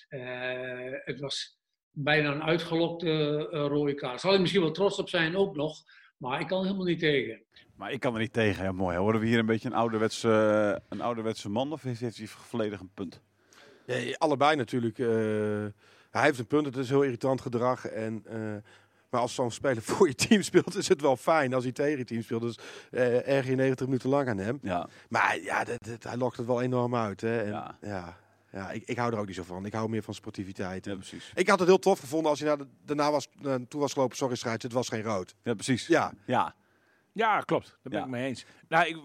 eh, 0.09 0.93
het 1.05 1.21
was 1.21 1.59
bijna 1.90 2.33
een 2.33 2.43
uitgelokte 2.43 3.09
eh, 3.53 3.67
rode 3.67 3.95
kaart. 3.95 4.21
Zal 4.21 4.31
hij 4.31 4.40
misschien 4.40 4.62
wel 4.62 4.71
trots 4.71 4.99
op 4.99 5.09
zijn 5.09 5.37
ook 5.37 5.57
nog. 5.57 5.83
Maar 6.17 6.40
ik 6.40 6.47
kan 6.47 6.64
helemaal 6.64 6.87
niet 6.87 6.99
tegen. 6.99 7.45
Maar 7.77 7.93
ik 7.93 8.01
kan 8.01 8.15
er 8.15 8.21
niet 8.21 8.33
tegen. 8.33 8.65
Ja, 8.65 8.73
mooi. 8.73 8.97
Horen 8.97 9.21
we 9.21 9.27
hier 9.27 9.39
een 9.39 9.47
beetje 9.47 9.69
een 9.69 9.75
ouderwetse, 9.75 10.31
eh, 10.77 10.83
een 10.89 11.01
ouderwetse 11.01 11.49
man? 11.49 11.73
Of 11.73 11.83
heeft, 11.83 12.01
heeft 12.01 12.17
hij 12.17 12.27
volledig 12.27 12.81
een 12.81 12.91
punt? 12.95 13.21
Ja, 13.87 14.15
allebei 14.19 14.57
natuurlijk. 14.57 14.99
eh, 14.99 15.07
hij 16.11 16.23
heeft 16.23 16.39
een 16.39 16.47
punt, 16.47 16.67
het 16.67 16.77
is 16.77 16.89
heel 16.89 17.03
irritant 17.03 17.41
gedrag. 17.41 17.87
En, 17.87 18.23
eh, 18.27 18.39
maar 19.11 19.21
als 19.21 19.35
zo'n 19.35 19.51
speler 19.51 19.83
voor 19.93 20.07
je 20.09 20.15
team 20.15 20.43
speelt, 20.43 20.77
is 20.77 20.89
het 20.89 21.01
wel 21.01 21.17
fijn. 21.17 21.55
Als 21.55 21.65
hij 21.65 21.73
tegen 21.73 21.99
je 21.99 22.05
team 22.05 22.23
speelt, 22.23 22.43
dus 22.43 22.59
eh 22.91 23.29
erg 23.29 23.47
je 23.47 23.55
90 23.55 23.87
minuten 23.87 24.09
lang 24.09 24.29
aan 24.29 24.39
hem. 24.39 24.59
Ja. 24.63 24.89
Maar 25.09 25.39
ja, 25.43 25.65
dat, 25.65 25.83
dat- 25.85 26.03
hij 26.03 26.17
lokt 26.17 26.37
het 26.37 26.47
wel 26.47 26.63
enorm 26.63 26.95
uit. 26.97 27.21
Hè. 27.21 27.39
En, 27.43 27.49
Ja. 27.49 27.79
ja. 27.81 28.17
Ja, 28.53 28.71
ik, 28.71 28.83
ik 28.87 28.97
hou 28.97 29.13
er 29.13 29.19
ook 29.19 29.27
niet 29.27 29.37
zo 29.37 29.43
van. 29.43 29.67
Ik 29.67 29.73
hou 29.73 29.89
meer 29.89 30.03
van 30.03 30.15
sportiviteit. 30.15 30.85
ja, 30.85 30.95
precies. 30.95 31.33
Ik 31.35 31.49
had 31.49 31.59
het 31.59 31.69
heel 31.69 31.79
tof 31.79 31.99
gevonden 32.01 32.31
als 32.31 32.39
hij 32.41 32.49
naar 32.49 32.59
de, 32.59 32.67
daarna 32.85 33.11
was, 33.11 33.29
uh, 33.43 33.55
toe 33.69 33.81
was 33.81 33.93
gelopen. 33.93 34.17
Sorry, 34.17 34.35
scheids, 34.35 34.63
het 34.63 34.73
was 34.73 34.89
geen 34.89 35.03
rood. 35.03 35.35
Ja, 35.43 35.55
precies. 35.55 35.87
Ja, 35.87 36.13
Ja. 36.27 36.55
Ja, 37.14 37.40
klopt. 37.40 37.66
Daar 37.68 37.79
ben 37.83 37.98
Ja. 37.98 38.05
ik 38.05 38.11
mee 38.11 38.27
eens. 38.29 38.46
Nou, 38.75 38.87
ik, 38.87 38.97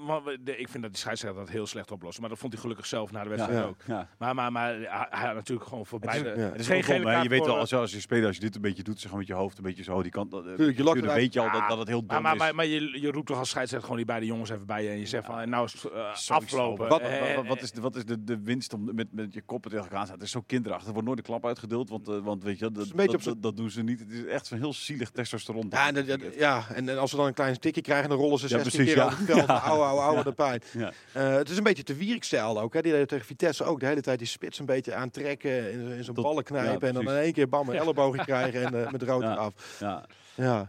ik 0.58 0.70
vind 0.70 0.84
dat 0.84 0.92
die 0.92 1.02
scheidsrechter 1.02 1.40
dat 1.40 1.50
heel 1.50 1.68
slecht 1.68 1.92
oplost. 1.92 2.20
Maar 2.20 2.30
dat 2.30 2.38
vond 2.38 2.54
hij 2.54 2.62
gelukkig 2.62 2.86
zelf 2.86 3.12
na 3.12 3.24
de 3.24 3.30
wedstrijd 3.30 3.60
Ja. 3.60 3.66
ook. 3.66 3.82
Ja. 3.88 4.08
Maar, 4.18 4.36
maar, 4.36 4.52
maar 4.52 4.74
hij, 5.10 5.26
had 5.26 5.34
natuurlijk 5.36 5.68
gewoon 5.70 5.86
voor 5.86 6.00
Het 6.00 6.14
is, 6.16 6.22
beide... 6.22 6.42
ja. 6.42 6.48
het 6.50 6.60
is 6.60 6.68
geen 6.68 6.84
geen 6.84 6.96
gele 6.96 7.12
kaart 7.12 7.24
Je 7.24 7.30
weet 7.30 7.46
wel, 7.46 7.58
als, 7.58 7.74
als 7.74 7.92
je 7.92 8.00
speelt, 8.00 8.26
als 8.26 8.36
je 8.36 8.42
dit 8.42 8.56
een 8.56 8.62
beetje 8.62 8.84
doet, 8.84 9.00
zeg 9.00 9.10
maar 9.10 9.20
met 9.20 9.28
je 9.28 9.34
hoofd 9.34 9.58
een 9.58 9.64
beetje 9.64 9.84
zo 9.84 10.02
die 10.02 10.12
kant. 10.12 10.32
Tuurlijk, 10.32 10.78
je 10.78 10.84
dan 10.84 11.16
weet 11.16 11.34
je 11.34 11.40
al 11.40 11.52
dat, 11.52 11.62
Ja. 11.62 11.68
dat 11.68 11.78
het 11.78 11.88
heel 11.88 12.06
dom 12.06 12.08
Maar, 12.08 12.22
maar, 12.22 12.34
is. 12.34 12.40
maar, 12.40 12.56
maar 12.56 12.66
je, 12.66 13.02
je 13.02 13.12
roept 13.12 13.28
toch 13.28 13.38
als 13.38 13.50
scheidsrechter 13.50 13.82
gewoon 13.82 13.98
die 13.98 14.06
beide 14.14 14.26
jongens 14.26 14.50
even 14.50 14.66
bij 14.66 14.84
je. 14.84 14.90
En 14.90 15.00
je 15.00 15.06
zegt 15.06 15.26
van, 15.26 15.50
nou 15.50 15.66
is 15.66 15.74
het 15.74 15.92
eh. 15.92 16.78
Wat, 16.78 17.02
Eh, 17.02 17.36
wat, 17.36 17.48
wat 17.48 17.62
is, 17.62 17.72
de, 17.72 17.82
wat 17.82 17.96
is 17.96 18.06
de, 18.06 18.24
de 18.24 18.40
winst 18.42 18.74
om 18.74 18.96
met, 18.96 19.08
met 19.14 19.34
je 19.34 19.42
koppen 19.42 19.72
tegen 19.72 19.86
elkaar 19.86 20.00
te 20.00 20.06
staan? 20.06 20.18
Het 20.18 20.26
is 20.28 20.32
zo 20.34 20.42
kinderachtig. 20.42 20.88
Er 20.88 20.94
wordt 20.94 21.08
nooit 21.08 21.20
een 21.20 21.26
klap 21.26 21.46
uitgedeeld, 21.46 21.90
want, 21.90 22.08
eh, 22.08 22.20
want 22.20 22.44
weet 22.44 22.60
je, 22.60 22.72
dat, 22.72 23.36
dat, 23.38 23.58
doen 23.58 23.70
ze 23.70 23.84
niet. 23.84 24.00
Het 24.00 24.12
is 24.12 24.26
echt 24.26 24.48
zo'n 24.48 24.58
heel 24.58 24.74
zielig 24.74 25.10
testosteron. 25.10 25.68
ja, 25.70 25.94
en, 25.94 26.22
ja 26.38 26.66
en, 26.74 26.90
en 26.90 26.98
als 26.98 27.10
ze 27.10 27.16
dan 27.16 27.26
een 27.26 27.34
klein 27.34 27.60
tikje 27.60 27.82
krijgen, 27.82 28.10
dan 28.10 28.18
rollen 28.18 28.40
ze 28.40 28.48
Ja, 28.50 28.64
16 28.64 28.72
precies, 28.86 28.94
keer 29.26 29.36
ja. 29.38 29.46
Auw, 29.64 30.00
auw, 30.00 30.16
wat 30.16 30.26
een 30.26 30.36
pijn. 30.36 30.62
Eh, 31.12 31.34
het 31.36 31.50
is 31.50 31.58
een 31.58 31.64
beetje 31.64 31.84
te 31.84 31.96
Wierk-stijl 31.96 32.60
ook. 32.62 32.74
Hè. 32.74 32.82
Die 32.82 32.92
deed 32.92 33.08
tegen 33.08 33.26
Vitesse 33.26 33.64
ook 33.64 33.80
de 33.80 33.86
hele 33.86 34.02
tijd 34.02 34.18
die 34.20 34.28
spits 34.28 34.60
een 34.60 34.66
beetje 34.66 34.94
aantrekken. 34.94 35.72
In, 35.72 35.80
in 35.92 36.04
zijn 36.04 36.16
Tot- 36.16 36.24
ballen 36.24 36.44
knijpen. 36.44 36.88
en 36.88 36.94
dan 36.94 37.04
in 37.10 37.16
één 37.22 37.34
keer 37.34 37.50
bam, 37.50 37.70
een 37.70 37.76
elleboogje 37.76 38.24
krijgen 38.34 38.66
en 38.66 38.86
eh, 38.86 38.92
met 38.92 39.04
rood 39.04 39.22
Ja. 39.22 39.34
af. 39.34 39.54
Ja. 40.40 40.68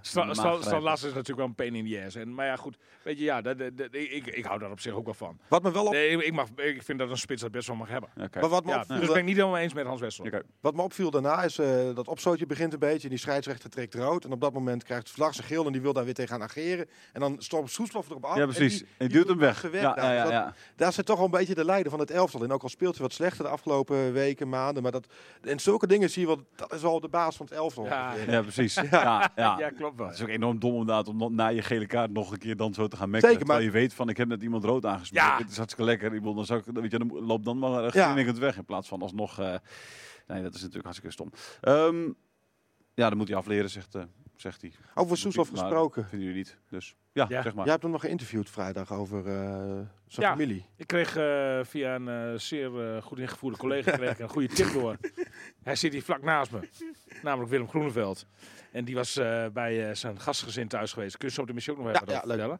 Grijpen. 0.61 0.83
Lassen 0.83 1.09
is 1.09 1.15
natuurlijk 1.15 1.39
wel 1.39 1.47
een 1.47 1.55
pain 1.55 1.75
in 1.75 1.87
the 1.87 2.03
ass. 2.07 2.17
En, 2.17 2.35
maar 2.35 2.47
ja, 2.47 2.57
goed. 2.57 2.77
Weet 3.03 3.19
je, 3.19 3.25
ja, 3.25 3.41
dat, 3.41 3.57
ik, 3.91 4.27
ik 4.27 4.45
hou 4.45 4.59
daar 4.59 4.71
op 4.71 4.81
zich 4.81 4.93
ook 4.93 5.05
wel 5.05 5.15
van. 5.15 5.39
Wat 5.49 5.63
me 5.63 5.73
wel 5.73 5.87
op, 5.87 5.93
Nee, 5.93 6.25
ik, 6.25 6.33
mag, 6.33 6.49
ik 6.57 6.83
vind 6.83 6.99
dat 6.99 7.11
een 7.11 7.17
spits 7.17 7.43
dat 7.43 7.51
best 7.51 7.67
wel 7.67 7.77
mag 7.77 7.89
hebben. 7.89 8.09
Maar 8.41 8.49
wat 8.49 8.65
me 8.65 8.71
Ja, 8.71 8.79
opviel, 8.81 8.99
dus 8.99 9.09
ben 9.09 9.17
ik 9.17 9.25
niet 9.25 9.37
helemaal 9.37 9.59
eens 9.59 9.73
met 9.75 9.87
Hans 9.87 10.01
Wessel. 10.01 10.25
Oké. 10.25 10.43
Wat 10.61 10.75
me 10.75 10.83
opviel 10.83 11.11
daarna 11.11 11.43
is 11.43 11.59
eh, 11.59 11.95
dat 11.95 12.09
opstootje 12.09 12.47
begint 12.47 12.73
een 12.73 12.79
beetje. 12.79 13.09
Die 13.09 13.19
scheidsrechter 13.19 13.71
trekt 13.71 13.95
rood. 13.95 14.25
En 14.25 14.33
op 14.33 14.41
dat 14.41 14.53
moment 14.53 14.85
krijgt 14.85 15.11
Vlag 15.11 15.35
zijn 15.35 15.47
geel 15.47 15.67
en 15.67 15.73
die 15.73 15.81
wil 15.81 15.93
daar 15.93 16.05
weer 16.05 16.15
tegen 16.15 16.43
ageren. 16.43 16.89
En 17.13 17.21
dan 17.21 17.35
stormt 17.39 17.71
Soeslof 17.71 18.09
erop 18.11 18.25
af. 18.25 18.37
Ja, 18.37 18.43
en 18.43 18.49
precies. 18.49 18.79
die- 18.79 18.87
En 18.99 19.09
die 19.09 19.17
duwt 19.17 19.29
hem 19.29 19.39
weg. 19.39 19.61
weg 19.63 19.81
Ja, 19.83 19.95
daar. 19.95 20.05
ja, 20.05 20.13
ja, 20.13 20.23
Dat- 20.23 20.33
ja. 20.33 20.55
Daar 20.77 20.93
zit 20.93 21.07
toch 21.07 21.17
wel 21.17 21.25
een 21.25 21.31
beetje 21.31 21.55
de 21.55 21.65
leider 21.65 21.91
van 21.91 22.01
het 22.01 22.11
elftal 22.11 22.45
in. 22.45 22.53
Ook 22.53 22.63
al 22.63 22.69
speelt 22.69 22.95
hij 22.95 23.03
wat 23.03 23.13
slechter 23.13 23.45
de 23.45 23.51
afgelopen 23.51 24.13
weken, 24.13 24.49
maanden. 24.49 24.83
Maar 24.83 24.93
dat, 24.93 25.07
en 25.43 25.61
zulke 25.61 25.87
dingen 25.87 26.11
zie 26.11 26.21
je 26.23 26.27
wel, 26.29 26.45
dat 26.57 26.73
is 26.73 26.83
wel 26.83 27.01
de 27.01 27.09
baas 27.09 27.37
van 27.37 27.47
het 27.47 27.55
elftal. 27.55 27.85
Ja, 27.85 28.43
precies. 28.43 28.75
Ja, 28.91 29.31
ja. 29.61 29.67
Ja, 29.67 29.73
klopt 29.77 29.97
wel. 29.97 30.07
Het 30.07 30.17
is 30.17 30.23
ook 30.23 30.29
enorm 30.29 30.59
dom 30.59 30.71
inderdaad 30.73 31.09
om 31.09 31.35
na 31.35 31.47
je 31.49 31.63
gele 31.63 31.87
kaart 31.87 32.11
nog 32.11 32.33
een 32.33 32.39
keer 32.39 32.57
dan 32.57 32.75
zo 32.75 32.89
te 32.89 32.97
gaan 32.97 33.11
mekken. 33.11 33.29
Zeker, 33.31 33.45
Terwijl 33.47 33.67
maar- 33.69 33.75
je 33.77 33.81
weet 33.81 33.95
van 33.95 34.09
ik 34.09 34.17
heb 34.17 34.29
net 34.29 34.43
iemand 34.43 34.65
rood 34.65 34.87
aangesproken. 34.87 35.29
Ja. 35.29 35.39
Het 35.39 35.51
is 35.51 35.57
hartstikke 35.57 35.91
lekker. 35.91 36.07
Ik 36.13 36.19
bedoel, 36.19 36.35
dan, 36.35 36.45
zou 36.47 36.59
ik, 36.67 36.75
weet 36.75 36.91
je, 36.91 36.99
dan 36.99 37.25
loop 37.25 37.45
dan 37.45 37.59
maar 37.59 37.85
uh, 37.85 37.91
Ja. 37.93 38.17
het 38.17 38.39
weg 38.39 38.57
in 38.57 38.65
plaats 38.65 38.89
van 38.89 39.03
alsnog... 39.03 39.39
eh 39.39 39.55
nee, 40.27 40.43
dat 40.43 40.55
is 40.55 40.61
natuurlijk 40.61 40.85
hartstikke 40.85 41.13
stom. 41.15 41.31
Ehm, 41.61 42.03
ja, 42.95 43.09
dan 43.09 43.17
moet 43.17 43.29
hij 43.29 43.37
afleren, 43.37 43.71
zegt, 43.71 43.95
eh, 43.95 44.03
zegt 44.37 44.61
hij. 44.61 44.73
Over 44.95 45.17
Soeslof 45.17 45.53
Maar 45.53 45.61
gesproken. 45.61 46.07
Vinden 46.09 46.29
jullie 46.29 46.43
niet. 46.45 46.59
Dus 46.69 46.97
ja, 47.13 47.27
Ja. 47.29 47.43
zeg 47.43 47.55
maar. 47.55 47.63
Jij 47.63 47.71
hebt 47.73 47.83
hem 47.83 47.93
nog 47.93 48.01
geïnterviewd 48.01 48.51
vrijdag 48.51 48.93
over 48.93 49.19
eh, 49.27 49.33
zijn 50.07 50.27
Ja. 50.27 50.31
familie. 50.31 50.67
Ik 50.77 50.87
kreeg 50.87 51.17
eh, 51.17 51.61
via 51.63 51.95
een 51.95 52.09
eh, 52.09 52.39
zeer 52.39 52.95
eh, 52.97 53.03
goed 53.03 53.19
ingevoerde 53.19 53.57
collega 53.57 53.91
kreeg 53.91 54.11
ik 54.11 54.19
een 54.19 54.29
goede 54.29 54.49
tip 54.49 54.73
door. 54.81 54.97
Hij 55.63 55.77
zit 55.77 55.93
hier 55.93 56.03
vlak 56.03 56.23
naast 56.23 56.51
me, 56.51 56.69
namelijk 57.23 57.51
Willem 57.51 57.69
Groeneveld. 57.69 58.27
En 58.73 58.85
die 58.85 58.95
was 58.95 59.17
eh, 59.17 59.47
bij 59.53 59.89
eh, 59.89 59.95
zijn 59.95 60.21
gastgezin 60.21 60.69
thuis 60.69 60.93
geweest. 60.93 61.17
Kun 61.17 61.29
je 61.29 61.35
zo 61.35 61.41
op 61.41 61.47
de 61.47 61.53
missie 61.53 61.73
ook 61.73 61.79
nog 61.79 61.89
even 61.95 62.13
Ja, 62.13 62.23
leuk. 62.25 62.59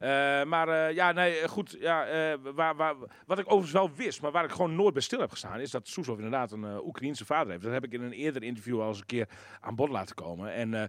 Eh, 0.00 0.44
maar 0.44 0.68
eh, 0.68 0.94
ja, 0.94 1.12
nee, 1.12 1.38
eh, 1.38 1.48
goed. 1.48 1.76
Ja, 1.80 2.06
waar, 2.54 2.76
waar, 2.76 2.94
wat 3.26 3.38
ik 3.38 3.44
overigens 3.44 3.72
wel 3.72 3.90
wist, 3.94 4.22
maar 4.22 4.30
waar 4.30 4.44
ik 4.44 4.50
gewoon 4.50 4.74
nooit 4.74 4.92
bij 4.92 5.02
stil 5.02 5.20
heb 5.20 5.30
gestaan, 5.30 5.60
is 5.60 5.70
dat 5.70 5.88
Soeslof 5.88 6.16
inderdaad 6.16 6.52
een 6.52 6.84
Oekraïense 6.84 7.24
vader 7.24 7.50
heeft. 7.50 7.62
Dat 7.62 7.72
heb 7.72 7.84
ik 7.84 7.92
in 7.92 8.02
een 8.02 8.12
eerder 8.12 8.42
interview 8.42 8.80
al 8.80 8.88
eens 8.88 8.98
een 8.98 9.06
keer 9.06 9.28
aan 9.60 9.74
bod 9.74 9.88
laten 9.88 10.14
komen. 10.14 10.52
En 10.52 10.88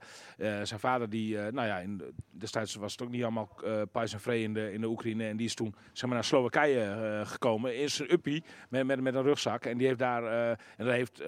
zijn 0.67 0.79
vader, 0.79 1.09
die, 1.09 1.37
nou 1.37 1.67
ja, 1.67 1.77
in 1.77 1.97
de, 1.97 2.13
destijds 2.29 2.75
was 2.75 2.91
het 2.91 3.01
ook 3.01 3.09
niet 3.09 3.23
allemaal 3.23 3.49
pais 3.91 4.13
en 4.13 4.19
vree 4.19 4.43
in 4.43 4.53
de, 4.53 4.87
Oekraïne. 4.87 5.27
En 5.27 5.37
die 5.37 5.45
is 5.45 5.55
toen 5.55 5.75
zeg 5.93 6.05
maar, 6.05 6.13
naar 6.13 6.23
Slowakije 6.23 7.21
gekomen 7.25 7.77
in 7.77 7.89
zijn 7.89 8.11
uppie 8.11 8.43
met, 8.69 8.85
met, 8.85 9.01
met 9.01 9.15
een 9.15 9.23
rugzak. 9.23 9.65
En 9.65 9.77
die 9.77 9.87
heeft 9.87 9.99
daar, 9.99 10.23
en 10.77 10.85
daar 10.85 10.93
heeft 10.93 11.23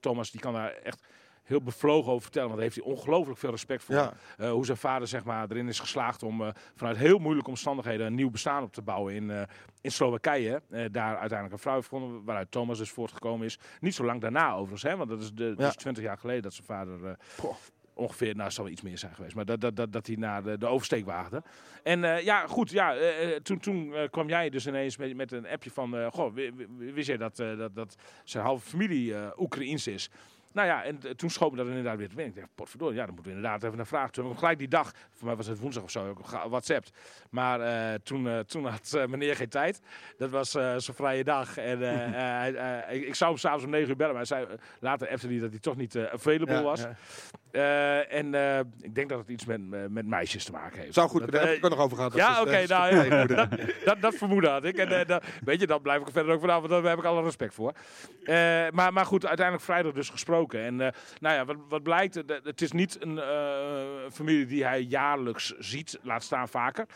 Thomas, 0.00 0.30
die 0.30 0.40
kan 0.40 0.52
daar 0.52 0.72
echt 0.72 1.06
heel 1.46 1.62
bevlogen 1.62 2.10
over 2.10 2.22
vertellen. 2.22 2.48
Want 2.48 2.60
daar 2.60 2.70
heeft 2.70 2.84
hij 2.84 2.94
ongelooflijk 2.94 3.38
veel 3.38 3.50
respect 3.50 3.84
voor. 3.84 3.94
Ja. 3.94 4.12
Uh, 4.38 4.50
hoe 4.50 4.64
zijn 4.64 4.76
vader 4.76 5.08
zeg 5.08 5.24
maar, 5.24 5.50
erin 5.50 5.68
is 5.68 5.80
geslaagd 5.80 6.22
om 6.22 6.42
uh, 6.42 6.48
vanuit 6.74 6.96
heel 6.96 7.18
moeilijke 7.18 7.50
omstandigheden 7.50 8.06
een 8.06 8.14
nieuw 8.14 8.30
bestaan 8.30 8.62
op 8.62 8.72
te 8.72 8.82
bouwen 8.82 9.14
in, 9.14 9.28
uh, 9.28 9.42
in 9.80 9.90
Slowakije. 9.90 10.62
daar 10.68 11.16
uiteindelijk 11.16 11.52
een 11.52 11.58
vrouw 11.58 11.74
heeft 11.74 11.88
gevonden, 11.88 12.24
waaruit 12.24 12.50
Thomas 12.50 12.78
dus 12.78 12.90
voortgekomen 12.90 13.46
is. 13.46 13.58
Niet 13.80 13.94
zo 13.94 14.04
lang 14.04 14.20
daarna 14.20 14.52
overigens, 14.52 14.82
hè, 14.82 14.96
want 14.96 15.10
dat 15.10 15.20
is, 15.20 15.32
de, 15.32 15.54
is 15.58 15.76
20 15.76 16.02
jaar 16.02 16.18
geleden 16.18 16.42
dat 16.42 16.54
zijn 16.54 16.66
vader 16.66 17.16
ongeveer, 17.96 18.36
nou, 18.36 18.50
zal 18.50 18.64
wel 18.64 18.72
iets 18.72 18.82
meer 18.82 18.98
zijn 18.98 19.14
geweest, 19.14 19.34
maar 19.34 19.44
dat, 19.44 19.60
dat, 19.60 19.76
dat, 19.76 19.92
dat 19.92 20.06
hij 20.06 20.16
naar 20.16 20.42
de, 20.42 20.58
de 20.58 20.66
oversteek 20.66 21.04
waagde. 21.04 21.42
En 21.82 22.02
uh, 22.02 22.22
ja, 22.22 22.46
goed, 22.46 22.70
ja, 22.70 22.96
uh, 22.96 23.36
toen, 23.36 23.58
toen 23.58 23.86
uh, 23.86 24.00
kwam 24.10 24.28
jij 24.28 24.50
dus 24.50 24.66
ineens 24.66 24.96
met, 24.96 25.16
met 25.16 25.32
een 25.32 25.46
appje 25.46 25.70
van, 25.70 26.10
goh, 26.12 26.34
wist 26.76 27.06
jij 27.06 27.16
dat, 27.16 27.36
dat, 27.36 27.74
dat 27.74 27.96
zijn 28.24 28.44
halve 28.44 28.68
familie 28.68 29.14
Oekraïens 29.38 29.86
is? 29.86 30.10
Nou 30.56 30.68
ja, 30.68 30.84
en 30.84 31.16
toen 31.16 31.30
schoot 31.30 31.50
me 31.50 31.56
dat 31.56 31.66
inderdaad 31.66 31.96
weer 31.96 32.08
te 32.08 32.14
binnen. 32.14 32.34
Ik 32.34 32.40
dacht, 32.40 32.54
potverdorie, 32.54 32.96
ja, 32.96 33.04
dan 33.04 33.14
moeten 33.14 33.32
we 33.32 33.38
inderdaad 33.38 33.62
even 33.62 33.76
naar 33.76 33.86
vragen. 33.86 34.12
Toen 34.12 34.24
heb 34.24 34.32
ik 34.32 34.38
gelijk 34.38 34.58
die 34.58 34.68
dag, 34.68 34.92
voor 35.12 35.26
mij 35.26 35.36
was 35.36 35.46
het 35.46 35.58
woensdag 35.58 35.82
of 35.82 35.90
zo, 35.90 36.08
ook 36.08 36.30
WhatsApp. 36.48 36.86
Maar 37.30 37.60
uh, 37.60 37.94
toen, 38.02 38.26
uh, 38.26 38.38
toen 38.38 38.66
had 38.66 38.92
uh, 38.96 39.06
meneer 39.06 39.36
geen 39.36 39.48
tijd. 39.48 39.80
Dat 40.18 40.30
was 40.30 40.50
zijn 40.50 40.80
vrije 40.80 41.24
dag. 41.24 41.56
En 41.56 41.82
ik, 42.96 43.06
ik 43.06 43.14
zou 43.14 43.30
hem 43.30 43.38
s'avonds 43.40 43.64
om 43.64 43.70
9 43.70 43.88
uur 43.88 43.96
bellen, 43.96 44.14
maar 44.14 44.26
hij 44.28 44.44
zei, 44.44 44.58
later 44.80 45.08
appte 45.08 45.26
hij 45.26 45.38
dat 45.38 45.50
hij 45.50 45.58
toch 45.58 45.76
niet 45.76 45.98
available 45.98 46.54
ja, 46.54 46.62
was. 46.62 46.80
Ja. 46.80 48.02
En 48.02 48.34
ik 48.80 48.94
denk 48.94 49.08
dat 49.08 49.18
het 49.18 49.28
iets 49.28 49.44
met, 49.44 49.90
met 49.90 50.06
meisjes 50.06 50.44
te 50.44 50.52
maken 50.52 50.80
heeft. 50.80 50.94
Zou 50.94 51.08
goed, 51.08 51.20
dat, 51.20 51.30
daar 51.30 51.46
heb 51.46 51.56
ik 51.56 51.64
er 51.64 51.70
nog 51.70 51.78
over 51.78 51.96
gehad. 51.96 52.14
Ja, 52.14 52.40
oké, 52.40 52.48
okay, 52.48 52.64
nou, 52.64 52.94
ja, 52.94 53.26
dat, 53.26 53.48
dat, 53.84 54.00
dat, 54.00 54.14
vermoeden 54.14 54.50
had 54.50 54.64
ik. 54.64 54.76
En 54.76 55.06
dat, 55.06 55.24
weet 55.44 55.60
je, 55.60 55.66
dat 55.66 55.82
blijf 55.82 56.00
ik 56.00 56.08
verder 56.12 56.34
ook 56.34 56.40
vanaf, 56.40 56.58
want 56.58 56.70
daar 56.70 56.82
heb 56.82 56.98
ik 56.98 57.04
alle 57.04 57.22
respect 57.22 57.54
voor. 57.54 57.72
maar, 58.70 58.92
maar 58.92 59.06
goed, 59.06 59.26
uiteindelijk 59.26 59.66
vrijdag 59.66 59.92
dus 59.92 60.08
gesproken. 60.08 60.45
En 60.54 60.76
nou 60.76 60.94
ja, 61.20 61.44
wat, 61.44 61.56
wat 61.68 61.82
blijkt, 61.82 62.14
het 62.42 62.62
is 62.62 62.72
niet 62.72 62.96
een 63.00 63.20
familie 64.12 64.46
die 64.46 64.64
hij 64.64 64.80
jaarlijks 64.80 65.54
ziet, 65.58 65.98
laat 66.02 66.22
staan 66.22 66.48
vaker. 66.48 66.86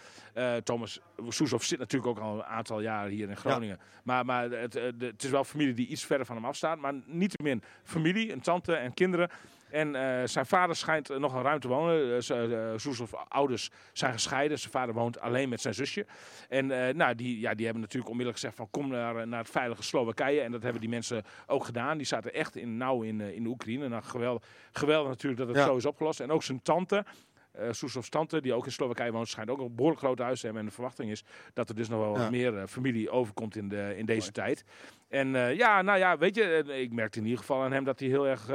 Thomas 0.63 1.01
Soeshoff 1.29 1.65
zit 1.65 1.79
natuurlijk 1.79 2.19
ook 2.19 2.25
al 2.25 2.35
een 2.35 2.45
aantal 2.45 2.81
jaren 2.81 3.11
hier 3.11 3.29
in 3.29 3.37
Groningen. 3.37 3.79
Ja. 3.81 4.01
Maar, 4.05 4.25
maar 4.25 4.51
het, 4.51 4.75
het, 4.75 5.25
is 5.25 5.31
wel 5.31 5.45
familie 5.45 5.75
die 5.75 5.87
iets 5.87 6.05
verder 6.05 6.27
van 6.27 6.37
hem 6.37 6.45
afstaat. 6.45 6.79
Maar 6.79 6.95
niettemin 7.07 7.63
familie, 7.83 8.33
een 8.33 8.41
tante 8.41 8.75
en 8.75 8.95
kinderen. 8.95 9.31
En 9.71 9.95
eh, 9.95 10.27
zijn 10.27 10.47
vader 10.47 10.77
schijnt 10.77 11.11
eh, 11.11 11.17
nog 11.19 11.35
een 11.35 11.43
ruim 11.43 11.61
te 11.61 11.69
wonen. 11.69 12.07
Uh, 12.31 12.73
Soeslof 12.77 13.13
ouders 13.29 13.71
zijn 13.93 14.13
gescheiden. 14.13 14.59
Zijn 14.59 14.73
vader 14.73 14.95
woont 14.95 15.21
alleen 15.21 15.49
met 15.49 15.61
zijn 15.61 15.75
zusje. 15.75 16.07
En 16.49 16.71
eh, 16.89 16.95
nou, 16.95 17.15
die, 17.15 17.41
ja, 17.41 17.55
die 17.55 17.65
hebben 17.65 17.83
natuurlijk 17.83 18.11
onmiddellijk 18.11 18.39
gezegd 18.39 18.57
van 18.57 18.71
kom 18.71 18.89
naar, 18.89 19.29
naar 19.29 19.39
het 19.41 19.51
veilige 19.51 19.83
Slowakije. 19.83 20.41
En 20.41 20.53
dat 20.53 20.63
hebben 20.63 20.81
die 20.81 20.91
mensen 20.91 21.23
ook 21.47 21.65
gedaan. 21.65 21.97
Die 21.97 22.07
zaten 22.07 22.35
echt 22.35 22.57
in, 22.57 22.77
nauw 22.77 23.03
in, 23.03 23.21
eh, 23.21 23.35
in 23.35 23.47
Oekraïne. 23.47 23.89
Nou, 23.89 24.03
geweldig, 24.03 24.43
geweldig 24.73 25.09
natuurlijk 25.09 25.41
dat 25.41 25.49
het 25.49 25.57
Ja. 25.59 25.65
zo 25.65 25.77
is 25.77 25.87
opgelost. 25.87 26.21
En 26.21 26.31
ook 26.31 26.43
zijn 26.43 26.63
tante, 26.63 27.05
eh 27.53 27.69
Soeslovs 27.71 28.09
tante, 28.09 28.41
die 28.41 28.55
ook 28.55 28.65
in 28.67 28.73
Slowakije 28.73 29.13
woont, 29.13 29.29
schijnt 29.29 29.51
ook 29.51 29.59
een 29.61 29.75
behoorlijk 29.75 30.01
groot 30.03 30.19
huis 30.19 30.39
te 30.41 30.45
hebben. 30.45 30.63
En 30.63 30.69
de 30.69 30.75
verwachting 30.75 31.11
is 31.11 31.25
dat 31.53 31.69
er 31.69 31.75
dus 31.75 31.89
nog 31.89 32.01
wel 32.01 32.13
Ja. 32.15 32.19
wat 32.21 32.31
meer 32.31 32.59
eh, 32.59 32.67
familie 32.67 33.11
overkomt 33.11 33.57
in, 33.57 33.69
de, 33.69 33.95
in 33.97 34.07
deze 34.07 34.33
tijd. 34.33 34.65
En 35.09 35.35
eh, 35.37 35.57
ja, 35.57 35.83
nou 35.83 35.99
ja, 35.99 36.19
weet 36.19 36.35
je, 36.35 36.65
ik 36.81 36.93
merkte 36.93 37.19
in 37.19 37.25
ieder 37.25 37.39
geval 37.41 37.63
aan 37.63 37.73
hem 37.73 37.85
dat 37.85 37.99
hij 38.01 38.09
heel 38.09 38.27
erg, 38.29 38.47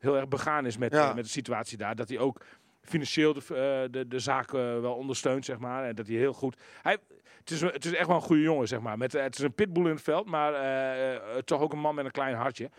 heel 0.00 0.16
erg 0.16 0.28
begaan 0.28 0.66
is 0.66 0.76
met, 0.78 0.92
Ja. 0.92 1.12
met 1.14 1.24
de 1.24 1.30
situatie 1.30 1.78
daar. 1.78 1.94
Dat 1.94 2.08
hij 2.08 2.18
ook 2.18 2.40
financieel 2.82 3.32
de, 3.32 3.88
de, 3.90 4.08
de 4.08 4.18
zaak 4.18 4.50
wel 4.50 4.94
ondersteunt, 4.94 5.44
zeg 5.44 5.58
maar. 5.58 5.84
En 5.84 5.94
dat 5.94 6.06
hij 6.06 6.16
heel 6.16 6.32
goed... 6.32 6.56
Hij, 6.82 6.98
het, 7.38 7.50
is, 7.50 7.60
het 7.60 7.84
is 7.84 7.92
echt 7.94 8.06
wel 8.06 8.16
een 8.16 8.22
goede 8.22 8.42
jongen, 8.42 8.68
zeg 8.68 8.80
maar. 8.80 8.98
Met, 8.98 9.12
het 9.12 9.38
is 9.38 9.44
een 9.44 9.54
pitbull 9.54 9.84
in 9.84 9.90
het 9.90 10.02
veld, 10.02 10.26
maar 10.26 10.52
toch 11.44 11.60
ook 11.60 11.72
een 11.72 11.78
man 11.78 11.94
met 11.94 12.04
een 12.04 12.10
klein 12.10 12.34
hartje. 12.34 12.70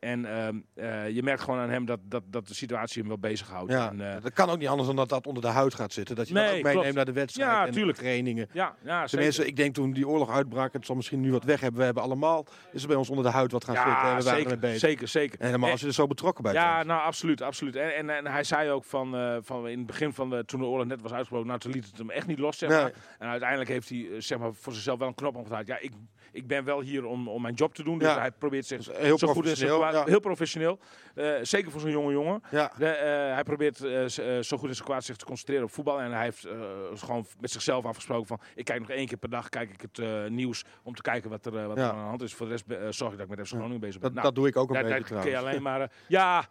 En 0.00 0.24
ehm, 0.24 0.56
eh, 0.74 1.08
je 1.10 1.22
merkt 1.22 1.40
gewoon 1.42 1.58
aan 1.60 1.70
hem 1.70 1.84
dat, 1.84 1.98
dat, 2.02 2.22
dat 2.26 2.48
de 2.48 2.54
situatie 2.54 3.00
hem 3.00 3.08
wel 3.08 3.18
bezighoudt. 3.18 3.72
Ja, 3.72 3.88
En, 3.90 4.14
eh, 4.14 4.22
dat 4.22 4.32
kan 4.32 4.48
ook 4.50 4.58
niet 4.58 4.68
anders 4.68 4.86
dan 4.86 4.96
dat 4.96 5.08
dat 5.08 5.26
onder 5.26 5.42
de 5.42 5.48
huid 5.48 5.74
gaat 5.74 5.92
zitten. 5.92 6.16
Dat 6.16 6.28
je 6.28 6.34
dat 6.34 6.44
ook 6.44 6.50
meeneemt 6.52 6.72
klopt. 6.78 6.94
naar 6.94 7.04
de 7.04 7.12
wedstrijd 7.12 7.50
Ja, 7.50 7.66
en 7.66 7.72
tuurlijk. 7.72 7.96
de 7.98 8.02
trainingen. 8.04 8.48
ja, 8.52 8.74
ja, 8.84 8.94
zeker. 8.94 9.08
Tenminste, 9.08 9.46
ik 9.46 9.56
denk 9.56 9.74
toen 9.74 9.92
die 9.92 10.08
oorlog 10.08 10.30
uitbrak, 10.30 10.72
het 10.72 10.86
zal 10.86 10.94
misschien 10.96 11.20
nu 11.20 11.32
wat 11.32 11.44
weg 11.44 11.60
hebben. 11.60 11.78
We 11.78 11.84
hebben 11.84 12.02
allemaal, 12.02 12.46
is 12.72 12.82
er 12.82 12.88
bij 12.88 12.96
ons 12.96 13.08
onder 13.10 13.24
de 13.24 13.30
huid 13.30 13.52
wat 13.52 13.64
gaan 13.64 13.74
zitten. 13.74 13.92
En 13.92 14.08
ja, 14.08 14.16
we 14.16 14.22
zeker, 14.22 14.58
bezig. 14.58 14.78
zeker, 14.78 15.08
zeker. 15.08 15.40
En 15.40 15.46
helemaal 15.46 15.70
als 15.70 15.80
je 15.80 15.86
er 15.86 15.92
zo 15.92 16.06
betrokken 16.06 16.42
bij 16.44 16.52
Ja, 16.52 16.74
bent. 16.74 16.86
nou 16.86 17.02
absoluut, 17.02 17.42
absoluut. 17.42 17.76
En, 17.76 17.96
en, 17.96 18.10
en 18.10 18.26
hij 18.26 18.44
zei 18.44 18.70
ook 18.70 18.84
van, 18.84 19.16
eh, 19.16 19.36
van 19.40 19.68
in 19.68 19.78
het 19.78 19.86
begin 19.86 20.12
van 20.12 20.30
de, 20.30 20.44
toen 20.44 20.60
de 20.60 20.66
oorlog 20.66 20.86
net 20.86 21.02
was 21.02 21.12
uitgebroken, 21.12 21.46
nou 21.48 21.58
toen 21.60 21.72
liet 21.72 21.86
het 21.86 21.98
hem 21.98 22.10
echt 22.10 22.26
niet 22.26 22.38
los, 22.38 22.58
zeg 22.58 22.68
maar. 22.70 22.92
En 23.18 23.28
uiteindelijk 23.28 23.70
heeft 23.70 23.88
hij 23.88 24.06
zeg 24.18 24.38
maar, 24.38 24.54
voor 24.54 24.72
zichzelf 24.72 24.98
wel 24.98 25.08
een 25.08 25.14
knop 25.14 25.36
omgedraaid. 25.36 25.66
Ja, 25.66 25.78
ik, 25.78 25.92
ik 26.32 26.46
ben 26.46 26.64
wel 26.64 26.80
hier 26.80 27.04
om, 27.04 27.28
om 27.28 27.42
mijn 27.42 27.54
job 27.54 27.74
te 27.74 27.82
doen, 27.82 27.98
dus 27.98 28.08
Ja. 28.08 28.18
hij 28.18 28.30
probeert 28.30 28.66
zich 28.66 28.78
Dus 28.78 28.96
heel 28.96 29.18
zo 29.18 29.26
goed 29.26 29.58
ja. 29.58 30.04
heel 30.04 30.20
professioneel. 30.20 30.78
Eh, 31.14 31.34
zeker 31.42 31.70
voor 31.70 31.80
zo'n 31.80 31.90
jonge 31.90 32.12
jongen. 32.12 32.42
Ja, 32.50 32.72
De, 32.78 32.86
eh, 32.86 33.34
hij 33.34 33.42
probeert 33.42 33.84
eh, 33.84 34.06
zo 34.40 34.56
goed 34.56 34.68
in 34.68 34.74
zijn 34.74 34.86
kwaad 34.86 35.04
zich 35.04 35.16
te 35.16 35.24
concentreren 35.24 35.64
op 35.64 35.70
voetbal. 35.70 36.00
En 36.00 36.12
hij 36.12 36.22
heeft 36.24 36.46
gewoon 36.94 37.26
met 37.40 37.50
zichzelf 37.50 37.84
afgesproken 37.84 38.26
van... 38.26 38.40
ik 38.54 38.64
kijk 38.64 38.80
nog 38.80 38.90
één 38.90 39.06
keer 39.06 39.16
per 39.16 39.30
dag 39.30 39.48
kijk 39.48 39.70
ik 39.70 39.80
het 39.92 40.30
nieuws 40.30 40.64
om 40.82 40.94
te 40.94 41.02
kijken 41.02 41.30
wat 41.30 41.46
er, 41.46 41.66
wat 41.66 41.78
er 41.78 41.84
aan 41.84 41.96
de 41.96 42.00
hand 42.02 42.22
is. 42.22 42.34
Voor 42.34 42.48
de 42.48 42.52
rest 42.52 42.96
zorg 42.96 43.12
ik 43.12 43.18
dat 43.18 43.30
ik 43.30 43.36
met 43.36 43.46
FC 43.48 43.54
Groningen 43.54 43.80
bezig 43.80 44.00
ben. 44.00 44.02
dat, 44.02 44.12
Nou, 44.12 44.26
dat 44.26 44.34
doe 44.34 44.48
ik 44.48 44.56
ook 44.56 44.68
een 44.68 44.74
beetje 44.74 44.88
daar 44.88 45.02
kun 45.02 45.16
je 45.16 45.22
trouwens. 45.22 45.46
alleen 45.46 45.62
maar... 45.62 45.90
ja, 46.08 46.48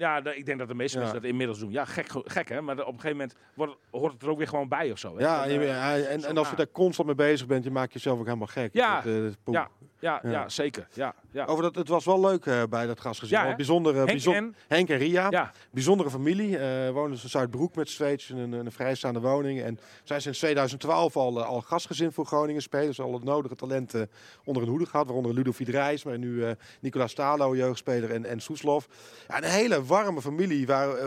ja 0.00 0.24
ik 0.34 0.46
denk 0.46 0.58
dat 0.58 0.68
de 0.68 0.74
meeste 0.74 0.98
mensen 0.98 1.16
dat 1.20 1.24
inmiddels 1.30 1.58
doen. 1.58 1.70
Ja, 1.70 1.84
gek, 1.84 2.06
gek 2.24 2.48
hè. 2.48 2.60
Maar 2.60 2.74
op 2.80 2.86
een 2.94 3.00
gegeven 3.00 3.10
moment 3.16 3.34
wordt, 3.54 3.76
hoort 3.90 4.12
het 4.12 4.22
er 4.22 4.28
ook 4.30 4.38
weer 4.38 4.48
gewoon 4.48 4.68
bij 4.68 4.90
of 4.92 4.98
zo. 4.98 5.16
Hè? 5.16 5.22
Ja, 5.22 5.44
En, 5.44 5.50
en, 5.50 5.60
je- 5.60 5.66
eh, 5.66 6.12
en, 6.12 6.24
en 6.24 6.36
als 6.38 6.50
je 6.50 6.56
daar 6.56 6.70
constant 6.72 7.06
mee 7.08 7.16
bezig 7.16 7.46
bent, 7.46 7.64
je 7.64 7.70
maakt 7.70 7.92
jezelf 7.92 8.18
ook 8.18 8.24
helemaal 8.24 8.46
gek. 8.46 8.70
Ja, 8.72 9.00
Dat, 9.00 9.04
eh, 9.44 9.52
ja, 10.00 10.20
ja, 10.22 10.48
zeker. 10.48 10.88
Ja, 10.92 11.14
ja. 11.30 11.44
Over 11.44 11.62
dat, 11.62 11.74
het 11.74 11.88
was 11.88 12.04
wel 12.04 12.20
leuk 12.20 12.46
eh, 12.46 12.62
bij 12.70 12.86
dat 12.86 13.00
gastgezin. 13.00 13.38
Ja, 13.38 13.54
bijzondere, 13.56 13.96
Henk 14.04 14.24
en- 14.24 14.54
Henk 14.68 14.88
en 14.88 14.98
Ria. 14.98 15.26
ja. 15.30 15.52
Bijzondere 15.72 16.10
familie. 16.10 16.58
wonen 16.92 17.16
ze 17.16 17.22
in 17.22 17.28
Zuidbroek 17.30 17.74
met 17.74 17.86
tweetjes 17.96 18.30
in 18.30 18.36
een, 18.38 18.52
een 18.52 18.72
vrijstaande 18.72 19.20
woning. 19.20 19.62
En 19.62 19.78
zijn 20.04 20.20
sinds 20.20 20.38
2012 20.38 21.16
al, 21.16 21.42
al 21.44 21.60
gastgezin 21.60 22.12
voor 22.12 22.26
Groningen 22.26 22.62
spelen. 22.62 22.94
Ze 22.94 23.02
al 23.02 23.12
het 23.12 23.24
nodige 23.24 23.54
talenten 23.54 24.10
onder 24.44 24.62
hun 24.62 24.70
hoede 24.70 24.86
gehad. 24.86 25.06
Waaronder 25.06 25.34
Ludovic 25.34 25.68
Reis, 25.68 26.04
maar 26.04 26.18
nu 26.18 26.44
Nicolas 26.80 27.10
Stalo, 27.10 27.56
jeugdspeler, 27.56 28.10
en, 28.10 28.24
en 28.24 28.40
Soeslof. 28.40 28.88
Ja, 29.28 29.36
een 29.36 29.44
hele 29.50 29.84
warme 29.90 30.20
familie 30.20 30.66
waar, 30.66 30.96
eh, 30.96 31.06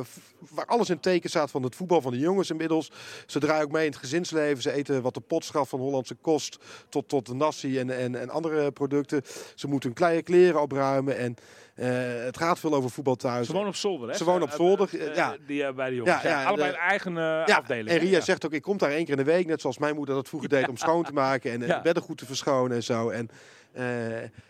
waar 0.50 0.66
alles 0.66 0.90
in 0.90 1.00
teken 1.00 1.30
staat 1.30 1.52
van 1.52 1.64
het 1.64 1.76
voetbal 1.76 2.02
van 2.02 2.12
de 2.12 2.18
jongens 2.20 2.50
inmiddels. 2.50 2.92
Ze 3.26 3.40
draaien 3.40 3.64
ook 3.64 3.72
mee 3.72 3.86
in 3.86 3.92
het 3.92 4.00
gezinsleven. 4.00 4.62
Ze 4.62 4.72
eten 4.72 5.02
wat 5.02 5.14
de 5.14 5.20
pot 5.20 5.46
schaft 5.46 5.70
van 5.70 5.80
Hollandse 5.80 6.16
kost 6.16 6.58
tot, 6.90 7.10
tot 7.10 7.26
de 7.26 7.34
nasi 7.34 7.80
en, 7.80 7.90
en, 7.98 8.16
en 8.16 8.30
andere 8.30 8.72
producten. 8.72 9.22
Ze 9.56 9.68
moeten 9.68 9.90
hun 9.90 9.98
kleine 9.98 10.22
kleren 10.22 10.62
opruimen. 10.62 11.18
En 11.18 11.36
eh, 11.76 12.24
het 12.24 12.38
gaat 12.38 12.60
veel 12.60 12.74
over 12.74 12.90
voetbal 12.90 13.16
thuis. 13.16 13.48
Ze 13.48 13.54
wonen 13.54 13.68
op 13.68 13.76
zolder, 13.76 14.10
hè? 14.10 14.16
Ze 14.18 14.24
wonen 14.24 14.42
op 14.44 14.52
zolder, 14.52 15.00
eh, 15.00 15.16
ja. 15.16 15.36
Die, 15.48 15.74
bij 15.74 15.90
de 15.90 15.96
jongens. 15.96 16.22
Ja, 16.22 16.30
Ja, 16.30 16.42
ja, 16.42 16.48
allebei 16.48 16.70
een 16.70 16.78
eigen 16.78 17.14
Ja, 17.14 17.44
afdeling. 17.44 17.90
en? 17.90 17.98
Ria 17.98 18.22
zegt 18.22 18.46
ook, 18.46 18.52
ik 18.54 18.62
kom 18.62 18.78
daar 18.78 18.92
één 18.92 19.06
keer 19.06 19.18
in 19.18 19.26
de 19.26 19.32
week, 19.32 19.46
net 19.48 19.62
zoals 19.62 19.78
mijn 19.78 19.96
moeder 19.96 20.16
dat 20.16 20.28
vroeger 20.28 20.50
deed, 20.56 20.68
om 20.68 20.78
schoon 20.78 21.04
te 21.04 21.14
maken 21.14 21.52
en 21.52 21.60
de 21.60 21.80
bedden 21.84 22.04
goed 22.04 22.18
te 22.18 22.26
verschonen 22.26 22.76
en 22.76 22.84
zo. 22.84 23.10
En 23.10 23.30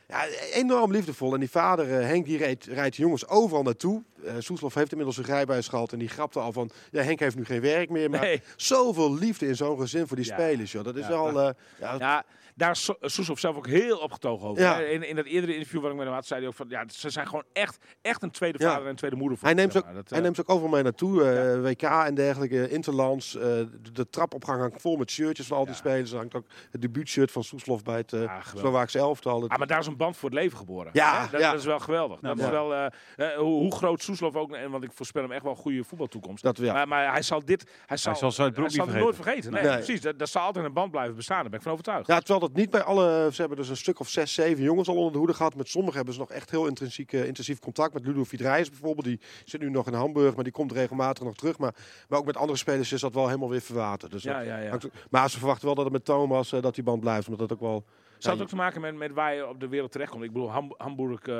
ja, 0.07 0.25
enorm 0.53 0.91
liefdevol. 0.91 1.33
En 1.33 1.39
die 1.39 1.49
vader, 1.49 1.99
eh, 1.99 2.05
Henk, 2.07 2.25
die 2.25 2.38
rijdt, 2.38 2.65
rijdt 2.65 2.95
de 2.95 3.01
jongens 3.01 3.27
overal 3.27 3.63
naartoe. 3.63 4.01
Eh 4.25 4.33
Soeslof 4.39 4.73
heeft 4.73 4.91
inmiddels 4.91 5.17
een 5.17 5.23
rijbewijs 5.23 5.67
gehad 5.67 5.91
en 5.91 5.99
die 5.99 6.07
grapte 6.07 6.39
al 6.39 6.51
van, 6.51 6.69
ja, 6.91 7.01
Henk 7.03 7.19
heeft 7.19 7.36
nu 7.36 7.45
geen 7.45 7.62
werk 7.62 7.89
meer, 7.89 8.09
maar 8.09 8.19
Nee. 8.19 8.41
zoveel 8.55 9.13
liefde 9.15 9.47
in 9.47 9.55
zo'n 9.55 9.79
gezin 9.79 10.07
voor 10.07 10.17
die 10.17 10.25
Ja. 10.25 10.33
spelers, 10.33 10.71
joh. 10.71 10.83
Dat 10.83 10.95
is 10.95 11.07
eh, 11.38 11.49
ja, 11.79 11.95
Ja, 11.99 12.23
daar 12.55 12.71
is 12.71 12.83
So- 12.83 12.95
Soeslof 13.01 13.39
zelf 13.39 13.55
ook 13.55 13.67
heel 13.67 13.97
opgetogen 13.97 14.47
over. 14.47 14.63
Ja. 14.63 14.79
In, 14.79 15.07
in 15.07 15.15
dat 15.15 15.25
eerdere 15.25 15.53
interview 15.53 15.81
wat 15.81 15.89
ik 15.91 15.95
met 15.95 16.05
hem 16.05 16.13
had, 16.15 16.25
zei 16.25 16.39
hij 16.39 16.49
ook 16.49 16.55
van... 16.55 16.65
Ja, 16.69 16.83
ze 16.87 17.09
zijn 17.09 17.27
gewoon 17.27 17.43
echt, 17.53 17.77
echt 18.01 18.21
een 18.21 18.31
tweede 18.31 18.57
Ja. 18.63 18.71
vader 18.73 18.87
en 18.87 18.95
tweede 18.95 19.15
moeder 19.15 19.37
voor 19.37 19.47
Hij 19.47 19.57
hem, 19.57 19.67
neemt, 19.71 19.85
ook. 19.87 19.93
Dat, 19.95 20.09
hij 20.09 20.17
eh, 20.17 20.23
neemt 20.23 20.35
ze 20.35 20.41
ook 20.41 20.49
overal 20.49 20.69
mee 20.71 20.83
naartoe. 20.83 21.23
eh, 21.23 21.61
WK 21.61 21.81
en 21.81 22.15
dergelijke, 22.15 22.69
Interlands. 22.69 23.35
eh, 23.35 23.41
de, 23.41 23.91
de 23.93 24.09
trapopgang 24.09 24.59
hangt 24.59 24.81
vol 24.81 24.95
met 24.97 25.11
shirtjes 25.11 25.47
van 25.47 25.57
al 25.57 25.63
die 25.63 25.73
Ja. 25.73 25.79
spelers. 25.79 26.11
Er 26.11 26.17
hangt 26.17 26.35
ook 26.35 26.45
het 26.71 26.81
debuutshirt 26.81 27.31
van 27.31 27.43
Soeslof 27.43 27.83
bij 27.83 27.97
het 27.97 28.13
eh 28.13 28.19
Ja, 28.21 28.27
geweldig. 28.27 28.59
Slovaakse 28.59 28.97
elftal. 28.97 29.47
Ah, 29.49 29.57
maar 29.57 29.67
daar 29.67 29.79
is 29.79 29.87
een 29.87 29.97
band 29.97 30.17
voor 30.17 30.29
het 30.29 30.37
leven 30.39 30.57
geboren. 30.57 30.89
Ja, 30.93 31.27
dat, 31.27 31.41
ja. 31.41 31.49
dat 31.51 31.59
is 31.59 31.65
wel 31.65 31.79
geweldig. 31.79 32.19
dat 32.19 32.39
is 32.39 32.49
wel, 32.49 32.73
eh, 32.73 32.85
eh, 33.15 33.37
hoe, 33.37 33.45
hoe 33.61 33.75
groot 33.75 34.01
Soeslof 34.01 34.35
ook... 34.35 34.51
En, 34.55 34.71
want 34.71 34.83
ik 34.83 34.91
voorspel 34.93 35.21
hem 35.21 35.31
echt 35.31 35.43
wel 35.43 35.51
een 35.51 35.57
goede 35.57 35.83
voetbaltoekomst. 35.83 36.43
Dat, 36.43 36.57
ja. 36.57 36.73
Maar, 36.73 36.87
maar 36.87 37.11
hij 37.11 37.21
zal 37.21 37.45
dit... 37.45 37.71
Hij 37.85 37.97
zal, 37.97 38.15
zal 38.15 38.29
hij 38.29 38.51
zal 38.53 38.65
niet 38.85 38.93
het 38.93 39.03
nooit 39.03 39.15
vergeten. 39.15 39.51
Nee, 39.51 39.63
Nee. 39.63 39.73
precies. 39.73 40.01
Dat, 40.01 40.19
dat 40.19 40.29
zal 40.29 40.41
altijd 40.41 40.65
een 40.65 40.73
band 40.73 40.91
blijven 40.91 41.15
bestaan. 41.15 41.41
Daar 41.41 41.49
ben 41.49 41.57
ik 41.57 41.63
van 41.63 41.71
overtuigd. 41.71 42.07
Ja, 42.07 42.17
terwijl 42.19 42.39
dat 42.47 42.56
niet 42.56 42.69
bij 42.69 42.84
alle. 42.84 43.29
Ze 43.34 43.39
hebben 43.39 43.58
dus 43.58 43.69
een 43.69 43.77
stuk 43.77 43.99
of 43.99 44.10
zes, 44.10 44.34
zeven 44.34 44.63
jongens 44.63 44.88
al 44.88 44.95
onder 44.95 45.12
de 45.12 45.17
hoede 45.17 45.34
gehad. 45.34 45.56
Met 45.56 45.69
sommigen 45.69 45.95
hebben 45.95 46.13
ze 46.13 46.19
nog 46.19 46.32
echt 46.32 46.49
heel 46.49 46.67
intrinsiek, 46.67 47.13
eh, 47.13 47.25
intensief 47.25 47.60
contact. 47.60 47.93
Met 47.93 48.06
Ludovic 48.06 48.39
Reis 48.39 48.69
bijvoorbeeld. 48.69 49.06
Die 49.06 49.19
zit 49.45 49.62
nu 49.62 49.69
nog 49.69 49.88
in 49.88 49.93
Hamburg, 49.93 50.36
maar 50.36 50.43
die 50.43 50.53
komt 50.53 50.71
regelmatig 50.71 51.23
nog 51.23 51.36
terug. 51.36 51.58
Maar, 51.58 51.75
maar 52.08 52.19
ook 52.19 52.25
met 52.25 52.38
andere 52.38 52.58
spelers 52.58 52.91
is 52.91 53.01
dat 53.01 53.13
wel 53.13 53.27
helemaal 53.27 53.49
weer 53.49 53.62
verwaterd. 53.62 54.12
Dus 54.12 54.23
Ja, 54.23 54.38
dat 54.38 54.47
ja, 54.47 54.58
ja. 54.58 54.77
maar 55.10 55.29
ze 55.29 55.38
verwachten 55.38 55.65
wel 55.65 55.75
dat 55.75 55.84
het 55.84 55.93
met 55.93 56.06
Thomas 56.06 56.51
eh, 56.51 56.62
dat 56.62 56.75
die 56.75 56.84
band 56.84 56.99
blijft. 56.99 57.27
Omdat 57.27 57.49
dat 57.49 57.58
ook 57.58 57.63
wel. 57.63 57.84
Zou 58.23 58.36
ja, 58.36 58.41
het 58.43 58.51
ook 58.51 58.57
te 58.59 58.63
maken 58.63 58.81
met, 58.81 58.95
met 58.95 59.12
waar 59.12 59.36
je 59.36 59.47
op 59.47 59.59
de 59.59 59.67
wereld 59.67 59.91
terechtkomt? 59.91 60.23
Ik 60.23 60.31
bedoel, 60.33 60.51
Ham- 60.51 60.73
Hamburg, 60.77 61.19
eh, 61.21 61.33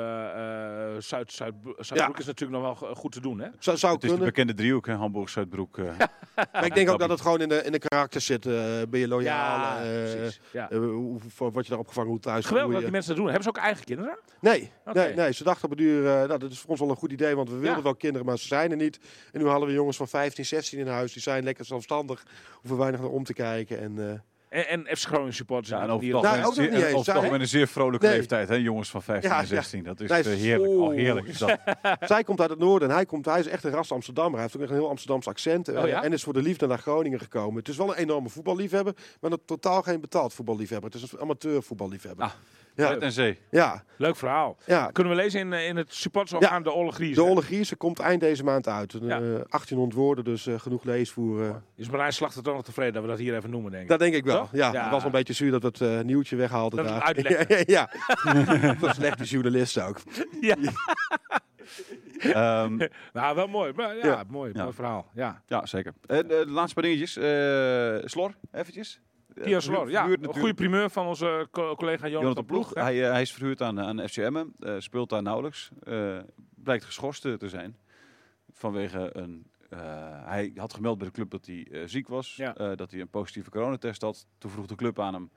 eh, 0.94 1.00
Zuid, 1.00 1.32
Zuid, 1.32 1.54
Zuidbroek 1.78 2.14
Ja. 2.14 2.18
is 2.20 2.26
natuurlijk 2.26 2.62
nog 2.62 2.62
wel 2.62 2.74
go- 2.88 2.94
goed 2.94 3.12
te 3.12 3.20
doen, 3.20 3.38
hè? 3.40 3.48
zou, 3.58 3.76
zou 3.76 3.94
Het 3.94 4.04
is 4.04 4.10
de 4.10 4.16
bekende 4.24 4.54
driehoek, 4.54 4.86
hè? 4.86 4.94
Hamburg, 4.94 5.28
Zuidbroek. 5.28 5.78
eh. 5.78 5.84
Maar 6.52 6.64
ik 6.66 6.74
denk 6.74 6.90
ook 6.90 6.98
dat 6.98 7.08
het 7.08 7.20
gewoon 7.20 7.40
in 7.40 7.48
de, 7.48 7.62
in 7.62 7.72
de 7.72 7.78
karakter 7.78 8.20
zit. 8.20 8.46
eh, 8.46 8.52
ben 8.88 9.00
je 9.00 9.08
loyaal? 9.08 9.76
eh, 9.76 9.82
precies. 10.12 10.40
Ja. 10.52 10.68
hoe, 10.70 11.18
word 11.36 11.64
je 11.64 11.70
daar 11.70 11.78
opgevangen? 11.78 12.10
Hoe 12.10 12.20
thuis? 12.20 12.44
Geweldig 12.44 12.62
hoe 12.64 12.72
dat 12.72 12.80
je- 12.80 12.84
die 12.86 12.90
mensen 12.96 13.10
dat 13.14 13.16
doen. 13.24 13.32
Hebben 13.34 13.52
ze 13.52 13.58
ook 13.58 13.64
eigen 13.64 13.84
kinderen? 13.84 14.18
Nee, 14.40 14.70
nee, 14.92 15.14
nee, 15.14 15.32
ze 15.32 15.44
dachten 15.44 15.64
op 15.64 15.70
het 15.70 15.78
duur, 15.78 16.06
eh, 16.06 16.12
nou, 16.28 16.38
dat 16.38 16.50
is 16.50 16.58
voor 16.60 16.70
ons 16.70 16.80
wel 16.80 16.90
een 16.90 16.96
goed 16.96 17.12
idee, 17.12 17.34
want 17.36 17.48
we 17.48 17.56
wilden 17.56 17.76
Ja. 17.76 17.82
wel 17.82 17.94
kinderen, 17.94 18.26
maar 18.26 18.38
ze 18.38 18.46
zijn 18.46 18.70
er 18.70 18.76
niet. 18.76 18.98
En 19.32 19.40
nu 19.40 19.48
halen 19.48 19.68
we 19.68 19.74
jongens 19.74 19.96
van 19.96 20.08
15, 20.08 20.44
16 20.44 20.78
in 20.78 20.86
huis, 20.86 21.12
die 21.12 21.22
zijn 21.22 21.44
lekker 21.44 21.64
zelfstandig, 21.64 22.22
hoeven 22.52 22.78
weinig 22.78 23.00
naar 23.00 23.10
om 23.10 23.24
te 23.24 23.32
kijken. 23.32 23.80
En, 23.80 24.10
eh, 24.10 24.18
En, 24.54 24.86
en 24.86 24.96
FC 24.96 25.06
Groningen 25.06 25.34
supporters. 25.34 25.68
Ja, 25.70 25.82
en 25.82 25.90
over 25.90 26.06
het 26.14 26.22
Nou, 26.22 26.36
ook 26.38 26.42
nog 26.44 26.54
zeer- 26.54 26.64
niet 26.64 26.72
eens. 26.74 26.82
over 26.84 26.96
het 26.96 27.04
Zij- 27.04 27.14
algemeen 27.14 27.40
een 27.40 27.48
zeer 27.48 27.68
vrolijke 27.68 28.06
Nee. 28.06 28.16
leeftijd, 28.16 28.48
hè? 28.48 28.54
Jongens 28.54 28.90
van 28.90 29.02
15 29.02 29.30
Ja, 29.30 29.36
en 29.36 29.42
ja. 29.42 29.48
16. 29.48 29.82
Dat 29.84 30.00
is 30.00 30.10
eh, 30.10 30.24
heerlijk. 30.24 30.72
Oh, 30.72 30.78
oeh. 30.78 30.94
heerlijk 30.94 31.26
is 31.26 31.38
dat. 31.38 31.58
zij 32.00 32.24
komt 32.24 32.40
uit 32.40 32.50
het 32.50 32.58
noorden 32.58 32.88
en 32.88 32.94
hij, 32.94 33.06
komt, 33.06 33.24
hij 33.24 33.38
is 33.40 33.46
echt 33.46 33.64
een 33.64 33.70
ras 33.70 33.92
Amsterdammer. 33.92 34.32
Hij 34.32 34.42
heeft 34.42 34.56
ook 34.56 34.62
echt 34.62 34.70
een 34.70 34.76
heel 34.76 34.88
Amsterdams 34.88 35.26
accent 35.28 35.68
eh, 35.68 35.82
Oh 35.82 35.88
ja? 35.88 36.02
en 36.02 36.12
is 36.12 36.22
voor 36.22 36.32
de 36.32 36.42
liefde 36.42 36.66
naar 36.66 36.78
Groningen 36.78 37.18
gekomen. 37.20 37.58
Het 37.58 37.68
is 37.68 37.76
wel 37.76 37.88
een 37.88 37.94
enorme 38.02 38.28
voetballiefhebber, 38.28 38.94
maar 39.20 39.30
totaal 39.44 39.82
geen 39.82 40.00
betaald 40.00 40.34
voetballiefhebber. 40.34 40.90
Het 40.90 41.02
is 41.02 41.12
een 41.12 41.20
amateur 41.20 41.62
voetballiefhebber. 41.62 42.24
Ah, 42.24 42.32
ja, 42.76 42.96
en 42.96 43.12
zee. 43.12 43.38
ja, 43.50 43.84
Leuk 43.96 44.16
verhaal. 44.16 44.56
ja. 44.66 44.86
Kunnen 44.92 45.16
we 45.16 45.22
lezen 45.22 45.40
in, 45.40 45.52
eh, 45.52 45.66
in 45.68 45.76
het 45.76 45.94
supportersorgaan 45.94 46.62
De 46.62 46.70
Olle 46.72 46.92
Gries. 46.92 47.16
De 47.16 47.22
hè? 47.22 47.30
Olle 47.30 47.42
Griezen 47.42 47.76
komt 47.76 47.98
eind 47.98 48.20
deze 48.20 48.44
maand 48.44 48.68
uit. 48.68 48.92
Een, 48.92 49.06
Ja. 49.06 49.16
eh, 49.16 49.22
1800 49.22 49.94
woorden, 49.94 50.24
dus 50.24 50.46
eh, 50.46 50.58
genoeg 50.60 50.84
leesvoer. 50.84 51.42
eh. 51.44 51.54
Is 51.76 51.90
Marijn 51.90 52.12
Slachter 52.12 52.42
toch 52.42 52.54
nog 52.54 52.64
tevreden 52.64 52.92
dat 52.92 53.02
we 53.02 53.08
dat 53.08 53.18
hier 53.18 53.36
even 53.36 53.50
noemen, 53.50 53.70
denk 53.70 53.82
ik? 53.82 53.88
Dat 53.88 53.98
denk 53.98 54.14
ik 54.14 54.24
wel. 54.24 54.38
Toch? 54.38 54.52
Ja, 54.52 54.72
Ja. 54.72 54.82
het 54.82 54.90
was 54.90 54.96
wel 55.02 55.04
een 55.06 55.10
beetje 55.18 55.32
zuur 55.32 55.60
dat 55.60 55.78
we 55.78 55.84
het 55.86 56.06
nieuwtje 56.06 56.36
weghaalden 56.36 56.78
Dat 56.84 56.88
daar. 56.88 57.06
het 57.08 57.16
uitleggen. 57.16 57.64
ja, 57.76 57.90
dat 58.80 58.90
is 58.90 58.94
slechte 58.96 59.24
journalist 59.24 59.80
ook. 59.80 60.00
Ja. 60.40 60.56
Ehm, 62.18 62.76
Nou, 63.12 63.34
wel 63.36 63.46
mooi. 63.46 63.72
Maar, 63.72 63.96
ja, 63.96 64.06
Ja. 64.06 64.24
mooi. 64.28 64.50
Ja. 64.54 64.62
Mooi 64.62 64.74
verhaal. 64.74 65.10
Ja. 65.14 65.42
ja, 65.46 65.66
zeker. 65.66 65.92
En 66.06 66.28
de 66.28 66.44
laatste 66.48 66.74
paar 66.74 66.82
dingetjes. 66.82 67.16
Eh, 67.16 67.96
Slor, 68.08 68.34
eventjes. 68.52 69.00
Eh, 69.34 69.42
Kian 69.44 69.62
Slor, 69.62 69.90
ja. 69.90 70.08
Een 70.08 70.34
goede 70.34 70.54
primeur 70.54 70.90
van 70.90 71.06
onze 71.06 71.48
co- 71.50 71.74
collega 71.74 72.08
Jonathan, 72.08 72.20
Jonathan 72.22 72.44
Ploeg. 72.44 72.74
Hij, 72.74 73.04
eh, 73.06 73.10
hij 73.12 73.22
is 73.22 73.32
verhuurd 73.32 73.62
aan, 73.62 73.80
aan 73.80 74.08
FC 74.08 74.16
Emmen. 74.16 74.52
eh, 74.58 74.74
speelt 74.78 75.08
daar 75.10 75.22
nauwelijks. 75.22 75.70
Eh, 75.82 76.18
blijkt 76.54 76.84
geschorst 76.84 77.24
eh, 77.24 77.32
te 77.34 77.48
zijn. 77.48 77.76
Vanwege 78.52 79.10
een... 79.16 79.46
eh, 79.70 79.78
hij 80.26 80.52
had 80.56 80.74
gemeld 80.74 80.98
bij 80.98 81.06
de 81.06 81.12
club 81.12 81.30
dat 81.30 81.46
hij 81.46 81.66
eh, 81.70 81.82
ziek 81.86 82.08
was. 82.08 82.36
Ja. 82.36 82.54
eh, 82.56 82.76
dat 82.76 82.90
hij 82.90 83.00
een 83.00 83.08
positieve 83.08 83.50
coronatest 83.50 84.02
had. 84.02 84.26
Toen 84.38 84.50
vroeg 84.50 84.66
de 84.66 84.74
club 84.74 84.98
aan 85.00 85.14
hem... 85.14 85.30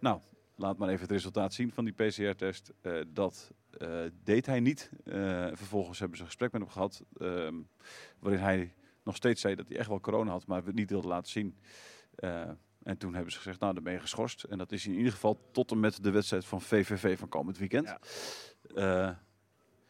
Nou, 0.00 0.20
laat 0.56 0.78
maar 0.78 0.88
even 0.88 1.00
het 1.02 1.10
resultaat 1.10 1.52
zien 1.54 1.72
van 1.72 1.84
die 1.84 1.94
PCR-test. 1.94 2.72
eh, 2.80 2.92
dat 3.08 3.50
eh, 3.78 4.00
deed 4.24 4.46
hij 4.46 4.60
niet. 4.60 4.90
Eh, 5.04 5.46
vervolgens 5.52 5.98
hebben 5.98 6.16
ze 6.16 6.22
een 6.22 6.28
gesprek 6.28 6.52
met 6.52 6.60
hem 6.62 6.70
gehad. 6.70 7.02
ehm, 7.18 7.54
waarin 8.18 8.40
hij 8.40 8.74
nog 9.04 9.16
steeds 9.16 9.40
zei 9.40 9.54
dat 9.54 9.68
hij 9.68 9.76
echt 9.76 9.88
wel 9.88 10.00
corona 10.00 10.30
had, 10.30 10.46
maar 10.46 10.64
het 10.64 10.74
niet 10.74 10.90
wilde 10.90 11.08
laten 11.08 11.30
zien. 11.30 11.56
En 12.82 12.98
toen 12.98 13.14
hebben 13.14 13.32
ze 13.32 13.38
gezegd, 13.38 13.60
nou 13.60 13.74
dan 13.74 13.82
ben 13.82 13.92
je 13.92 14.00
geschorst. 14.00 14.42
En 14.42 14.58
dat 14.58 14.72
is 14.72 14.86
in 14.86 14.94
ieder 14.94 15.12
geval 15.12 15.48
tot 15.52 15.70
en 15.70 15.80
met 15.80 16.02
de 16.02 16.10
wedstrijd 16.10 16.44
van 16.44 16.60
VVV 16.60 17.18
van 17.18 17.28
komend 17.28 17.58
weekend. 17.58 17.86
Ja. 17.86 17.98
Eh, 19.08 19.14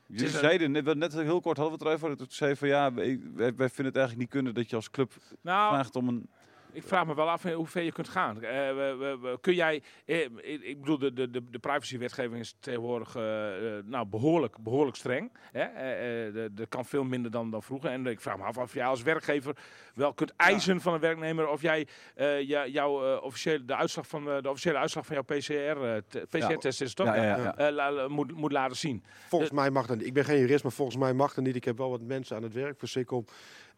jullie 0.06 0.28
zeiden, 0.28 0.70
net, 0.70 0.94
net 0.94 1.12
heel 1.12 1.40
kort 1.40 1.56
hadden 1.56 1.78
we 1.78 1.84
het 1.84 2.00
erover. 2.00 2.16
Toen 2.16 2.26
zei 2.30 2.56
van 2.56 2.68
ja, 2.68 2.92
wij, 2.92 3.20
wij 3.34 3.54
wij 3.54 3.68
vinden 3.68 3.86
het 3.86 3.96
eigenlijk 3.96 4.18
niet 4.18 4.28
kunnen 4.28 4.54
dat 4.54 4.70
je 4.70 4.76
als 4.76 4.90
club 4.90 5.12
Nou, 5.40 5.74
vraagt 5.74 5.96
om 5.96 6.08
een... 6.08 6.30
Ik 6.72 6.82
vraag 6.82 7.06
me 7.06 7.14
wel 7.14 7.30
af 7.30 7.44
in 7.44 7.52
hoe 7.52 7.66
ver 7.66 7.82
je 7.82 7.92
kunt 7.92 8.08
gaan. 8.08 8.42
Eh, 8.42 8.50
we- 8.50 8.94
we- 8.98 9.18
we- 9.20 9.38
kun 9.40 9.54
jij, 9.54 9.82
eh, 10.04 10.20
ik 10.60 10.80
bedoel, 10.80 10.98
de, 10.98 11.12
de, 11.12 11.30
de, 11.30 11.50
de 11.50 11.58
privacywetgeving 11.58 12.40
is 12.40 12.56
tegenwoordig 12.60 13.14
eh, 13.16 13.76
eh, 13.78 13.84
nou, 13.84 14.06
behoorlijk, 14.06 14.58
behoorlijk 14.58 14.96
streng. 14.96 15.32
Hè? 15.52 15.60
Eh, 15.62 16.26
eh, 16.26 16.32
de- 16.34 16.50
Er 16.56 16.68
kan 16.68 16.84
veel 16.84 17.04
minder 17.04 17.30
dan, 17.30 17.50
dan 17.50 17.62
vroeger. 17.62 17.90
En 17.90 18.06
ik 18.06 18.20
vraag 18.20 18.36
me 18.38 18.42
af 18.44 18.56
of 18.58 18.74
jij 18.74 18.84
als 18.86 19.02
werkgever 19.02 19.56
wel 19.94 20.12
kunt 20.14 20.32
eisen 20.36 20.80
van 20.80 20.94
een 20.94 21.00
werknemer 21.00 21.48
of 21.48 21.62
jij 21.62 21.86
eh, 22.14 22.48
jouw, 22.72 23.14
eh, 23.16 23.22
officiële, 23.22 23.64
de, 23.64 23.76
uitslag 23.76 24.06
van, 24.06 24.30
eh, 24.30 24.42
de 24.42 24.48
officiële 24.50 24.78
uitslag 24.78 25.06
van 25.06 25.14
jouw 25.14 25.24
PCR-test 25.38 26.80
is 26.80 26.94
toch? 26.94 27.06
Ja, 27.06 27.14
ja, 27.14 27.36
ja. 27.36 27.56
Eh, 27.56 27.72
la- 27.74 27.92
la- 27.92 28.08
moet, 28.08 28.32
moet 28.36 28.52
laten 28.52 28.76
zien. 28.76 29.02
Volgens 29.28 29.50
mij 29.50 29.70
mag 29.70 29.86
dat 29.86 29.96
niet. 29.96 30.06
Ik 30.06 30.12
ben 30.14 30.24
geen 30.24 30.38
jurist, 30.38 30.62
maar 30.62 30.72
volgens 30.72 30.96
mij 30.96 31.12
mag 31.12 31.34
dat 31.34 31.44
niet. 31.44 31.56
Ik 31.56 31.64
heb 31.64 31.78
wel 31.78 31.90
wat 31.90 32.00
mensen 32.00 32.36
aan 32.36 32.42
het 32.42 32.52
werk 32.54 32.78
voor 32.78 32.88
Sikkom. 32.88 33.24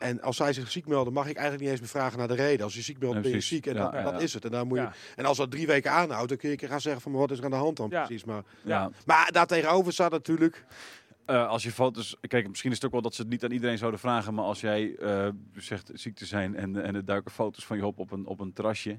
En 0.01 0.21
als 0.23 0.37
zij 0.37 0.53
zich 0.53 0.71
ziek 0.71 0.87
melden, 0.87 1.13
mag 1.13 1.27
ik 1.29 1.35
eigenlijk 1.37 1.61
niet 1.61 1.71
eens 1.71 1.81
meer 1.81 1.89
vragen 1.89 2.19
naar 2.19 2.29
de 2.29 2.35
reden. 2.35 2.65
Als 2.65 2.75
je 2.75 2.83
ziek 2.83 2.99
meldt, 2.99 3.21
ben 3.21 3.31
je 3.31 3.41
ziek. 3.41 3.67
En 3.67 3.75
Ja, 3.75 3.83
dat, 3.83 3.93
ja, 3.93 4.03
dat 4.03 4.13
ja. 4.13 4.19
is 4.19 4.35
het. 4.35 4.45
En, 4.45 4.51
dan 4.51 4.67
moet 4.67 4.77
je, 4.79 4.83
Ja. 4.85 4.93
en 5.17 5.25
als 5.25 5.37
dat 5.37 5.51
drie 5.51 5.67
weken 5.67 5.91
aanhoudt, 5.91 6.29
dan 6.29 6.39
kun 6.39 6.51
je 6.51 6.67
gaan 6.67 6.81
zeggen 6.81 7.03
van 7.03 7.13
wat 7.13 7.31
is 7.31 7.39
er 7.39 7.45
aan 7.45 7.51
de 7.51 7.57
hand 7.57 7.77
dan 7.77 7.89
Ja. 7.91 8.05
precies. 8.05 8.25
Maar, 8.25 8.43
Ja. 8.63 8.91
maar 9.07 9.33
daartegenover 9.33 9.93
staat 9.93 10.11
natuurlijk... 10.11 10.65
Eh, 11.27 11.49
als 11.49 11.63
je 11.63 11.73
foto's, 11.73 12.17
kijk, 12.21 12.49
misschien 12.49 12.71
is 12.71 12.77
het 12.77 12.87
ook 12.87 12.93
wel 12.93 13.03
dat 13.03 13.15
ze 13.15 13.21
het 13.23 13.31
niet 13.31 13.45
aan 13.45 13.51
iedereen 13.51 13.79
zouden 13.79 14.01
vragen, 14.01 14.35
maar 14.35 14.45
als 14.45 14.61
jij 14.61 14.97
eh, 14.97 15.29
zegt 15.55 15.91
ziek 15.95 16.15
te 16.17 16.27
zijn 16.27 16.57
en, 16.57 16.83
en 16.83 16.95
er 16.95 17.05
duiken 17.05 17.31
foto's 17.31 17.67
van 17.67 17.77
je 17.77 17.87
op 17.87 17.99
op 17.99 18.11
een, 18.11 18.27
op 18.27 18.41
een 18.41 18.53
terrasje, 18.53 18.99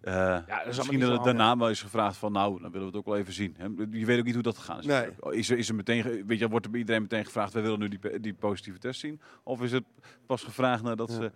eh, 0.00 0.14
allemaal 0.14 0.66
misschien 0.66 1.00
dat 1.00 1.12
het 1.12 1.24
daarna 1.24 1.56
wel 1.56 1.70
is 1.70 1.82
gevraagd 1.82 2.16
van, 2.16 2.32
nou, 2.32 2.60
dan 2.60 2.70
willen 2.70 2.80
we 2.80 2.86
het 2.86 2.96
ook 2.96 3.04
wel 3.12 3.16
even 3.16 3.32
zien. 3.32 3.54
Hè? 3.58 3.64
Je 3.90 4.06
weet 4.06 4.18
ook 4.18 4.24
niet 4.24 4.34
hoe 4.34 4.42
dat 4.42 4.58
gegaan 4.58 4.78
is. 4.78 4.84
Nee. 4.84 5.08
Oh, 5.20 5.34
Is 5.34 5.50
er, 5.50 5.58
is 5.58 5.68
er 5.68 5.74
meteen, 5.74 6.26
weet 6.26 6.38
je, 6.38 6.48
wordt 6.48 6.64
er 6.64 6.70
bij 6.70 6.80
iedereen 6.80 7.02
meteen 7.02 7.24
gevraagd, 7.24 7.52
wij 7.52 7.62
willen 7.62 7.78
nu 7.78 7.88
die, 7.88 8.20
die 8.20 8.34
positieve 8.34 8.78
test 8.78 9.00
zien? 9.00 9.20
Of 9.42 9.62
is 9.62 9.72
het 9.72 9.84
pas 10.26 10.42
gevraagd 10.42 10.82
nadat 10.82 11.08
Ja. 11.08 11.14
ze 11.14 11.32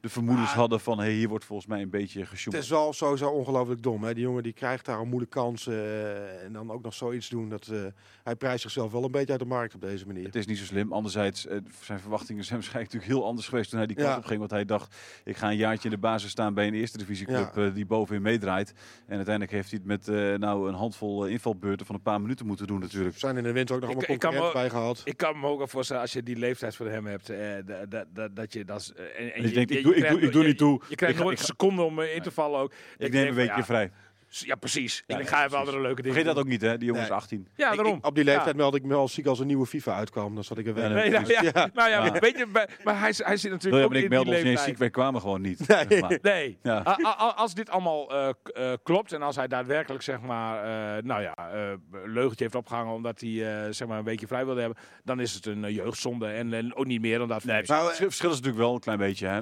de 0.00 0.08
vermoedens 0.08 0.46
Maar- 0.48 0.56
hadden 0.56 0.80
van, 0.80 0.98
hé, 1.00 1.10
hier 1.10 1.28
wordt 1.28 1.44
volgens 1.44 1.68
mij 1.68 1.82
een 1.82 1.90
beetje 1.90 2.20
Het 2.20 2.28
gesjoemeld. 2.28 2.64
is 2.64 2.70
wel 2.70 2.92
sowieso 2.92 3.28
ongelooflijk 3.28 3.82
dom. 3.82 4.04
Hè? 4.04 4.14
Die 4.14 4.22
jongen 4.22 4.42
die 4.42 4.52
krijgt 4.52 4.84
daar 4.84 5.00
een 5.00 5.08
moeilijke 5.08 5.38
kans. 5.38 5.66
eh, 5.66 6.44
en 6.44 6.52
dan 6.52 6.70
ook 6.70 6.82
nog 6.82 6.94
zoiets 6.94 7.28
doen. 7.28 7.48
Dat, 7.48 7.66
eh, 7.66 7.78
hij 8.24 8.36
prijst 8.36 8.62
zichzelf 8.62 8.92
wel 8.92 9.04
een 9.04 9.10
beetje 9.10 9.30
uit 9.30 9.40
de 9.40 9.46
markt 9.46 9.74
op 9.74 9.80
deze 9.80 10.06
manier. 10.06 10.24
Het 10.24 10.34
is 10.36 10.46
niet 10.46 10.58
zo 10.58 10.64
slim. 10.64 10.92
Anderzijds, 10.92 11.46
eh, 11.46 11.58
zijn 11.80 12.00
verwachtingen 12.00 12.44
zijn 12.44 12.58
waarschijnlijk 12.60 12.92
natuurlijk 12.92 13.20
heel 13.20 13.28
anders 13.28 13.48
geweest 13.48 13.68
toen 13.70 13.78
hij 13.78 13.86
die 13.86 13.96
kant 13.96 14.08
Ja. 14.08 14.16
op 14.16 14.24
ging. 14.24 14.38
Want 14.38 14.50
hij 14.50 14.64
dacht, 14.64 14.94
ik 15.24 15.36
ga 15.36 15.50
een 15.50 15.56
jaartje 15.56 15.84
in 15.88 15.94
de 15.94 16.00
basis 16.00 16.30
staan 16.30 16.54
bij 16.54 16.66
een 16.66 16.74
eerste 16.74 16.98
divisieclub 16.98 17.54
Ja. 17.54 17.68
die 17.70 17.86
bovenin 17.86 18.22
meedraait. 18.22 18.74
En 19.06 19.16
uiteindelijk 19.16 19.54
heeft 19.54 19.70
hij 19.70 19.78
het 19.84 19.86
met 19.88 20.08
eh, 20.08 20.34
nou, 20.34 20.68
een 20.68 20.74
handvol 20.74 21.26
invalbeurten 21.26 21.86
van 21.86 21.94
een 21.94 22.02
paar 22.02 22.20
minuten 22.20 22.46
moeten 22.46 22.66
doen 22.66 22.80
natuurlijk. 22.80 23.14
Er 23.14 23.20
zijn 23.20 23.36
in 23.36 23.42
de 23.42 23.52
winter 23.52 23.74
ook 23.76 23.80
nog 23.80 23.90
Ik- 23.90 23.96
allemaal 23.96 24.14
ik 24.16 24.20
concurrenten 24.22 24.60
bij 24.60 24.70
gehad. 24.70 25.00
Ik 25.04 25.16
kan 25.16 25.40
me 25.40 25.46
ook 25.46 25.60
al 25.60 25.66
voorstellen, 25.66 26.02
als 26.02 26.12
je 26.12 26.22
die 26.22 26.36
leeftijd 26.36 26.76
voor 26.76 26.88
hem 26.88 27.06
hebt, 27.06 27.28
eh, 27.30 27.38
dat- 27.66 27.90
dat- 27.90 28.06
dat- 28.14 28.36
dat 28.36 28.52
je 28.52 28.64
dat... 28.64 28.92
en, 29.18 29.34
en 29.34 29.42
je 29.42 29.50
denkt, 29.50 29.70
ik 29.70 29.85
doe- 29.86 29.94
ik 29.96 30.08
doe- 30.08 30.20
ik 30.20 30.32
doe 30.32 30.44
niet 30.44 30.58
toe. 30.58 30.80
Je 30.88 30.94
krijgt 30.94 31.14
Ik 31.14 31.20
ga- 31.20 31.24
nooit 31.26 31.38
ik 31.40 31.48
een 31.48 31.54
seconde 31.56 31.82
om 31.82 32.00
eh, 32.00 32.14
in 32.14 32.22
te 32.22 32.30
vallen 32.30 32.60
ook. 32.60 32.72
Ik 32.98 33.12
neem 33.12 33.26
een 33.26 33.34
weekje 33.34 33.56
ja, 33.56 33.64
vrij. 33.64 33.90
Ja, 34.28 34.54
precies. 34.54 35.04
Ja, 35.06 35.18
ik 35.18 35.22
ja, 35.28 35.36
ga 35.36 35.44
even 35.44 35.58
andere 35.58 35.80
leuke 35.80 36.02
dingen 36.02 36.16
Vergeet 36.16 36.34
dat 36.34 36.42
ook 36.44 36.48
niet, 36.50 36.60
hè? 36.60 36.78
Die 36.78 36.86
jongen 36.86 37.02
is 37.02 37.08
Nee. 37.08 37.16
18. 37.18 37.48
Ja, 37.56 37.74
daarom. 37.74 37.96
ik- 37.96 38.06
op 38.06 38.14
die 38.14 38.24
leeftijd 38.24 38.46
Ja. 38.46 38.54
meldde 38.56 38.78
ik 38.78 38.84
me 38.84 38.94
al 38.94 39.08
ziek 39.08 39.26
als 39.26 39.38
een 39.38 39.46
nieuwe 39.46 39.66
FIFA 39.66 39.94
uitkwam. 39.94 40.34
Dan 40.34 40.44
zat 40.44 40.58
ik 40.58 40.66
er. 40.66 40.76
Ja, 40.78 40.88
Nee, 40.88 41.10
nou, 41.10 41.26
ja, 41.26 41.42
Ja. 41.42 41.52
nou 41.74 41.90
ja, 41.90 42.04
Ja. 42.04 42.12
weet 42.12 42.38
je, 42.38 42.46
maar, 42.52 42.68
maar 42.84 42.98
hij, 43.00 43.14
hij 43.16 43.36
zit 43.36 43.50
natuurlijk 43.50 43.82
ook 43.84 43.88
maar 43.88 43.98
ik 43.98 44.04
in 44.04 44.10
meldde 44.10 44.30
ons 44.34 44.42
niet 44.42 44.58
ziek, 44.58 44.76
wij 44.78 44.90
kwamen 44.90 45.20
gewoon 45.20 45.40
niet. 45.40 45.68
Nee. 45.68 45.84
zeg 45.88 46.00
maar. 46.00 46.18
Nee. 46.22 46.58
Ja. 46.62 46.76
A- 46.86 46.98
a- 47.04 47.20
a- 47.20 47.34
Als 47.36 47.54
dit 47.54 47.70
allemaal 47.70 48.10
eh, 48.10 48.28
eh, 48.54 48.72
klopt 48.82 49.12
en 49.12 49.22
als 49.22 49.36
hij 49.36 49.48
daadwerkelijk 49.48 50.02
zeg 50.02 50.20
maar, 50.20 50.64
eh, 50.96 51.02
nou 51.02 51.22
ja, 51.22 51.34
eh, 51.52 51.68
een 51.92 52.12
leugentje 52.12 52.44
heeft 52.44 52.56
opgehangen 52.56 52.94
omdat 52.94 53.20
hij 53.20 53.64
eh, 53.64 53.72
zeg 53.72 53.88
maar 53.88 53.98
een 53.98 54.04
weekje 54.04 54.26
vrij 54.26 54.44
wilde 54.44 54.60
hebben, 54.60 54.78
dan 55.04 55.20
is 55.20 55.34
het 55.34 55.46
een 55.46 55.72
jeugdzonde 55.72 56.26
en, 56.26 56.52
en 56.52 56.74
ook 56.74 56.86
niet 56.86 57.00
meer 57.00 57.18
dan 57.18 57.28
dat. 57.28 57.44
Nee, 57.44 57.62
Nou, 57.66 57.88
het 57.88 57.96
verschil 57.96 58.30
is 58.30 58.36
natuurlijk 58.36 58.62
wel 58.62 58.74
een 58.74 58.80
klein 58.80 58.98
beetje. 58.98 59.26
Hè? 59.26 59.40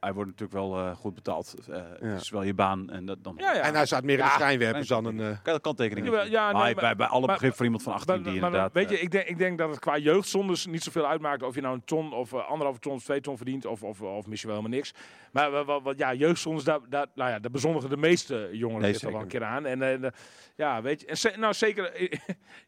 Hij 0.00 0.12
wordt 0.12 0.30
natuurlijk 0.30 0.58
wel 0.58 0.78
eh, 0.78 0.94
goed 0.96 1.14
betaald. 1.14 1.54
Eh 1.70 1.82
Het 2.00 2.20
is 2.20 2.30
wel 2.30 2.42
je 2.42 2.54
baan. 2.54 2.90
En 2.90 3.04
dat, 3.04 3.24
dan 3.24 3.34
ja, 3.36 3.52
ja. 3.54 3.60
En 3.60 3.74
hij 3.74 3.86
staat 3.86 4.02
meer 4.04 4.18
in 4.18 4.24
de 4.24 4.28
Ja. 4.28 4.34
schijnwerpers 4.34 4.88
dan 4.88 5.04
een. 5.04 5.20
eh, 5.20 5.36
kan 5.42 5.54
je 5.54 5.60
kanttekening 5.60 6.06
Ja, 6.06 6.12
ja, 6.22 6.22
nee, 6.22 6.52
maar, 6.52 6.52
maar- 6.52 6.74
bij, 6.74 6.96
bij 6.96 7.06
alle 7.06 7.26
maar- 7.26 7.34
begrip 7.34 7.54
voor 7.54 7.64
iemand 7.64 7.82
van 7.82 7.92
18 7.92 8.14
Maar, 8.14 8.22
die 8.24 8.32
maar 8.40 8.44
inderdaad... 8.50 8.72
weet 8.72 8.90
je, 8.90 9.00
ik 9.00 9.10
denk, 9.10 9.26
ik 9.28 9.38
denk 9.38 9.58
dat 9.58 9.70
het 9.70 9.78
qua 9.78 9.98
jeugdzondes 9.98 10.66
niet 10.66 10.82
zoveel 10.82 11.06
uitmaakt 11.06 11.42
of 11.42 11.54
je 11.54 11.60
nou 11.60 11.74
een 11.74 11.84
ton 11.84 12.12
of 12.12 12.34
anderhalve 12.34 12.78
ton 12.80 12.94
of 12.94 13.02
twee 13.04 13.20
ton 13.20 13.36
verdient 13.36 13.66
of, 13.66 13.82
of, 13.82 14.00
of 14.00 14.26
misschien 14.26 14.50
wel 14.50 14.58
helemaal 14.58 14.78
niks. 14.78 14.92
Maar 15.32 15.50
wa- 15.50 15.64
wa- 15.64 15.80
wat, 15.82 15.98
ja, 15.98 16.14
jeugdzondes, 16.14 16.64
daar, 16.64 16.78
daar, 16.88 17.06
nou 17.14 17.30
ja, 17.30 17.38
daar 17.38 17.50
bezondigen 17.50 17.90
de 17.90 17.96
meeste 17.96 18.48
jongeren 18.52 18.82
Nee, 18.82 18.94
zich 18.94 19.10
wel 19.10 19.20
een 19.20 19.26
keer 19.28 19.44
aan. 19.44 19.66
En 19.66 20.12
ja, 20.56 20.82
weet 20.82 21.00
je, 21.00 21.06
en 21.06 21.16
ze- 21.16 21.34
nou 21.38 21.54
zeker, 21.54 21.94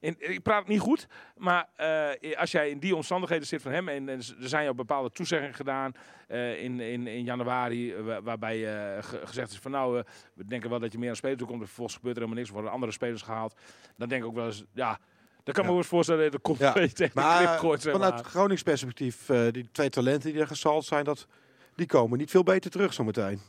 in, 0.01 0.17
ik 0.19 0.43
praat 0.43 0.69
niet 0.69 0.81
goed, 0.81 1.07
maar 1.37 1.69
eh, 1.77 2.37
als 2.39 2.51
jij 2.51 2.71
in 2.71 2.79
die 2.79 2.97
omstandigheden 2.97 3.47
zit 3.47 3.63
van 3.63 3.73
hem 3.73 3.89
en, 3.89 4.09
en 4.09 4.19
er 4.19 4.49
zijn 4.49 4.63
jou 4.65 4.77
bepaalde 4.77 5.11
toezeggingen 5.11 5.55
gedaan 5.55 5.93
eh, 6.29 6.63
in, 6.63 6.81
in, 6.81 7.07
in 7.23 7.29
januari, 7.29 7.93
eh, 7.95 8.03
wa- 8.05 8.23
waarbij 8.23 8.57
eh, 8.97 9.03
ge- 9.03 9.21
gezegd 9.25 9.51
is 9.51 9.59
van 9.59 9.71
nou, 9.71 9.99
eh, 9.99 10.05
we 10.35 10.45
denken 10.45 10.71
wel 10.71 10.79
dat 10.79 10.93
je 10.93 10.99
meer 10.99 11.09
aan 11.09 11.17
spelen 11.17 11.37
toe 11.37 11.47
komt, 11.47 11.61
en 11.61 11.67
vervolgens 11.67 11.97
gebeurt 11.97 12.17
er 12.17 12.23
helemaal 12.23 12.39
niks, 12.43 12.49
er 12.55 12.55
worden 12.61 12.75
andere 12.75 12.93
spelers 12.93 13.23
gehaald. 13.23 13.55
Dan 13.97 14.09
denk 14.09 14.23
ik 14.23 14.29
ook 14.29 14.35
wel 14.35 14.47
eens, 14.47 14.65
ja, 14.73 14.99
dan 15.45 15.55
kan 15.55 15.55
me 15.55 15.61
Ja. 15.63 15.67
wel 15.69 15.77
eens 15.77 15.87
voorstellen 15.87 16.23
dat 16.23 16.33
de 16.33 16.39
kont 16.39 16.59
Ja. 16.59 16.67
een 16.75 16.75
beetje 16.75 16.95
tegen 16.97 17.15
de 17.15 17.21
maar 17.21 17.47
krip 17.47 17.59
gooit, 17.59 17.83
zeg 17.83 17.93
vanuit 17.93 18.15
maar. 18.15 18.25
Gronings 18.25 18.63
perspectief, 18.63 19.29
eh, 19.29 19.41
die 19.51 19.69
twee 19.73 19.89
talenten 19.89 20.33
die 20.33 20.41
er 20.41 20.47
gezald 20.47 20.85
zijn, 20.85 21.05
dat, 21.05 21.27
die 21.75 21.87
komen 21.87 22.19
niet 22.19 22.31
veel 22.31 22.43
beter 22.43 22.71
terug 22.71 22.93
zometeen. 22.93 23.41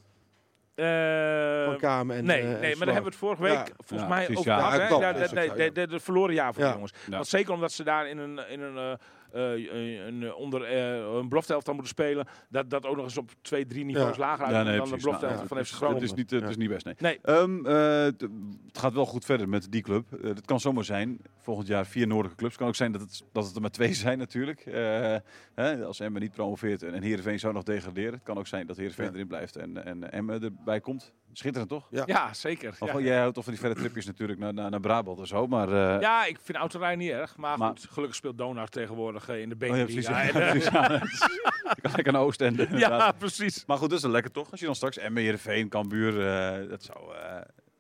Eh, 0.75 1.65
Van 1.65 1.77
Kamer 1.77 2.15
en 2.15 2.25
nee, 2.25 2.41
eh, 2.41 2.53
en 2.53 2.59
nee, 2.59 2.75
maar 2.75 2.85
daar 2.85 2.93
hebben 2.95 3.03
we 3.03 3.09
het 3.09 3.15
vorige 3.27 3.41
week 3.41 3.51
Ja. 3.53 3.65
volgens 3.77 4.01
Ja, 4.01 4.07
mij 4.07 4.29
over 4.29 4.51
ja. 4.51 4.57
gehad. 4.57 4.73
Ja, 4.73 4.81
hè? 4.83 5.19
dat 5.19 5.49
ook 5.59 5.75
de, 5.75 5.87
de, 5.87 5.99
verloren 5.99 6.33
jaar 6.33 6.53
voor 6.53 6.61
Ja. 6.63 6.67
de 6.69 6.73
jongens. 6.73 6.93
Ja. 7.05 7.11
Want 7.15 7.27
zeker 7.27 7.53
omdat 7.53 7.71
ze 7.71 7.83
daar 7.83 8.07
in 8.09 8.17
een, 8.17 8.49
in 8.49 8.61
een, 8.61 8.97
eh, 9.33 9.53
eh, 9.53 9.73
een, 9.73 10.07
een, 10.07 10.21
een 10.21 10.33
onder 10.33 10.63
eh, 10.63 11.15
een 11.15 11.29
belofteelftal 11.29 11.73
moeten 11.73 11.91
spelen, 11.93 12.27
dat 12.49 12.69
dat 12.69 12.85
ook 12.85 12.95
nog 12.95 13.05
eens 13.05 13.17
op 13.17 13.31
twee, 13.41 13.65
drie 13.65 13.85
niveaus 13.85 14.15
Ja. 14.15 14.21
lager 14.21 14.49
Ja, 14.49 14.53
uit 14.55 14.65
nee, 14.65 14.75
dan 14.77 14.83
de 14.83 14.89
precies. 14.89 15.03
belofte 15.05 15.25
Nou, 15.25 15.47
van 15.47 15.57
FC 15.57 15.63
is- 15.63 15.71
Groningen. 15.71 16.01
Het 16.01 16.11
is 16.11 16.17
niet, 16.17 16.31
het 16.31 16.49
is 16.49 16.57
niet 16.57 16.69
best, 16.69 16.85
nee. 16.85 16.95
Nee. 16.99 17.19
Ehm, 17.21 17.65
eh, 17.65 18.07
t- 18.07 18.21
het 18.67 18.77
gaat 18.77 18.93
wel 18.93 19.05
goed 19.05 19.25
verder 19.25 19.49
met 19.49 19.71
die 19.71 19.81
club. 19.81 20.13
Eh, 20.13 20.23
Het 20.23 20.45
kan 20.45 20.59
zomaar 20.59 20.83
zijn, 20.83 21.19
volgend 21.39 21.67
jaar 21.67 21.85
vier 21.85 22.07
noordelijke 22.07 22.37
clubs. 22.37 22.51
Het 22.53 22.59
kan 22.61 22.69
ook 22.69 22.75
zijn 22.77 22.91
dat 22.91 23.01
het, 23.01 23.23
dat 23.31 23.45
het 23.45 23.55
er 23.55 23.61
maar 23.61 23.69
twee 23.71 23.93
zijn 24.05 24.17
natuurlijk. 24.17 24.59
Eh, 24.65 25.15
hè, 25.55 25.85
als 25.85 25.99
Emmen 25.99 26.21
niet 26.21 26.31
promoveert 26.31 26.83
en, 26.83 26.93
en 26.93 27.01
Heerenveen 27.03 27.39
zou 27.39 27.53
nog 27.53 27.63
degraderen. 27.63 28.13
Het 28.13 28.23
kan 28.23 28.37
ook 28.37 28.47
zijn 28.47 28.67
dat 28.67 28.77
Heerenveen 28.77 29.05
Ja. 29.05 29.11
erin 29.13 29.27
blijft 29.27 29.55
en, 29.55 29.85
en 29.85 30.11
Emmen 30.11 30.43
erbij 30.43 30.79
komt. 30.79 31.13
Schitterend 31.35 31.69
toch? 31.71 31.87
Ja. 31.89 32.03
Ja, 32.05 32.33
zeker. 32.33 32.75
Of 32.79 32.93
Ja. 32.93 32.99
Jij 32.99 33.17
houdt 33.19 33.33
toch 33.33 33.43
van 33.43 33.53
die 33.53 33.61
verre 33.61 33.75
tripjes 33.79 34.05
natuurlijk 34.05 34.39
naar, 34.39 34.53
naar, 34.53 34.69
naar 34.69 34.79
Brabant 34.79 35.19
en 35.19 35.27
zo. 35.27 35.47
Maar, 35.47 35.67
eh, 35.67 36.01
Ja, 36.01 36.25
ik 36.25 36.39
vind 36.41 36.57
autorijden 36.57 36.99
niet 36.99 37.09
erg. 37.11 37.37
Maar, 37.37 37.57
Maar- 37.57 37.67
goed, 37.69 37.87
gelukkig 37.89 38.15
speelt 38.17 38.37
Donau 38.37 38.67
tegenwoordig 38.67 39.22
eh, 39.29 39.41
in 39.41 39.49
de 39.49 39.69
oh, 39.69 39.77
ja, 39.77 39.83
precies. 39.83 40.07
Ja, 40.07 40.29
precies, 40.31 40.65
ja. 40.71 41.01
Je 41.73 41.81
kan 41.81 41.91
lekker 41.95 42.13
naar 42.13 42.21
Oost 42.21 42.41
en 42.41 42.67
ja, 42.71 43.11
precies. 43.11 43.65
Maar 43.65 43.77
goed, 43.77 43.89
dat 43.89 43.99
is 43.99 44.05
lekker 44.05 44.31
toch? 44.31 44.51
Als 44.51 44.59
je 44.59 44.65
dan 44.65 44.75
straks 44.75 44.97
Emmen, 44.97 45.23
Heerenveen, 45.23 45.69
Cambuur, 45.69 46.27
eh 46.27 46.69
dat 46.69 46.83
zou... 46.83 46.97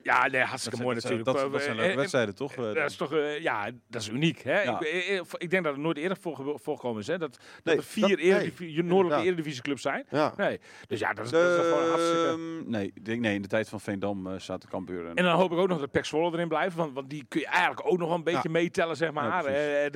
eh, 0.03 0.13
Ja, 0.13 0.21
nee, 0.27 0.39
dat 0.39 0.49
hartstikke 0.49 0.81
mooi 0.81 0.93
dat 0.93 1.03
zijn- 1.03 1.17
natuurlijk. 1.17 1.51
Dat, 1.51 1.61
zijn 1.61 1.71
Eh, 1.71 1.77
leuke 1.77 1.91
en- 1.91 1.97
wedstrijden 1.97 2.35
toch? 2.35 2.51
Eh, 2.55 2.63
Dat 2.73 2.89
is 2.89 2.95
toch, 2.95 3.13
eh, 3.13 3.39
ja, 3.39 3.69
dat 3.87 4.01
is 4.01 4.09
uniek. 4.09 4.41
Hè? 4.43 4.61
Ja. 4.61 4.79
Ik, 4.79 4.85
eh, 4.87 5.17
eh, 5.17 5.23
ik 5.37 5.49
denk 5.49 5.63
dat 5.63 5.73
het 5.73 5.81
nooit 5.81 5.97
eerder 5.97 6.17
voor, 6.21 6.59
voorgekomen 6.63 7.01
is. 7.01 7.07
Hè? 7.07 7.17
Dat, 7.17 7.37
Nee, 7.63 7.75
dat 7.75 7.83
er 7.85 7.91
vier 7.91 8.07
dat- 8.07 8.17
eredivi- 8.19 8.65
noordelijke 8.65 8.87
inderdaad. 8.97 9.25
eredivisieclubs 9.25 9.81
zijn. 9.81 10.05
Ja. 10.09 10.33
Nee. 10.37 10.59
Dus 10.87 10.99
ja, 10.99 11.13
dat 11.13 11.25
is, 11.25 11.31
dat 11.31 11.59
is 11.59 11.65
gewoon 11.65 11.89
hartstikke... 11.89 12.27
Ehm, 12.27 12.69
nee, 12.69 12.91
ik 12.93 13.05
denk, 13.05 13.21
nee, 13.21 13.35
in 13.35 13.41
de 13.41 13.47
tijd 13.47 13.69
van 13.69 13.79
Veendam 13.79 14.27
eh 14.27 14.39
zaten 14.39 14.69
Cambuur 14.69 15.05
en... 15.07 15.15
En 15.15 15.23
dan 15.23 15.35
hoop 15.35 15.51
ik 15.51 15.57
ook 15.57 15.67
nog 15.67 15.79
dat 15.79 15.91
Pek 15.91 16.05
Zwolle 16.05 16.31
erin 16.33 16.47
blijft. 16.47 16.75
Want, 16.75 16.93
want 16.93 17.09
die 17.09 17.25
kun 17.27 17.39
je 17.39 17.47
eigenlijk 17.47 17.87
ook 17.87 17.97
nog 17.97 18.11
een 18.13 18.23
beetje 18.23 18.41
Ja. 18.43 18.49
meetellen, 18.51 18.95
zeg 18.95 19.11
maar. 19.11 19.45
Eh, 19.45 19.91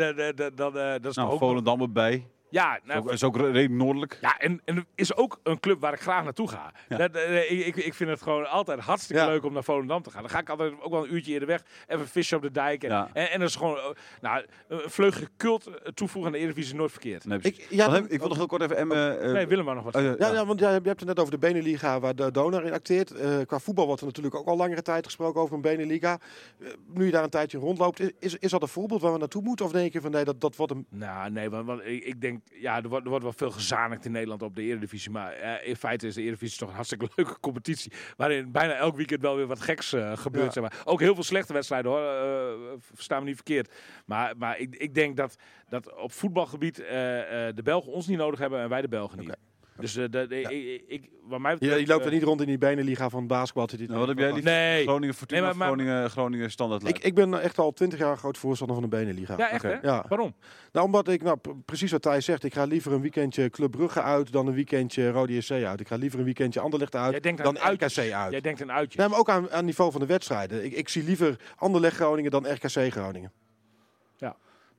dat, 0.55 0.75
eh, 0.75 0.95
is 1.09 1.15
nou. 1.15 1.37
Volendam 1.37 1.81
erbij. 1.81 2.27
Ja, 2.49 2.75
Is 2.75 2.81
nou, 2.83 2.99
ook, 2.99 3.11
is 3.11 3.23
ook 3.23 3.37
redelijk 3.37 3.69
noordelijk. 3.69 4.17
ja 4.21 4.37
en, 4.39 4.61
en 4.65 4.85
is 4.95 5.15
ook 5.15 5.39
een 5.43 5.59
club 5.59 5.79
waar 5.79 5.93
ik 5.93 5.99
graag 5.99 6.23
naartoe 6.23 6.49
ga. 6.49 6.71
Ja. 6.89 6.97
Dat, 6.97 7.11
eh, 7.15 7.51
ik, 7.51 7.65
ik, 7.65 7.75
ik 7.75 7.93
vind 7.93 8.09
het 8.09 8.21
gewoon 8.21 8.49
altijd 8.49 8.79
hartstikke 8.79 9.21
Ja. 9.21 9.27
leuk 9.27 9.43
om 9.43 9.53
naar 9.53 9.63
Volendam 9.63 10.01
te 10.01 10.11
gaan. 10.11 10.21
Dan 10.21 10.29
ga 10.31 10.39
ik 10.39 10.49
altijd 10.49 10.73
ook 10.81 10.91
wel 10.91 11.03
een 11.03 11.13
uurtje 11.13 11.31
eerder 11.31 11.47
weg. 11.47 11.63
Even 11.87 12.07
vissen 12.07 12.37
op 12.37 12.43
de 12.43 12.51
dijk. 12.51 12.83
En, 12.83 12.89
Ja. 12.89 13.09
en, 13.13 13.31
en 13.31 13.39
dat 13.39 13.49
is 13.49 13.55
gewoon... 13.55 13.77
eh, 13.77 13.83
Nou, 14.21 14.45
een 14.67 14.89
vleugje 14.89 15.27
cult 15.37 15.65
eh, 15.67 15.73
toevoegen 15.93 16.31
aan 16.31 16.37
de 16.37 16.43
Eredivisie 16.43 16.71
is 16.73 16.77
nooit 16.79 16.91
verkeerd. 16.91 17.25
Nee. 17.25 17.39
Ik, 17.41 17.67
ja, 17.69 17.91
heb- 17.91 18.05
ik 18.07 18.19
wil 18.19 18.27
nog 18.27 18.37
heel 18.37 18.45
kort 18.47 18.61
even 18.61 18.77
Emmen... 18.77 19.21
eh, 19.21 19.31
Nee, 19.31 19.47
Willem 19.47 19.65
maar 19.65 19.75
nog 19.75 19.83
wat. 19.83 19.95
eh, 19.95 20.03
Ja, 20.03 20.15
ja. 20.17 20.33
ja, 20.33 20.45
want 20.45 20.59
jij, 20.59 20.69
je 20.73 20.81
hebt 20.83 20.99
het 20.99 21.05
net 21.05 21.19
over 21.19 21.31
de 21.31 21.37
Beneliga 21.37 21.99
waar 21.99 22.15
de 22.15 22.31
Donar 22.31 22.63
in 22.65 22.73
acteert. 22.73 23.11
Eh, 23.11 23.37
qua 23.45 23.59
voetbal 23.59 23.85
wordt 23.85 24.01
er 24.01 24.07
natuurlijk 24.07 24.35
ook 24.35 24.47
al 24.47 24.57
langere 24.57 24.81
tijd 24.81 25.05
gesproken 25.05 25.41
over 25.41 25.55
een 25.55 25.61
Beneliga. 25.61 26.19
Eh, 26.59 26.67
nu 26.93 27.05
je 27.05 27.11
daar 27.11 27.23
een 27.23 27.29
tijdje 27.29 27.57
rondloopt, 27.57 28.01
is, 28.19 28.35
is 28.37 28.51
dat 28.51 28.61
een 28.61 28.67
voorbeeld 28.67 29.01
waar 29.01 29.11
we 29.13 29.17
naartoe 29.19 29.41
moeten? 29.41 29.65
Of 29.65 29.71
denk 29.71 29.93
je 29.93 30.01
van 30.01 30.11
nee, 30.11 30.23
dat, 30.23 30.41
dat 30.41 30.55
wordt 30.55 30.71
een... 30.71 30.85
Nou, 30.89 31.29
nee, 31.31 31.49
want, 31.49 31.65
want 31.65 31.81
ik, 31.85 32.03
ik 32.03 32.21
denk 32.21 32.36
denk, 32.45 32.61
ja, 32.61 32.83
er 32.83 32.89
wordt, 32.89 33.03
er 33.03 33.09
wordt 33.09 33.23
wel 33.23 33.33
veel 33.33 33.51
gezamenlijk 33.51 34.05
in 34.05 34.11
Nederland 34.11 34.41
op 34.41 34.55
de 34.55 34.61
Eredivisie. 34.61 35.11
Maar 35.11 35.33
eh, 35.33 35.67
in 35.67 35.75
feite 35.75 36.07
is 36.07 36.15
de 36.15 36.21
Eredivisie 36.21 36.57
toch 36.57 36.69
een 36.69 36.75
hartstikke 36.75 37.09
leuke 37.15 37.39
competitie. 37.39 37.91
Waarin 38.17 38.51
bijna 38.51 38.73
elk 38.73 38.95
weekend 38.95 39.21
wel 39.21 39.35
weer 39.35 39.47
wat 39.47 39.59
geks 39.59 39.93
eh, 39.93 40.17
gebeurt. 40.17 40.45
Ja. 40.45 40.51
Zeg 40.51 40.63
maar. 40.63 40.81
Ook 40.85 40.99
heel 40.99 41.13
veel 41.13 41.23
slechte 41.23 41.53
wedstrijden 41.53 41.91
hoor. 41.91 42.01
eh 42.01 42.75
verstaan 42.93 43.19
me 43.19 43.25
niet 43.25 43.35
verkeerd. 43.35 43.73
Maar, 44.05 44.37
maar 44.37 44.59
ik, 44.59 44.75
ik 44.75 44.93
denk 44.93 45.17
dat, 45.17 45.35
dat 45.69 45.95
op 45.95 46.11
voetbalgebied 46.11 46.75
de 46.75 47.61
Belgen 47.63 47.91
ons 47.91 48.07
niet 48.07 48.17
nodig 48.17 48.39
hebben 48.39 48.59
en 48.59 48.69
wij 48.69 48.81
de 48.81 48.87
Belgen 48.87 49.19
niet. 49.19 49.46
Dus 49.79 49.95
eh, 49.95 50.03
de, 50.09 50.27
de- 50.27 50.41
ik, 50.41 50.83
ik, 50.87 51.09
wat 51.23 51.39
mij 51.39 51.55
Je, 51.59 51.83
loopt 51.87 52.01
er 52.01 52.07
eh, 52.07 52.13
niet 52.13 52.23
rond 52.23 52.41
in 52.41 52.47
die 52.47 52.57
benenliga 52.57 53.09
van 53.09 53.27
basketbal. 53.27 53.69
zit 53.69 53.79
je- 53.79 53.85
Nou, 53.87 53.99
wat 53.99 54.07
heb 54.07 54.17
jij 54.17 54.33
liever? 54.33 54.51
Nee. 54.51 54.83
Groningen 54.83 55.15
Fortuna 55.15 55.39
Nee, 55.39 55.49
maar- 55.49 55.57
maar- 55.57 55.67
Groningen, 55.67 56.09
Groningen 56.09 56.51
Standaard 56.51 56.87
Ik, 56.87 56.99
ik 56.99 57.15
ben 57.15 57.41
echt 57.41 57.57
al 57.57 57.71
twintig 57.73 57.99
jaar 57.99 58.17
groot 58.17 58.37
voorstander 58.37 58.75
van 58.81 58.89
de 58.89 58.95
benenliga. 58.95 59.33
Ja, 59.37 59.49
echt 59.49 59.63
hè? 59.63 59.75
Ja. 59.81 60.05
Waarom? 60.07 60.35
Nou, 60.71 60.85
omdat 60.85 61.07
ik, 61.07 61.23
nou, 61.23 61.37
precies 61.65 61.91
wat 61.91 62.01
Thijs 62.01 62.25
zegt, 62.25 62.43
ik 62.43 62.53
ga 62.53 62.63
liever 62.63 62.91
een 62.91 63.01
weekendje 63.01 63.49
Club 63.49 63.71
Brugge 63.71 64.01
uit 64.01 64.31
dan 64.31 64.47
een 64.47 64.53
weekendje 64.53 65.09
Rode 65.11 65.41
SC 65.41 65.51
uit. 65.51 65.79
Ik 65.79 65.87
ga 65.87 65.95
liever 65.95 66.19
een 66.19 66.25
weekendje 66.25 66.59
Anderlecht 66.59 66.93
Jij 66.93 67.01
uit 67.01 67.23
denkt 67.23 67.43
dan. 67.43 67.55
RKC 67.57 67.97
uit. 68.13 68.31
Jij 68.31 68.41
denkt 68.41 68.61
een 68.61 68.71
uitje. 68.71 68.99
Nee, 68.99 69.09
maar 69.09 69.19
ook 69.19 69.29
aan, 69.29 69.51
aan 69.51 69.65
niveau 69.65 69.91
van 69.91 70.01
de 70.01 70.07
wedstrijden. 70.07 70.65
Ik, 70.65 70.73
ik 70.73 70.89
zie 70.89 71.03
liever 71.03 71.35
Anderlecht 71.55 71.95
Groningen 71.95 72.31
dan 72.31 72.47
RKC 72.51 72.91
Groningen. 72.91 73.31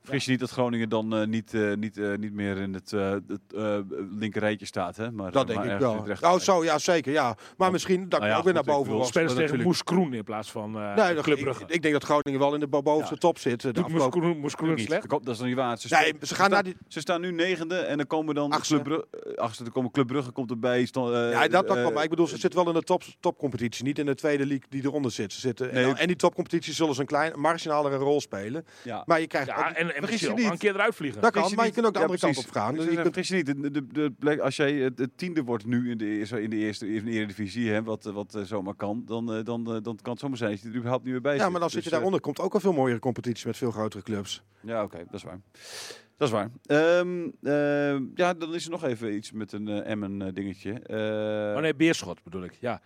Vergis 0.08 0.24
je 0.24 0.30
niet 0.30 0.40
dat 0.40 0.50
Groningen 0.50 0.88
dan 0.88 1.16
eh, 1.16 1.26
niet, 1.26 1.54
eh, 1.54 1.72
niet, 1.74 1.98
eh, 1.98 2.14
niet 2.16 2.32
meer 2.32 2.56
in 2.56 2.74
het, 2.74 2.92
eh 2.92 3.10
het 3.10 3.40
eh, 3.56 3.78
linkerrijtje 4.18 4.66
staat, 4.66 4.96
hè? 4.96 5.10
Maar, 5.10 5.32
Dat 5.32 5.46
denk 5.46 5.58
maar 5.64 5.72
ik 5.74 5.78
wel. 5.80 6.04
Oh, 6.32 6.38
zo, 6.38 6.64
ja, 6.64 6.78
zeker. 6.78 7.12
Ja. 7.12 7.36
Maar 7.56 7.70
misschien 7.70 8.08
dat 8.08 8.20
Nou 8.20 8.32
ja, 8.32 8.38
ook 8.38 8.44
weer 8.44 8.54
naar 8.54 8.62
boven 8.62 8.92
was. 8.96 9.08
Spelen 9.08 9.28
ze 9.30 9.34
tegen 9.36 9.56
natuurlijk. 9.56 9.78
Moes 9.86 9.96
Kroen 9.98 10.14
in 10.14 10.24
plaats 10.24 10.50
van 10.50 10.76
uh, 10.76 10.94
Nee, 10.94 11.14
ik, 11.14 11.22
Brugge. 11.42 11.64
ik 11.66 11.82
denk 11.82 11.94
dat 11.94 12.04
Groningen 12.04 12.40
wel 12.40 12.54
in 12.54 12.60
de 12.60 12.66
bo- 12.68 12.82
bovenste 12.82 13.14
Ja. 13.14 13.20
top 13.20 13.38
zit. 13.38 13.60
De 13.60 13.72
Doet 13.72 13.88
Moes. 13.88 14.08
Kroen, 14.08 14.38
Moes 14.38 14.54
Kroen 14.56 14.74
Niet. 14.74 14.86
slecht? 14.86 15.08
Dat 15.10 15.28
is 15.28 15.38
nog 15.38 15.46
niet 15.46 15.56
waar. 15.56 15.78
Ze, 15.78 15.88
Nee, 15.94 16.02
staan- 16.06 16.26
ze 16.28 16.34
gaan 16.34 16.50
naar 16.50 16.62
die... 16.62 16.76
ze 16.88 17.00
staan 17.00 17.20
nu 17.20 17.32
negende 17.32 17.76
en 17.76 17.96
dan 17.96 18.06
komen 18.06 18.34
dan 18.34 18.50
Achtste. 18.50 18.82
Club 18.82 19.06
achtste, 19.36 19.62
dan 19.62 19.72
komen 19.72 19.90
Club 19.90 20.06
Brugge 20.06 20.30
komt 20.30 20.50
erbij. 20.50 20.84
Stand, 20.86 21.12
eh, 21.12 21.30
Ja, 21.30 21.48
dat, 21.48 21.66
dat. 21.68 21.92
Maar 21.94 22.02
ik 22.04 22.10
bedoel, 22.10 22.26
ze 22.26 22.36
zitten 22.38 22.64
wel 22.64 22.68
in 22.72 22.78
de 22.78 22.84
top, 22.84 23.02
topcompetitie. 23.20 23.84
Niet 23.84 23.98
in 23.98 24.06
de 24.06 24.14
tweede 24.14 24.46
league 24.46 24.66
die 24.68 24.82
eronder 24.84 25.10
zit. 25.10 25.32
Ze 25.32 25.40
zitten, 25.40 25.74
Nee. 25.74 25.94
en, 25.94 26.06
die 26.06 26.16
topcompetitie 26.16 26.74
zullen 26.74 26.94
ze 26.94 27.00
een 27.00 27.06
klein, 27.06 27.32
marginalere 27.40 27.96
rol 27.96 28.20
spelen. 28.20 28.64
ja. 28.82 29.02
Maar 29.06 29.20
je 29.20 29.26
krijgt. 29.26 29.50
En, 30.00 30.04
Vergis 30.04 30.20
misschien 30.20 30.36
je 30.36 30.42
niet. 30.42 30.52
een 30.52 30.58
keer 30.58 30.74
eruit 30.74 30.94
vliegen. 30.94 31.20
Dat 31.20 31.30
kan, 31.32 31.54
maar 31.54 31.66
je 31.66 31.72
kunt 31.72 31.86
ook 31.86 31.92
de 31.92 31.98
Ja, 31.98 32.04
andere 32.04 32.20
kant 32.26 32.38
op 32.46 32.50
gaan. 32.52 32.74
Dus 32.74 32.82
zou 32.84 32.96
je 32.96 33.02
kunt- 33.02 33.14
Vergis 33.14 33.28
je 33.28 33.34
niet, 33.52 33.62
de, 33.62 33.70
de, 33.70 33.86
de 33.86 34.10
plek, 34.18 34.38
als 34.40 34.56
jij 34.56 34.72
het, 34.74 34.98
het 34.98 35.10
tiende 35.18 35.42
wordt 35.42 35.66
nu 35.66 35.90
in 35.90 35.98
de, 35.98 36.04
eerste- 36.06 36.42
in 36.42 36.50
de 36.50 36.56
eerste 36.56 36.94
in 36.94 37.04
de 37.04 37.10
Eredivisie, 37.10 37.70
hè, 37.70 37.82
wat, 37.82 38.06
eh, 38.06 38.12
wat 38.12 38.34
eh, 38.34 38.42
zomaar 38.42 38.74
kan, 38.74 39.02
dan, 39.06 39.32
eh, 39.34 39.44
dan, 39.44 39.60
eh, 39.74 39.82
dan 39.82 39.98
kan 40.02 40.12
het 40.12 40.20
zomaar 40.20 40.36
zijn 40.36 40.50
dat 40.50 40.60
je 40.60 40.68
er 40.68 40.74
überhaupt 40.74 41.02
niet 41.04 41.12
meer 41.12 41.22
bij 41.22 41.36
Ja, 41.36 41.48
maar 41.48 41.60
dan 41.60 41.70
zit 41.70 41.72
je 41.72 41.76
Dus, 41.76 41.86
eh, 41.86 41.92
daaronder. 41.92 42.20
Komt 42.20 42.40
ook 42.40 42.54
een 42.54 42.60
veel 42.60 42.72
mooiere 42.72 43.00
competitie 43.00 43.46
met 43.46 43.56
veel 43.56 43.70
grotere 43.70 44.02
clubs. 44.02 44.42
Ja, 44.60 44.82
oké, 44.82 44.96
dat 44.98 45.14
is 45.14 45.22
waar. 45.22 45.40
Dat 46.16 46.28
is 46.28 46.34
waar. 46.34 46.50
Ehm, 46.66 47.28
ehm, 47.42 48.02
ja, 48.14 48.34
dan 48.34 48.54
is 48.54 48.64
er 48.64 48.70
nog 48.70 48.84
even 48.84 49.14
iets 49.14 49.32
met 49.32 49.52
een 49.52 49.68
eh, 49.68 49.90
Emmen 49.90 50.22
eh, 50.22 50.32
dingetje. 50.32 50.72
Eh, 50.72 51.56
Oh 51.56 51.60
nee, 51.62 51.74
Beerschot 51.74 52.22
bedoel 52.22 52.44
ik. 52.44 52.52
Ja. 52.60 52.80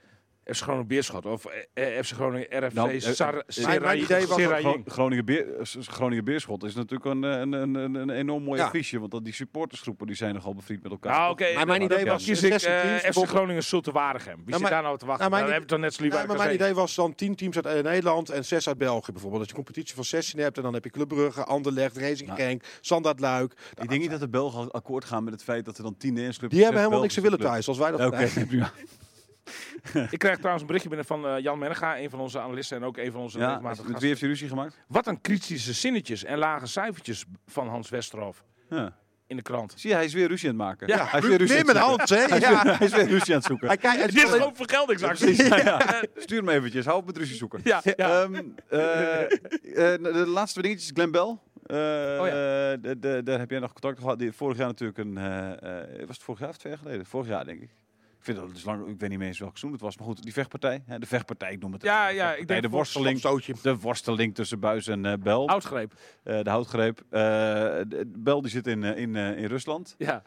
FC 0.45 0.57
Groningen 0.63 0.87
Beerschot. 0.87 1.27
Of 1.27 1.45
eh, 1.75 1.85
FC 2.03 2.13
Groningen 2.13 2.47
RFC 2.67 2.73
Nou, 2.75 2.91
eh, 2.91 3.01
Sar- 3.01 3.35
eh, 3.35 3.41
Serai- 3.47 3.81
mijn 3.81 3.99
idee 4.03 4.27
was 4.27 4.37
Seraying. 4.39 4.69
Gro- 4.85 4.93
Groningen, 4.93 5.25
Beer, 5.25 5.47
Groningen 5.81 6.25
Beerschot 6.25 6.65
is 6.65 6.75
natuurlijk 6.75 7.05
een, 7.05 7.23
een, 7.23 7.53
een, 7.53 7.75
een, 7.75 7.95
een 7.95 8.11
enorm 8.11 8.43
mooi 8.43 8.59
Ja. 8.61 8.65
affiche. 8.67 8.99
Want 8.99 9.11
dat 9.11 9.25
die 9.25 9.35
supportersgroepen 9.35 10.07
die 10.07 10.17
zijn 10.17 10.35
nogal 10.35 10.55
bevriend 10.55 10.83
met 10.83 10.93
elkaar. 10.93 11.13
Nou, 11.19 11.31
oké. 11.33 11.53
Maar 11.55 11.67
mijn 11.67 11.81
dan- 11.81 11.91
idee 11.91 12.05
dan 12.05 12.15
was 12.15 12.25
kies 12.25 12.43
ik 12.43 12.51
16 12.51 12.71
eh, 12.73 12.81
teams, 12.81 13.19
FC. 13.19 13.29
Groningen 13.29 13.63
Zulte 13.63 13.93
Waregem. 13.93 14.37
Wie 14.37 14.45
Nou, 14.47 14.61
zit 14.61 14.71
daar 14.71 14.83
nou 14.83 14.99
te 14.99 15.07
wachten? 15.07 15.31
nou, 15.31 15.43
dan 15.43 15.53
heb 15.53 15.61
je 15.63 15.69
toch 15.69 15.79
net 15.79 15.95
zo 15.95 16.07
maar 16.09 16.37
mijn 16.37 16.55
idee 16.55 16.75
was 16.75 16.95
dan 16.95 17.15
10 17.15 17.35
teams 17.37 17.57
uit 17.57 17.67
eh, 17.67 17.83
Nederland 17.83 18.31
en 18.31 18.45
6 18.45 18.69
uit 18.69 18.79
België 18.79 19.13
bijvoorbeeld. 19.13 19.41
Dat 19.43 19.51
je 19.51 19.57
een 19.57 19.65
competitie 19.65 19.95
van 19.95 20.05
16 20.05 20.39
hebt 20.41 20.57
en 20.57 20.63
dan 20.63 20.75
heb 20.75 20.85
je 20.85 20.91
Club 20.91 21.09
Brugge, 21.09 21.45
Anderlecht, 21.45 21.97
Racing 21.97 22.29
Nou. 22.29 22.41
Genk, 22.41 22.63
Standaard 22.81 23.21
Luik. 23.21 23.53
ik 23.83 23.89
denk 23.89 24.01
niet 24.01 24.11
dat 24.11 24.21
de 24.21 24.29
Belgen 24.29 24.71
akkoord 24.71 25.05
gaan 25.05 25.25
met 25.25 25.33
het 25.33 25.43
feit 25.43 25.65
dat 25.65 25.77
er 25.77 25.83
dan 25.83 25.97
tien 25.97 26.09
Nederlandse 26.09 26.39
clubs 26.41 26.55
Die 26.55 26.63
hebben 26.63 26.81
helemaal 26.83 27.03
niks 27.03 27.15
te 27.15 27.21
willen 27.21 27.39
thuis, 27.39 27.69
als 27.69 27.79
wij 27.79 27.91
dat 27.91 28.01
Oké, 28.07 28.29
prima. 28.47 28.73
Ik 30.11 30.19
krijg 30.19 30.35
trouwens 30.37 30.61
een 30.61 30.67
berichtje 30.67 30.89
binnen 30.89 31.07
van 31.07 31.27
eh, 31.27 31.39
Jan 31.39 31.59
Menega, 31.59 31.99
een 31.99 32.11
van 32.11 32.21
onze 32.21 32.41
analisten 32.41 32.77
en 32.77 32.85
ook 32.85 32.97
een 32.97 33.13
van 33.13 33.21
onze 33.21 33.39
Ja, 33.39 33.47
regelmatige 33.47 33.83
met 33.83 33.91
gasten. 33.91 33.99
wie 34.01 34.09
heeft 34.09 34.21
je 34.21 34.27
ruzie 34.27 34.49
gemaakt? 34.49 34.79
Wat 34.89 35.07
een 35.07 35.21
kritische 35.21 35.73
zinnetjes 35.73 36.25
en 36.25 36.39
lage 36.39 36.67
cijfertjes 36.67 37.25
van 37.47 37.69
Hans 37.69 37.89
Westerhof 37.91 38.45
Ja. 38.71 38.97
in 39.27 39.37
de 39.37 39.43
krant. 39.43 39.75
Zie 39.77 39.91
je, 39.91 39.97
hij 39.97 40.05
is 40.05 40.13
weer 40.15 40.29
ruzie 40.29 40.49
aan 40.49 40.55
het 40.55 40.65
maken. 40.65 40.87
Ja, 40.89 41.07
hij 41.07 41.21
is 41.21 41.27
weer 41.27 41.39
ruzie 41.39 41.57
Neem 41.65 41.71
aan 41.77 41.77
het 41.99 42.09
zoeken. 42.09 42.17
hand, 42.19 42.31
hè? 42.31 42.37
Hij 42.37 42.39
is 42.39 42.47
weer- 42.49 42.67
Ja. 42.67 42.77
Hij 42.77 42.87
is 42.87 42.93
weer 42.93 43.07
ruzie 43.09 43.33
aan 43.35 43.39
het 43.39 43.45
zoeken. 43.49 43.67
Hij 43.67 43.77
kijkt- 43.77 44.13
Dit 44.15 44.25
is 44.25 44.31
gewoon 44.31 44.57
vergeldingsactie. 44.57 45.45
Ja, 45.45 45.57
ja. 45.57 46.03
Stuur 46.17 46.39
hem 46.39 46.49
eventjes. 46.49 46.85
Hou 46.85 46.99
op 46.99 47.07
met 47.07 47.17
ruzie 47.17 47.37
zoeken. 47.37 47.61
Ja, 47.65 47.81
ja. 47.85 48.23
Ehm, 48.23 48.35
eh, 48.69 49.23
eh, 49.23 50.03
de 50.03 50.25
laatste 50.27 50.63
dingetjes. 50.63 50.91
Glenn 50.95 51.11
Bell. 51.11 51.21
Eh, 51.67 51.77
Oh 52.21 52.27
ja. 52.27 52.33
de- 52.77 52.97
de- 53.01 53.21
daar 53.25 53.39
heb 53.39 53.51
jij 53.51 53.59
nog 53.59 53.73
contact 53.73 53.99
gehad. 53.99 54.19
Die, 54.19 54.33
vorig 54.33 54.57
jaar 54.57 54.67
natuurlijk 54.67 54.99
een... 54.99 55.19
eh, 55.19 55.51
eh, 55.83 56.07
was 56.07 56.17
het 56.17 56.23
vorig 56.25 56.41
jaar 56.41 56.49
of 56.49 56.57
twee 56.57 56.73
jaar 56.73 56.83
geleden? 56.83 57.07
Vorig 57.07 57.29
jaar, 57.29 57.45
denk 57.45 57.61
ik. 57.63 57.71
Ik, 58.23 58.29
vind 58.29 58.41
dat 58.41 58.55
dus 58.55 58.65
lang, 58.65 58.87
ik 58.89 59.01
weet 59.01 59.11
niet 59.11 59.19
meer 59.19 59.29
eens 59.29 59.39
welk 59.39 59.51
seizoen 59.57 59.73
het 59.73 59.81
was. 59.81 59.97
Maar 59.99 60.07
goed, 60.07 60.23
die 60.23 60.33
vechtpartij. 60.33 60.83
Hè, 60.87 60.99
de 60.99 61.07
vechtpartij, 61.07 61.53
ik 61.53 61.61
noem 61.61 61.73
het. 61.73 61.83
Ja, 61.83 62.09
de 62.09 62.15
ja, 62.15 62.35
ik 62.35 62.49
denk 62.49 62.63
de 62.63 62.69
worsteling. 62.69 63.21
De 63.63 63.77
worsteling 63.77 64.35
tussen 64.35 64.61
Buis 64.61 64.87
en 64.87 65.07
eh 65.07 65.13
Bel. 65.19 65.49
Houtgreep. 65.49 65.95
Eh, 66.23 66.43
de 66.43 66.51
houtgreep. 66.51 67.01
Eh, 67.11 67.21
de- 67.21 68.13
Bel 68.17 68.43
die 68.43 68.51
zit 68.51 68.67
in, 68.67 68.83
in, 68.83 69.17
in 69.17 69.45
Rusland. 69.47 69.95
Ja. 69.99 70.23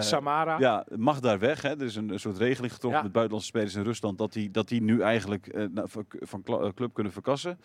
Samara. 0.00 0.58
ja, 0.58 0.86
mag 0.96 1.20
daar 1.20 1.38
weg. 1.38 1.62
Hè. 1.62 1.68
Er 1.70 1.82
is 1.82 1.96
een, 1.96 2.10
een 2.10 2.20
soort 2.20 2.36
regeling 2.36 2.72
getroffen 2.72 2.98
Ja. 2.98 3.04
met 3.04 3.12
buitenlandse 3.12 3.48
spelers 3.50 3.74
in 3.74 3.82
Rusland 3.82 4.18
dat 4.18 4.32
die, 4.32 4.50
dat 4.50 4.68
die 4.68 4.82
nu 4.82 5.00
eigenlijk 5.00 5.68
nou, 5.72 5.88
van, 6.20 6.42
club 6.74 6.94
kunnen 6.94 7.12
verkassen. 7.12 7.60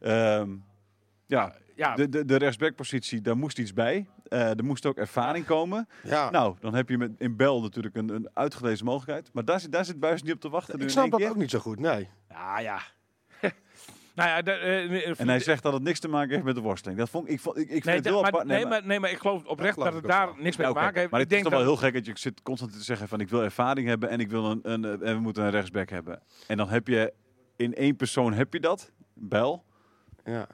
Ehm, 0.00 0.50
ja, 1.26 1.54
Ja, 1.76 1.94
de, 1.94 2.08
de, 2.08 2.24
de 2.24 2.36
rechtsbackpositie, 2.36 3.20
daar 3.20 3.36
moest 3.36 3.58
iets 3.58 3.72
bij. 3.72 4.06
Eh, 4.30 4.48
er 4.58 4.64
moest 4.64 4.86
ook 4.86 4.96
ervaring 4.96 5.44
komen. 5.46 5.88
Ja. 6.02 6.30
Nou, 6.30 6.56
dan 6.60 6.74
heb 6.74 6.88
je 6.88 6.98
met, 6.98 7.10
in 7.18 7.36
Bel 7.36 7.60
natuurlijk 7.60 7.96
een, 7.96 8.08
een 8.08 8.28
uitgelezen 8.34 8.84
mogelijkheid. 8.84 9.30
Maar 9.32 9.44
daar 9.44 9.60
zit, 9.60 9.72
daar 9.72 9.84
zit 9.84 10.00
Buis 10.00 10.22
niet 10.22 10.32
op 10.32 10.40
te 10.40 10.48
wachten. 10.48 10.80
ik 10.80 10.90
snap 10.90 11.10
dat 11.10 11.20
keer. 11.20 11.28
ook 11.30 11.36
niet 11.36 11.50
zo 11.50 11.58
goed, 11.58 11.78
nee. 11.78 12.08
ja. 12.28 12.58
ja. 12.60 12.80
nou 14.14 14.28
ja, 14.28 14.42
de, 14.42 14.52
eh, 14.52 15.08
eh, 15.10 15.20
En 15.20 15.28
hij 15.28 15.38
zegt 15.40 15.62
dat 15.62 15.72
het 15.72 15.82
niks 15.82 16.00
te 16.00 16.08
maken 16.08 16.30
heeft 16.32 16.44
met 16.44 16.54
de 16.54 16.60
worsteling. 16.60 16.98
Dat 16.98 17.10
vond 17.10 17.26
ik, 17.26 17.32
ik, 17.32 17.40
vond, 17.40 17.56
ik, 17.56 17.62
ik 17.62 17.70
vind 17.70 17.84
Nee, 17.84 17.94
het 17.94 18.04
heel 18.04 18.20
maar, 18.20 18.30
apart. 18.30 18.46
nee, 18.46 18.66
maar, 18.66 18.86
nee, 18.86 19.00
maar 19.00 19.10
ik 19.10 19.18
geloof 19.18 19.44
oprecht 19.44 19.76
Dat 19.76 19.94
het 19.94 20.04
daar 20.04 20.26
niks 20.36 20.56
mee 20.56 20.66
Ja, 20.66 20.72
te 20.72 20.78
maken 20.78 20.98
heeft. 20.98 21.10
Maar 21.10 21.20
ik 21.20 21.26
het 21.30 21.36
is 21.36 21.42
denk 21.42 21.42
toch 21.54 21.64
wel 21.64 21.74
heel 21.74 21.82
gek 21.82 21.94
dat 21.94 22.06
je 22.06 22.12
zit 22.14 22.42
constant 22.42 22.72
te 22.72 22.82
zeggen 22.82 23.08
van 23.08 23.20
ik 23.20 23.28
wil 23.28 23.42
ervaring 23.42 23.88
hebben 23.88 24.08
en 24.08 24.20
ik 24.20 24.30
wil 24.30 24.44
een, 24.50 24.60
een, 24.62 24.84
en 24.84 25.14
we 25.14 25.20
moeten 25.20 25.44
een 25.44 25.50
rechtsback 25.50 25.88
hebben. 25.90 26.22
En 26.46 26.56
dan 26.56 26.68
heb 26.68 26.88
je 26.88 27.12
in 27.56 27.74
één 27.74 27.96
persoon 27.96 28.32
heb 28.32 28.52
je 28.52 28.60
dat, 28.60 28.92
Bel, 29.14 29.64
Ja. 30.24 30.46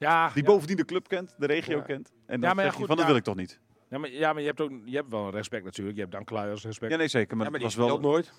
Ja, 0.00 0.30
die 0.34 0.42
ja. 0.42 0.48
bovendien 0.48 0.76
de 0.76 0.84
club 0.84 1.08
kent, 1.08 1.34
de 1.38 1.46
regio 1.46 1.76
Ja. 1.76 1.82
kent. 1.82 2.12
En 2.26 2.40
dan 2.40 2.48
Ja, 2.48 2.54
maar 2.54 2.64
ja, 2.64 2.70
zeg 2.70 2.70
je 2.72 2.76
goed, 2.78 2.86
van 2.86 2.96
dat 2.96 3.06
wil 3.06 3.16
ik 3.16 3.22
toch 3.24 3.36
niet. 3.36 3.60
Ja, 3.90 3.98
maar, 3.98 4.10
ja, 4.10 4.32
maar 4.32 4.40
je 4.40 4.46
hebt 4.48 4.60
ook 4.60 4.70
je 4.84 4.96
hebt 4.96 5.10
wel 5.10 5.24
een 5.24 5.30
respect 5.30 5.64
natuurlijk. 5.64 5.96
Je 5.96 6.02
hebt 6.02 6.14
Dan 6.14 6.24
Kluij 6.24 6.50
als 6.50 6.64
respect. 6.64 6.92
Ja, 6.92 6.98
nee 6.98 7.08
zeker, 7.08 7.36
maar, 7.36 7.44
Ja, 7.44 7.50
maar 7.50 7.60
die 7.60 7.68
was 7.68 7.76
wel. 7.88 8.00
nooit. 8.00 8.32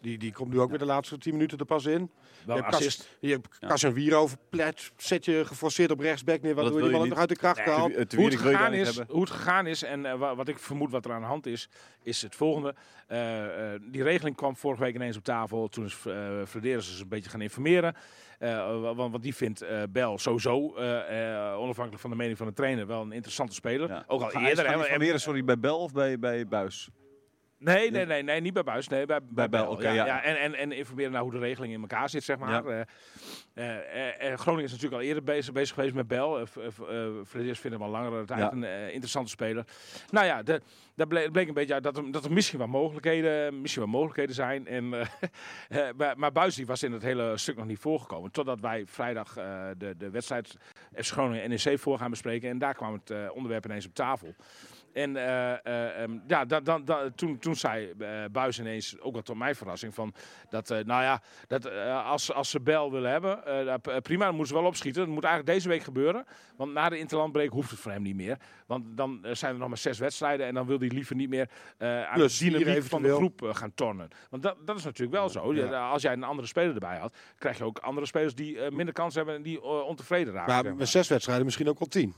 Die, 0.00 0.18
die 0.18 0.32
komt 0.32 0.52
nu 0.52 0.60
ook 0.60 0.70
weer 0.70 0.78
de 0.78 0.84
laatste 0.84 1.18
10 1.18 1.32
minuten 1.32 1.58
er 1.58 1.64
pas 1.64 1.84
in. 1.84 1.92
wel 1.92 2.00
je 2.00 2.10
een 2.46 2.54
hebt 2.54 2.64
Kas- 2.66 2.74
assist. 2.74 3.16
Je 3.20 3.30
hebt 3.30 3.48
Ja. 3.60 4.26
Verplet, 4.28 4.92
zet 4.96 5.24
je 5.24 5.44
geforceerd 5.44 5.90
op 5.90 6.00
rechtsback 6.00 6.42
neer, 6.42 6.54
waardoor 6.54 6.72
je 6.74 6.78
die 6.80 6.86
je 6.90 6.92
man 6.96 7.02
ook 7.02 7.08
nog 7.08 7.18
uit 7.18 7.28
de 7.28 7.36
kracht 7.36 7.66
Nee, 7.66 7.74
haalt. 7.74 7.90
Hoe 8.14 8.24
het, 8.24 8.34
gegaan 8.34 8.72
is, 8.72 9.00
hoe 9.08 9.20
het 9.20 9.30
gegaan 9.30 9.66
is 9.66 9.82
en 9.82 10.06
eh, 10.06 10.18
wa- 10.18 10.34
wat 10.34 10.48
ik 10.48 10.58
vermoed 10.58 10.90
wat 10.90 11.04
er 11.04 11.12
aan 11.12 11.20
de 11.20 11.26
hand 11.26 11.46
is, 11.46 11.68
is 12.02 12.22
het 12.22 12.34
volgende. 12.34 12.74
Eh, 13.06 13.72
eh, 13.74 13.80
die 13.90 14.02
regeling 14.02 14.36
kwam 14.36 14.56
vorige 14.56 14.82
week 14.82 14.94
ineens 14.94 15.16
op 15.16 15.24
tafel. 15.24 15.68
Toen 15.68 15.84
is 15.84 15.96
uh, 16.06 16.14
Frederis 16.46 16.86
dus 16.90 17.00
een 17.00 17.08
beetje 17.08 17.30
gaan 17.30 17.40
informeren. 17.40 17.94
Eh, 18.38 18.80
want, 18.80 18.96
want 18.96 19.22
die 19.22 19.34
vindt 19.34 19.60
eh 19.62 19.82
Bel 19.90 20.18
sowieso, 20.18 20.74
eh, 20.76 21.50
eh, 21.50 21.58
onafhankelijk 21.58 22.00
van 22.02 22.10
de 22.10 22.16
mening 22.16 22.38
van 22.38 22.46
de 22.46 22.52
trainer, 22.52 22.86
wel 22.86 23.02
een 23.02 23.12
interessante 23.12 23.54
speler. 23.54 23.88
Ja. 23.88 24.04
Ook 24.06 24.22
al 24.22 24.28
Ga- 24.28 24.48
eerder. 24.48 24.88
hè, 24.90 24.98
Weren, 24.98 25.20
sorry, 25.20 25.44
bij 25.44 25.58
Bel 25.58 25.78
of 25.78 25.92
bij, 25.92 26.18
bij 26.18 26.46
Buis? 26.48 26.88
Nee, 27.62 27.90
nee, 27.90 28.06
nee, 28.06 28.22
nee, 28.22 28.40
niet 28.40 28.52
bij 28.52 28.62
Buis. 28.62 28.88
Nee, 28.88 29.06
bij, 29.06 29.20
bij, 29.22 29.48
Bel, 29.48 29.62
Bel. 29.64 29.72
oké, 29.72 29.90
ja, 29.90 30.06
ja. 30.06 30.22
en, 30.22 30.40
en, 30.40 30.54
en 30.54 30.72
informeren 30.72 31.12
naar 31.12 31.22
hoe 31.22 31.30
de 31.30 31.38
regeling 31.38 31.72
in 31.72 31.80
elkaar 31.80 32.08
zit, 32.08 32.24
zeg 32.24 32.38
maar. 32.38 32.64
Ja. 32.68 32.86
Eh, 33.54 34.34
Groningen 34.34 34.64
is 34.64 34.70
natuurlijk 34.70 35.02
al 35.02 35.08
eerder 35.08 35.22
bezig, 35.22 35.52
bezig 35.52 35.74
geweest 35.74 35.94
met 35.94 36.08
Bel. 36.08 36.40
Uh, 36.40 36.46
Frederis 37.26 37.58
vinden 37.58 37.78
we 37.78 37.84
al 37.84 37.90
langere 37.90 38.24
tijd 38.24 38.40
Ja. 38.40 38.52
een 38.52 38.92
interessante 38.92 39.30
speler. 39.30 39.64
Nou 40.10 40.26
ja, 40.26 40.42
de, 40.42 40.60
daar 40.94 41.06
bleek, 41.06 41.32
bleek 41.32 41.48
een 41.48 41.54
beetje 41.54 41.74
uit 41.74 41.82
dat 41.82 41.96
er, 41.96 42.12
dat 42.12 42.24
er 42.24 42.32
misschien 42.32 42.58
wat 42.58 42.68
mogelijkheden, 42.68 43.60
misschien 43.60 43.82
wat 43.82 43.92
mogelijkheden 43.92 44.34
zijn. 44.34 44.66
En, 44.66 44.88
maar, 45.96 46.18
maar 46.18 46.32
Buis 46.32 46.54
die 46.54 46.66
was 46.66 46.82
in 46.82 46.92
het 46.92 47.02
hele 47.02 47.36
stuk 47.36 47.56
nog 47.56 47.66
niet 47.66 47.78
voorgekomen. 47.78 48.30
Totdat 48.30 48.60
wij 48.60 48.82
vrijdag 48.86 49.34
de, 49.78 49.94
de 49.98 50.10
wedstrijd 50.10 50.56
FC 50.94 51.10
Groningen 51.12 51.48
NEC 51.50 51.78
voor 51.78 51.98
gaan 51.98 52.10
bespreken. 52.10 52.50
En 52.50 52.58
daar 52.58 52.74
kwam 52.74 52.92
het 52.92 53.30
onderwerp 53.32 53.64
ineens 53.64 53.86
op 53.86 53.94
tafel. 53.94 54.34
En 54.92 55.16
eh, 55.16 55.52
eh, 55.52 56.02
ehm, 56.02 56.18
ja, 56.26 56.44
dan, 56.44 56.84
toen, 57.14 57.38
toen 57.38 57.56
zei 57.56 57.92
eh 57.98 58.24
Buis 58.32 58.58
ineens, 58.58 59.00
ook 59.00 59.12
wel 59.12 59.22
tot 59.22 59.36
mijn 59.36 59.54
verrassing, 59.54 59.94
van 59.94 60.14
dat, 60.48 60.68
nou 60.68 61.02
ja, 61.02 61.22
dat, 61.46 61.70
als, 62.04 62.32
als 62.32 62.50
ze 62.50 62.60
Bel 62.60 62.92
willen 62.92 63.10
hebben, 63.10 63.42
prima, 64.02 64.24
dan 64.24 64.34
moeten 64.34 64.54
ze 64.54 64.60
wel 64.60 64.68
opschieten. 64.68 65.04
Dat 65.04 65.14
moet 65.14 65.24
eigenlijk 65.24 65.54
deze 65.54 65.68
week 65.68 65.82
gebeuren, 65.82 66.24
want 66.56 66.72
na 66.72 66.88
de 66.88 66.98
interlandbreek 66.98 67.50
hoeft 67.50 67.70
het 67.70 67.80
voor 67.80 67.92
hem 67.92 68.02
niet 68.02 68.14
meer. 68.14 68.36
Want 68.66 68.84
dan 68.96 69.26
zijn 69.32 69.52
er 69.52 69.58
nog 69.58 69.68
maar 69.68 69.78
zes 69.78 69.98
wedstrijden 69.98 70.46
en 70.46 70.54
dan 70.54 70.66
wil 70.66 70.78
hij 70.78 70.88
liever 70.88 71.16
niet 71.16 71.28
meer 71.28 71.50
aan 71.78 72.14
Plus 72.14 72.38
de 72.38 72.50
dynamiek 72.50 72.82
van 72.82 73.02
de 73.02 73.14
groep 73.14 73.50
gaan 73.52 73.74
tornen. 73.74 74.08
Want 74.30 74.42
dat, 74.42 74.56
dat 74.64 74.76
is 74.76 74.84
natuurlijk 74.84 75.16
wel 75.16 75.28
zo. 75.28 75.54
Ja. 75.54 75.90
Als 75.90 76.02
jij 76.02 76.12
een 76.12 76.24
andere 76.24 76.48
speler 76.48 76.74
erbij 76.74 76.98
had, 76.98 77.16
krijg 77.38 77.58
je 77.58 77.64
ook 77.64 77.78
andere 77.78 78.06
spelers 78.06 78.34
die 78.34 78.70
minder 78.70 78.94
kans 78.94 79.14
hebben 79.14 79.34
en 79.34 79.42
die 79.42 79.62
ontevreden 79.62 80.34
raken. 80.34 80.64
Maar 80.64 80.74
met 80.74 80.88
zes 80.88 81.08
wedstrijden 81.08 81.44
misschien 81.44 81.68
ook 81.68 81.78
wel 81.78 81.88
tien. 81.88 82.14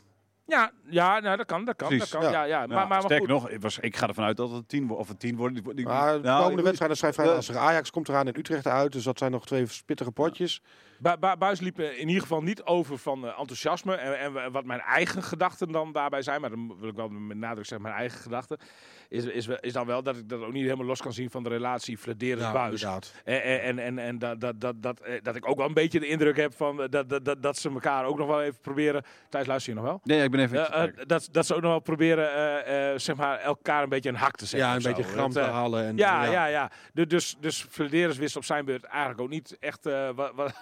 Ja, 0.46 0.70
ja 0.84 1.20
nou, 1.20 1.36
dat 1.36 1.46
kan, 1.46 1.64
dat 1.64 1.76
kan. 1.76 1.88
Precies, 1.88 2.10
dat 2.10 2.20
kan. 2.20 2.30
Ja. 2.32 2.42
ja. 2.44 2.60
Ja, 2.60 2.66
maar, 2.66 2.76
maar, 2.76 2.88
maar 2.88 3.00
sterker 3.00 3.18
goed. 3.18 3.42
nog, 3.42 3.48
ik, 3.50 3.60
was, 3.60 3.78
ik 3.78 3.96
ga 3.96 4.08
ervan 4.08 4.24
uit 4.24 4.36
dat 4.36 4.50
het 4.50 4.68
tien 4.68 4.86
wordt. 4.86 5.02
Of 5.02 5.08
het 5.08 5.20
tien 5.20 5.36
wordt. 5.36 5.54
Die- 5.54 5.74
die- 5.74 5.86
Maar 5.86 6.12
de 6.12 6.20
nou, 6.20 6.42
komende 6.42 6.62
wedstrijden 6.62 6.96
zijn 6.96 7.12
vrij 7.14 7.26
eh, 7.26 7.34
lastig. 7.34 7.56
Ajax 7.56 7.90
komt 7.90 8.08
eraan 8.08 8.26
en 8.26 8.38
Utrecht 8.38 8.66
uit. 8.66 8.92
Dus 8.92 9.04
dat 9.04 9.18
zijn 9.18 9.30
nog 9.30 9.46
twee 9.46 9.66
spittige 9.66 10.10
potjes. 10.10 10.62
Bu- 10.98 11.16
Bu- 11.20 11.36
Buis 11.36 11.60
liep 11.60 11.78
eh, 11.78 11.98
in 11.98 12.06
ieder 12.08 12.22
geval 12.22 12.42
niet 12.42 12.62
over 12.62 12.98
van 12.98 13.24
eh, 13.26 13.38
enthousiasme. 13.38 13.94
En, 13.94 14.36
en 14.36 14.52
wat 14.52 14.64
mijn 14.64 14.80
eigen 14.80 15.22
gedachten 15.22 15.72
dan 15.72 15.92
daarbij 15.92 16.22
zijn, 16.22 16.40
maar 16.40 16.50
dan 16.50 16.76
wil 16.78 16.88
ik 16.88 16.96
wel 16.96 17.08
met 17.08 17.36
nadruk 17.36 17.66
zeggen, 17.66 17.82
mijn 17.82 17.98
eigen 17.98 18.20
gedachten, 18.20 18.58
is, 19.12 19.24
is, 19.24 19.46
is 19.60 19.72
dan 19.72 19.86
wel 19.86 20.02
dat 20.02 20.16
ik 20.16 20.28
dat 20.28 20.40
ook 20.42 20.52
niet 20.52 20.62
helemaal 20.64 20.86
los 20.86 21.00
kan 21.02 21.12
zien 21.12 21.30
van 21.30 21.42
de 21.42 21.48
relatie 21.48 21.98
Flederis-Buis. 21.98 22.80
En, 23.24 23.42
en, 23.42 23.60
en, 23.62 23.78
en, 23.78 23.98
en 23.98 24.18
dat, 24.18 24.40
dat, 24.40 24.60
dat, 24.60 24.82
dat, 24.82 25.00
eh, 25.00 25.22
dat 25.22 25.36
ik 25.36 25.48
ook 25.48 25.56
wel 25.56 25.66
een 25.66 25.74
beetje 25.74 26.00
de 26.00 26.06
indruk 26.06 26.36
heb 26.36 26.54
van 26.56 26.82
eh, 26.82 26.88
dat, 26.90 27.08
dat, 27.08 27.24
dat, 27.24 27.42
dat 27.42 27.58
ze 27.58 27.70
elkaar 27.70 28.04
ook 28.04 28.18
nog 28.18 28.26
wel 28.26 28.42
even 28.42 28.60
proberen. 28.60 29.02
Thijs, 29.28 29.46
luister 29.46 29.72
je 29.72 29.78
nog 29.80 29.88
wel? 29.88 30.00
Nee, 30.04 30.22
ik 30.22 30.30
ben 30.30 30.40
even. 30.40 30.72
Eh, 30.72 30.82
eh, 30.82 30.90
dat, 31.06 31.28
dat 31.32 31.46
ze 31.46 31.54
ook 31.54 31.60
nog 31.62 31.70
wel 31.70 31.80
proberen 31.80 32.34
eh, 32.34 32.90
eh, 32.92 32.98
zeg 32.98 33.16
maar, 33.16 33.38
elkaar 33.38 33.82
een 33.82 33.88
beetje 33.88 34.08
een 34.08 34.14
hak 34.14 34.36
te 34.36 34.46
zetten. 34.46 34.68
Ja, 34.68 34.76
een 34.76 34.82
beetje 34.82 35.02
gram 35.02 35.30
te 35.30 35.40
eh, 35.40 35.50
halen. 35.50 35.84
En, 35.86 35.96
ja, 35.96 36.24
ja, 36.24 36.46
ja. 36.46 36.70
Du- 36.92 37.06
Dus, 37.06 37.36
dus 37.40 37.66
Flederis 37.70 38.16
wist 38.18 38.36
op 38.36 38.44
zijn 38.44 38.64
beurt 38.64 38.84
eigenlijk 38.84 39.20
ook 39.20 39.28
niet 39.28 39.56
echt 39.60 39.86
eh, 39.86 40.08
wat, 40.14 40.32
wat, 40.34 40.52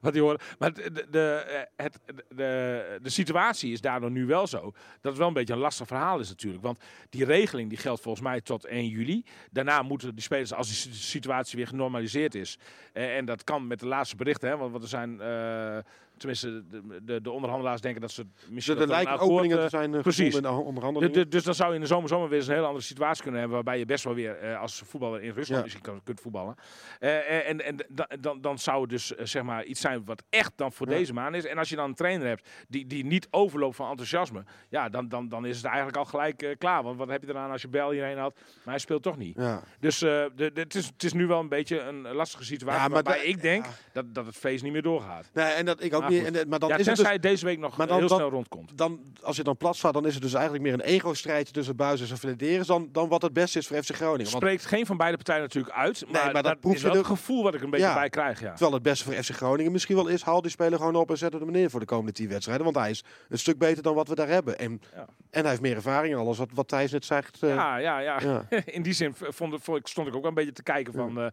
wat 0.00 0.12
hij 0.12 0.22
hoorde. 0.22 0.40
Maar 0.58 0.72
de, 0.72 1.06
de, 1.10 1.44
eh, 1.48 1.60
het, 1.84 1.98
de, 2.28 2.98
de 3.02 3.10
situatie 3.10 3.72
is 3.72 3.80
daardoor 3.80 4.10
nu 4.10 4.26
wel 4.26 4.46
zo. 4.46 4.60
Dat 4.60 4.72
het 5.12 5.16
wel 5.16 5.26
een 5.28 5.32
beetje 5.34 5.52
een 5.54 5.58
lastig 5.60 5.86
verhaal 5.86 6.18
is 6.18 6.28
natuurlijk. 6.28 6.62
Want 6.62 6.78
die 7.10 7.24
regeling 7.24 7.68
die 7.68 7.78
geldt 7.78 7.91
volgens 8.00 8.24
mij 8.24 8.40
tot 8.40 8.64
1 8.64 8.86
juli. 8.88 9.24
Daarna 9.50 9.82
moeten 9.82 10.14
die 10.14 10.22
spelers, 10.22 10.52
als 10.52 10.82
si- 10.82 10.92
situatie 10.92 11.56
weer 11.58 11.66
genormaliseerd 11.66 12.34
is. 12.34 12.58
eh, 12.92 13.16
en 13.16 13.24
dat 13.24 13.44
kan 13.44 13.66
met 13.66 13.80
de 13.80 13.86
laatste 13.86 14.16
berichten. 14.16 14.48
Hè, 14.48 14.56
want, 14.56 14.70
want 14.70 14.82
er 14.82 14.88
zijn, 14.88 15.20
eh, 15.20 15.78
tenminste, 16.22 16.66
de, 16.68 17.00
de, 17.04 17.20
de 17.20 17.30
onderhandelaars 17.30 17.80
denken 17.80 18.00
dat 18.00 18.10
ze 18.10 18.26
misschien... 18.48 18.74
Dus 18.76 18.84
er 18.84 18.90
lijken 18.90 19.18
openingen 19.18 19.56
eh, 19.56 19.62
te 19.62 19.68
zijn 19.68 19.94
eh, 19.94 20.00
precies. 20.00 20.34
in 20.34 20.42
de 20.42 20.48
onderhandelingen. 20.50 21.30
dus 21.30 21.44
dan 21.44 21.54
zou 21.54 21.68
je 21.68 21.74
in 21.74 21.80
de 21.80 21.86
zomer, 21.86 22.08
zomer 22.08 22.28
weer 22.28 22.38
eens 22.38 22.46
een 22.46 22.54
hele 22.54 22.66
andere 22.66 22.84
situatie 22.84 23.22
kunnen 23.22 23.40
hebben. 23.40 23.58
Waarbij 23.58 23.78
je 23.78 23.86
best 23.86 24.04
wel 24.04 24.14
weer 24.14 24.38
eh, 24.38 24.60
als 24.60 24.82
voetballer 24.86 25.22
in 25.22 25.28
Rusland 25.32 25.48
Ja. 25.56 25.60
misschien 25.62 25.82
kan, 25.82 26.00
kunt 26.04 26.20
voetballen. 26.20 26.54
Eh, 26.98 27.48
en 27.48 27.64
en 27.64 27.76
da- 27.88 28.08
dan, 28.20 28.40
dan 28.40 28.58
zou 28.58 28.80
het 28.80 28.90
dus 28.90 29.14
eh, 29.14 29.24
zeg 29.26 29.42
maar 29.42 29.64
iets 29.64 29.80
zijn 29.80 30.04
wat 30.04 30.22
echt 30.30 30.52
dan 30.56 30.72
voor 30.72 30.88
Ja. 30.90 30.96
deze 30.96 31.12
maand 31.12 31.34
is. 31.34 31.44
En 31.46 31.58
als 31.58 31.68
je 31.68 31.76
dan 31.76 31.88
een 31.88 31.94
trainer 31.94 32.26
hebt 32.26 32.48
die, 32.68 32.86
die 32.86 33.04
niet 33.04 33.28
overloopt 33.30 33.76
van 33.76 33.88
enthousiasme. 33.90 34.44
Ja, 34.68 34.88
dan, 34.88 35.08
dan, 35.08 35.28
dan 35.28 35.46
is 35.46 35.56
het 35.56 35.64
eigenlijk 35.66 35.96
al 35.96 36.04
gelijk 36.04 36.42
eh, 36.42 36.56
klaar. 36.58 36.82
Want 36.82 36.96
wat 36.98 37.08
heb 37.08 37.22
je 37.22 37.28
eraan 37.28 37.50
als 37.50 37.62
je 37.62 37.68
Bel 37.68 37.90
hierheen 37.90 38.18
had? 38.18 38.34
Maar 38.34 38.74
hij 38.74 38.78
speelt 38.78 39.02
toch 39.02 39.16
niet. 39.16 39.36
ja. 39.36 39.62
Dus 39.80 40.02
eh, 40.02 40.24
het, 40.36 40.74
is, 40.74 40.86
het 40.86 41.02
is 41.02 41.12
nu 41.12 41.26
wel 41.26 41.40
een 41.40 41.48
beetje 41.48 41.80
een 41.80 42.00
lastige 42.12 42.44
situatie. 42.44 42.92
Waarbij 42.92 43.24
ik 43.24 43.42
denk 43.42 43.64
dat, 43.92 44.14
dat 44.14 44.26
het 44.26 44.36
feest 44.36 44.62
niet 44.62 44.72
meer 44.72 44.82
doorgaat. 44.82 45.30
Nee, 45.32 45.52
en 45.52 45.64
dat 45.64 45.82
ik 45.82 45.94
ook 45.94 46.08
niet. 46.12 46.26
goed. 46.26 46.36
En, 46.36 46.48
maar 46.48 46.58
dan 46.58 46.68
ja, 46.68 46.76
is 46.76 46.86
het 46.86 46.96
dus, 46.96 47.18
deze 47.20 47.44
week 47.44 47.58
nog 47.58 47.76
maar 47.76 47.86
dan- 47.86 47.98
heel 47.98 48.08
dan- 48.08 48.16
snel 48.18 48.30
rondkomt. 48.30 48.78
dan, 48.78 49.00
als 49.22 49.36
je 49.36 49.42
dan 49.42 49.56
plat 49.56 49.76
staat, 49.76 49.92
dan 49.92 50.06
is 50.06 50.12
het 50.14 50.22
dus 50.22 50.32
eigenlijk 50.34 50.64
meer 50.64 50.72
een 50.72 50.80
ego-strijdje 50.80 51.52
tussen 51.52 51.76
Buis 51.76 52.10
en 52.10 52.18
Flederis 52.18 52.66
dan, 52.66 52.88
dan 52.92 53.08
wat 53.08 53.22
het 53.22 53.32
beste 53.32 53.58
is 53.58 53.66
voor 53.66 53.82
FC 53.82 53.94
Groningen. 53.94 54.30
Want 54.30 54.42
spreekt 54.44 54.66
geen 54.66 54.86
van 54.86 54.96
beide 54.96 55.16
partijen 55.16 55.42
natuurlijk 55.42 55.74
uit. 55.74 56.04
Maar, 56.10 56.32
maar 56.32 56.42
dat 56.42 56.56
is 56.60 56.72
je 56.76 56.82
wel 56.82 56.90
er- 56.92 56.96
het 56.98 57.06
gevoel 57.06 57.42
wat 57.42 57.54
ik 57.54 57.62
een 57.62 57.70
beetje 57.70 57.86
Ja. 57.86 57.94
bij 57.94 58.08
krijg. 58.08 58.40
Ja. 58.40 58.50
Terwijl 58.50 58.72
het 58.72 58.82
beste 58.82 59.04
voor 59.04 59.14
FC 59.14 59.30
Groningen 59.30 59.72
misschien 59.72 59.96
wel 59.96 60.06
is, 60.08 60.22
haal 60.22 60.42
die 60.42 60.50
speler 60.50 60.78
gewoon 60.78 60.94
op 60.96 61.10
en 61.10 61.18
zet 61.18 61.32
hem 61.32 61.50
neer 61.50 61.70
voor 61.70 61.80
de 61.80 61.86
komende 61.86 62.12
tien 62.12 62.28
wedstrijden. 62.28 62.64
Want 62.64 62.76
hij 62.76 62.90
is 62.90 63.04
een 63.28 63.38
stuk 63.38 63.58
beter 63.58 63.82
dan 63.82 63.94
wat 63.94 64.08
we 64.08 64.14
daar 64.14 64.28
hebben. 64.28 64.58
En, 64.58 64.80
Ja. 64.94 65.06
en 65.30 65.40
hij 65.40 65.48
heeft 65.50 65.62
meer 65.62 65.76
ervaring 65.76 66.14
en 66.14 66.20
alles 66.20 66.38
wat, 66.38 66.48
wat 66.54 66.68
Thijs 66.68 66.92
net 66.92 67.04
zegt. 67.04 67.42
eh, 67.42 67.48
Ja, 67.54 67.76
ja, 67.76 67.98
ja. 67.98 68.18
ja. 68.20 68.46
In 68.64 68.82
die 68.82 68.92
zin 68.92 69.14
vond, 69.14 69.54
vond 69.62 69.78
ik, 69.78 69.86
stond 69.86 70.06
ik 70.08 70.14
ook 70.14 70.20
wel 70.20 70.28
een 70.28 70.36
beetje 70.36 70.52
te 70.52 70.62
kijken 70.62 70.92
van... 70.92 71.20
eh, 71.20 71.26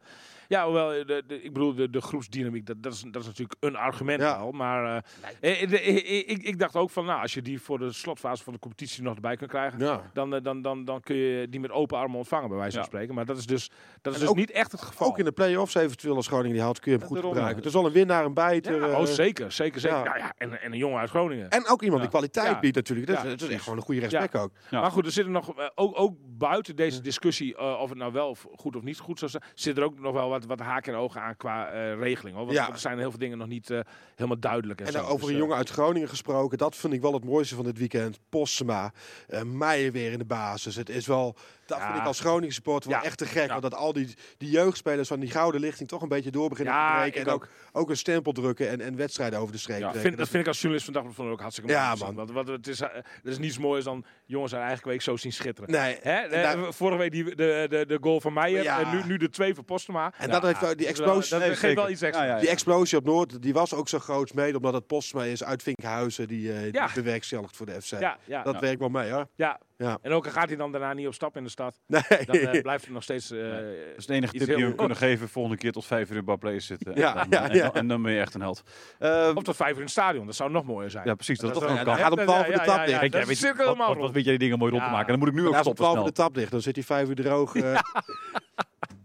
ja, 0.47 0.63
hoewel, 0.65 0.93
eh, 0.93 1.05
de, 1.07 1.23
de, 1.27 1.41
ik 1.43 1.53
bedoel, 1.53 1.75
de, 1.75 1.89
de 1.89 2.01
groepsdynamiek, 2.01 2.65
dat, 2.65 2.83
dat, 2.83 2.93
is, 2.93 3.03
dat 3.11 3.21
is 3.21 3.27
natuurlijk 3.27 3.55
een 3.59 3.75
argument 3.75 4.21
Ja. 4.21 4.37
wel. 4.39 4.51
Maar 4.69 5.03
eh, 5.39 5.61
eh, 5.61 5.73
eh, 5.73 6.29
ik, 6.29 6.43
ik 6.43 6.59
dacht 6.59 6.75
ook 6.75 6.89
van, 6.89 7.05
nou, 7.05 7.21
als 7.21 7.33
je 7.33 7.41
die 7.41 7.61
voor 7.61 7.79
de 7.79 7.91
slotfase 7.91 8.43
van 8.43 8.53
de 8.53 8.59
competitie 8.59 9.03
nog 9.03 9.15
erbij 9.15 9.35
kunt 9.35 9.49
krijgen... 9.49 9.79
Ja. 9.79 10.01
Dan, 10.13 10.29
dan, 10.43 10.61
dan, 10.61 10.85
dan 10.85 11.01
kun 11.01 11.15
je 11.15 11.49
die 11.49 11.59
met 11.59 11.71
open 11.71 11.97
armen 11.97 12.17
ontvangen, 12.17 12.49
bij 12.49 12.57
wijze 12.57 12.71
van 12.71 12.81
Ja. 12.81 12.87
spreken. 12.87 13.15
Maar 13.15 13.25
dat 13.25 13.37
is 13.37 13.45
dus, 13.45 13.69
dat 14.01 14.13
is 14.13 14.13
En 14.13 14.19
dus 14.19 14.29
ook- 14.29 14.35
niet 14.35 14.51
echt 14.51 14.71
het 14.71 14.81
geval. 14.81 15.07
Ook 15.07 15.17
in 15.19 15.25
de 15.25 15.31
play-offs 15.31 15.75
eventueel 15.75 16.15
als 16.15 16.27
Groningen 16.27 16.53
die 16.53 16.61
haalt, 16.61 16.79
kun 16.79 16.91
je 16.91 16.97
hem 16.97 17.07
goed 17.07 17.15
Daarom, 17.15 17.33
gebruiken. 17.33 17.63
Het 17.63 17.73
is 17.73 17.79
wel 17.81 17.89
een 17.89 17.97
winnaar, 17.97 18.25
een 18.25 18.33
bijter. 18.33 18.75
ja, 18.81 18.87
eh, 18.87 18.99
oh, 18.99 19.05
zeker, 19.05 19.51
zeker, 19.51 19.79
zeker. 19.79 19.97
ja. 19.97 20.05
Ja. 20.05 20.17
Ja, 20.17 20.33
en, 20.37 20.61
en 20.61 20.71
een 20.71 20.77
jongen 20.77 20.99
uit 20.99 21.09
Groningen. 21.09 21.49
En 21.49 21.67
ook 21.67 21.81
iemand 21.81 22.01
Ja. 22.01 22.07
die 22.09 22.17
kwaliteit 22.17 22.47
Ja. 22.53 22.59
biedt 22.59 22.75
natuurlijk. 22.75 23.07
Dat, 23.07 23.21
Ja, 23.21 23.29
is- 23.29 23.47
echt 23.47 23.63
gewoon 23.63 23.77
een 23.77 23.83
goede 23.83 24.01
respect 24.01 24.35
ook. 24.35 24.51
Ja. 24.69 24.81
Maar 24.81 24.91
goed, 24.91 25.05
er 25.05 25.11
zitten 25.11 25.33
nog, 25.33 25.53
ook, 25.75 25.99
ook 25.99 26.15
buiten 26.37 26.75
deze 26.75 27.01
discussie 27.01 27.55
eh, 27.55 27.79
of 27.81 27.89
het 27.89 27.97
nou 27.97 28.11
wel 28.13 28.35
goed 28.55 28.75
of 28.75 28.83
niet 28.83 28.99
goed 28.99 29.19
zou 29.19 29.31
zijn, 29.31 29.43
zit 29.53 29.77
er 29.77 29.83
ook 29.83 29.99
nog 29.99 30.13
wel 30.13 30.29
wat, 30.29 30.45
wat 30.45 30.59
haken 30.59 30.93
en 30.93 30.99
ogen 30.99 31.21
aan 31.21 31.37
qua 31.37 31.69
eh, 31.69 31.99
regeling. 31.99 32.35
Hoor. 32.35 32.45
Want, 32.45 32.57
er 32.57 32.77
zijn 32.77 32.97
heel 32.97 33.09
veel 33.09 33.19
dingen 33.19 33.37
nog 33.37 33.47
niet 33.47 33.67
helemaal 33.67 33.85
duidelijk. 34.15 34.48
En, 34.79 34.85
En 34.85 34.91
zo. 34.91 34.99
dan 34.99 35.07
over 35.07 35.19
Dus, 35.19 35.27
een 35.27 35.33
eh, 35.33 35.39
jongen 35.41 35.57
uit 35.57 35.69
Groningen 35.69 36.09
gesproken, 36.09 36.57
dat 36.57 36.75
vind 36.75 36.93
ik 36.93 37.01
wel 37.01 37.13
het 37.13 37.25
mooiste 37.25 37.55
van 37.55 37.63
dit 37.65 37.77
weekend. 37.77 38.19
Postema, 38.29 38.93
eh 39.27 39.41
Meijer 39.41 39.91
weer 39.91 40.11
in 40.11 40.17
de 40.17 40.25
basis. 40.25 40.75
Het 40.75 40.89
is 40.89 41.07
wel, 41.07 41.35
dat 41.69 41.77
Ja. 41.77 41.85
vind 41.87 41.97
ik 41.99 42.05
als 42.05 42.19
Groningen 42.19 42.53
supporter 42.53 42.89
wel 42.89 42.99
Ja. 42.99 43.05
echt 43.05 43.17
te 43.17 43.25
gek. 43.25 43.43
Ja. 43.45 43.49
Want 43.49 43.61
dat 43.61 43.73
al 43.75 43.93
die, 43.93 44.15
die 44.37 44.49
jeugdspelers 44.49 45.07
van 45.07 45.19
die 45.19 45.31
gouden 45.31 45.61
lichting 45.61 45.89
toch 45.89 46.01
een 46.01 46.07
beetje 46.07 46.31
door 46.31 46.49
beginnen 46.49 46.73
Ja, 46.73 46.93
te 46.95 46.99
breken. 47.01 47.21
En 47.27 47.33
ook, 47.33 47.47
ook 47.71 47.89
een 47.89 47.97
stempel 47.97 48.31
drukken 48.31 48.69
en, 48.69 48.81
en 48.81 48.95
wedstrijden 48.95 49.39
over 49.39 49.51
de 49.53 49.59
streep 49.59 49.79
Ja, 49.79 49.91
vind, 49.91 50.03
dat 50.03 50.17
Dat- 50.17 50.27
vind 50.27 50.41
ik 50.41 50.47
als 50.47 50.57
journalist 50.61 50.91
vandaag 50.91 51.13
vond 51.13 51.27
ik 51.27 51.33
ook 51.33 51.39
hartstikke 51.41 51.73
mooi. 51.73 51.95
man. 51.99 52.15
Want, 52.15 52.31
want 52.31 52.47
het 52.47 52.67
is, 52.67 52.81
eh, 52.81 52.87
er 52.95 53.03
is 53.23 53.37
niets 53.37 53.57
moois 53.57 53.83
dan 53.83 54.05
jongens 54.25 54.53
uit 54.55 54.63
eigen 54.63 54.87
week 54.87 55.01
zo 55.01 55.17
zien 55.17 55.31
schitteren. 55.33 55.71
Nee, 55.71 55.97
Hè? 56.01 56.29
daar- 56.29 56.73
vorige 56.73 56.97
week 56.97 57.11
die, 57.11 57.23
de, 57.35 57.65
de, 57.69 57.85
de 57.87 57.97
goal 58.01 58.21
van 58.21 58.33
Meijer 58.33 58.63
Ja. 58.63 58.79
en 58.79 58.95
nu, 58.95 59.03
nu 59.05 59.17
de 59.17 59.29
twee 59.29 59.55
van 59.55 59.65
Postema. 59.65 60.13
En 60.17 60.29
dat 60.29 60.41
heeft 60.43 60.61
wel- 60.61 60.75
die 60.75 60.87
explosie- 60.87 61.39
Dat 61.39 61.57
geeft 61.57 61.75
wel 61.75 61.89
iets 61.89 62.01
extra. 62.01 62.23
Ja, 62.25 62.33
ja, 62.33 62.39
die 62.39 62.49
explosie 62.49 62.97
op 62.97 63.05
Noord, 63.05 63.41
die 63.41 63.53
was 63.53 63.73
ook 63.73 63.87
zo 63.89 63.99
groot 63.99 64.33
mede 64.33 64.57
omdat 64.57 64.73
het 64.73 64.87
Postema 64.87 65.23
is 65.23 65.43
uit 65.43 65.63
Vinkhuizen 65.63 66.27
die, 66.27 66.51
eh 66.53 66.71
Ja. 66.71 66.85
die 66.85 66.93
bewerkstelligt 66.95 67.55
voor 67.55 67.65
de 67.65 67.81
FC. 67.81 67.99
Ja, 67.99 68.17
ja, 68.25 68.43
Dat 68.43 68.59
werkt 68.59 68.79
wel 68.79 68.89
mee 68.89 69.11
hoor. 69.11 69.27
ja. 69.35 69.59
Ja. 69.81 69.97
En 70.01 70.11
ook 70.11 70.25
al 70.25 70.31
gaat 70.31 70.47
hij 70.47 70.57
dan 70.57 70.71
daarna 70.71 70.93
niet 70.93 71.07
op 71.07 71.13
stap 71.13 71.37
in 71.37 71.43
de 71.43 71.49
stad, 71.49 71.79
Nee. 71.87 72.01
dan 72.25 72.35
eh, 72.35 72.61
blijft 72.61 72.83
het 72.83 72.93
nog 72.93 73.03
steeds... 73.03 73.31
eh, 73.31 73.39
Dat 73.49 73.61
is 73.97 74.05
de 74.05 74.13
enige 74.13 74.33
iets 74.35 74.45
tip 74.45 74.55
die 74.55 74.63
we 74.63 74.69
heel- 74.69 74.75
kunnen 74.79 74.97
geven. 74.97 75.29
Volgende 75.29 75.57
keer 75.57 75.71
tot 75.71 75.85
vijf 75.85 76.09
uur 76.09 76.17
in 76.17 76.25
Barclays 76.25 76.65
zitten. 76.65 76.95
Ja, 76.95 77.23
en, 77.23 77.29
dan, 77.29 77.39
ja, 77.41 77.49
en, 77.49 77.55
ja. 77.55 77.63
dan, 77.63 77.73
en 77.73 77.87
dan 77.87 78.01
ben 78.01 78.11
je 78.11 78.19
echt 78.19 78.33
een 78.33 78.41
held. 78.41 78.63
Eh, 78.99 79.31
Of 79.35 79.43
tot 79.43 79.55
vijf 79.55 79.69
uur 79.71 79.75
in 79.77 79.81
het 79.81 79.91
stadion, 79.91 80.25
dat 80.25 80.35
zou 80.35 80.51
nog 80.51 80.63
mooier 80.65 80.89
zijn. 80.91 81.05
ja, 81.07 81.13
precies. 81.15 81.39
Dat, 81.39 81.51
kan. 81.59 81.77
gaat 81.97 82.11
om 82.11 82.17
12 82.25 82.47
uur 82.47 82.53
de 82.53 82.59
trap 82.63 82.77
dicht. 82.77 82.89
Ja, 82.89 82.99
weet- 82.99 83.55
wat, 83.57 83.77
wat, 83.77 83.97
wat 83.97 84.11
weet 84.11 84.23
jij 84.23 84.31
die 84.31 84.37
dingen 84.37 84.57
mooi 84.57 84.71
rond 84.71 84.83
te 84.83 84.89
Ja. 84.89 84.95
maken? 84.95 85.09
Dan 85.09 85.19
moet 85.19 85.27
ik 85.27 85.33
nu 85.33 85.41
ook 85.47 85.47
als 85.47 85.55
om 85.55 85.61
stoppen 85.63 85.83
12 85.85 85.97
uur 85.99 86.03
de 86.05 86.11
tap 86.11 86.35
ligt, 86.35 86.51
dan 86.51 86.61
zit 86.61 86.75
hij 86.75 86.83
vijf 86.83 87.09
uur 87.09 87.15
droog. 87.15 87.55
eh, 87.55 87.79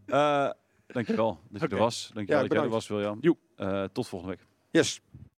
dankjewel 0.87 1.41
dat 1.51 1.61
je 1.61 1.68
er 1.68 1.77
was. 1.77 2.11
Dankjewel 2.14 2.43
Ja, 2.43 2.49
dat 2.49 2.57
jij 2.57 2.62
er 2.62 2.68
bedankt. 2.68 2.72
was, 2.72 2.89
William. 2.89 3.20
Eh, 3.57 3.85
tot 3.93 4.09
volgende 4.09 4.35
week. 4.37 4.47
Yes. 4.70 5.01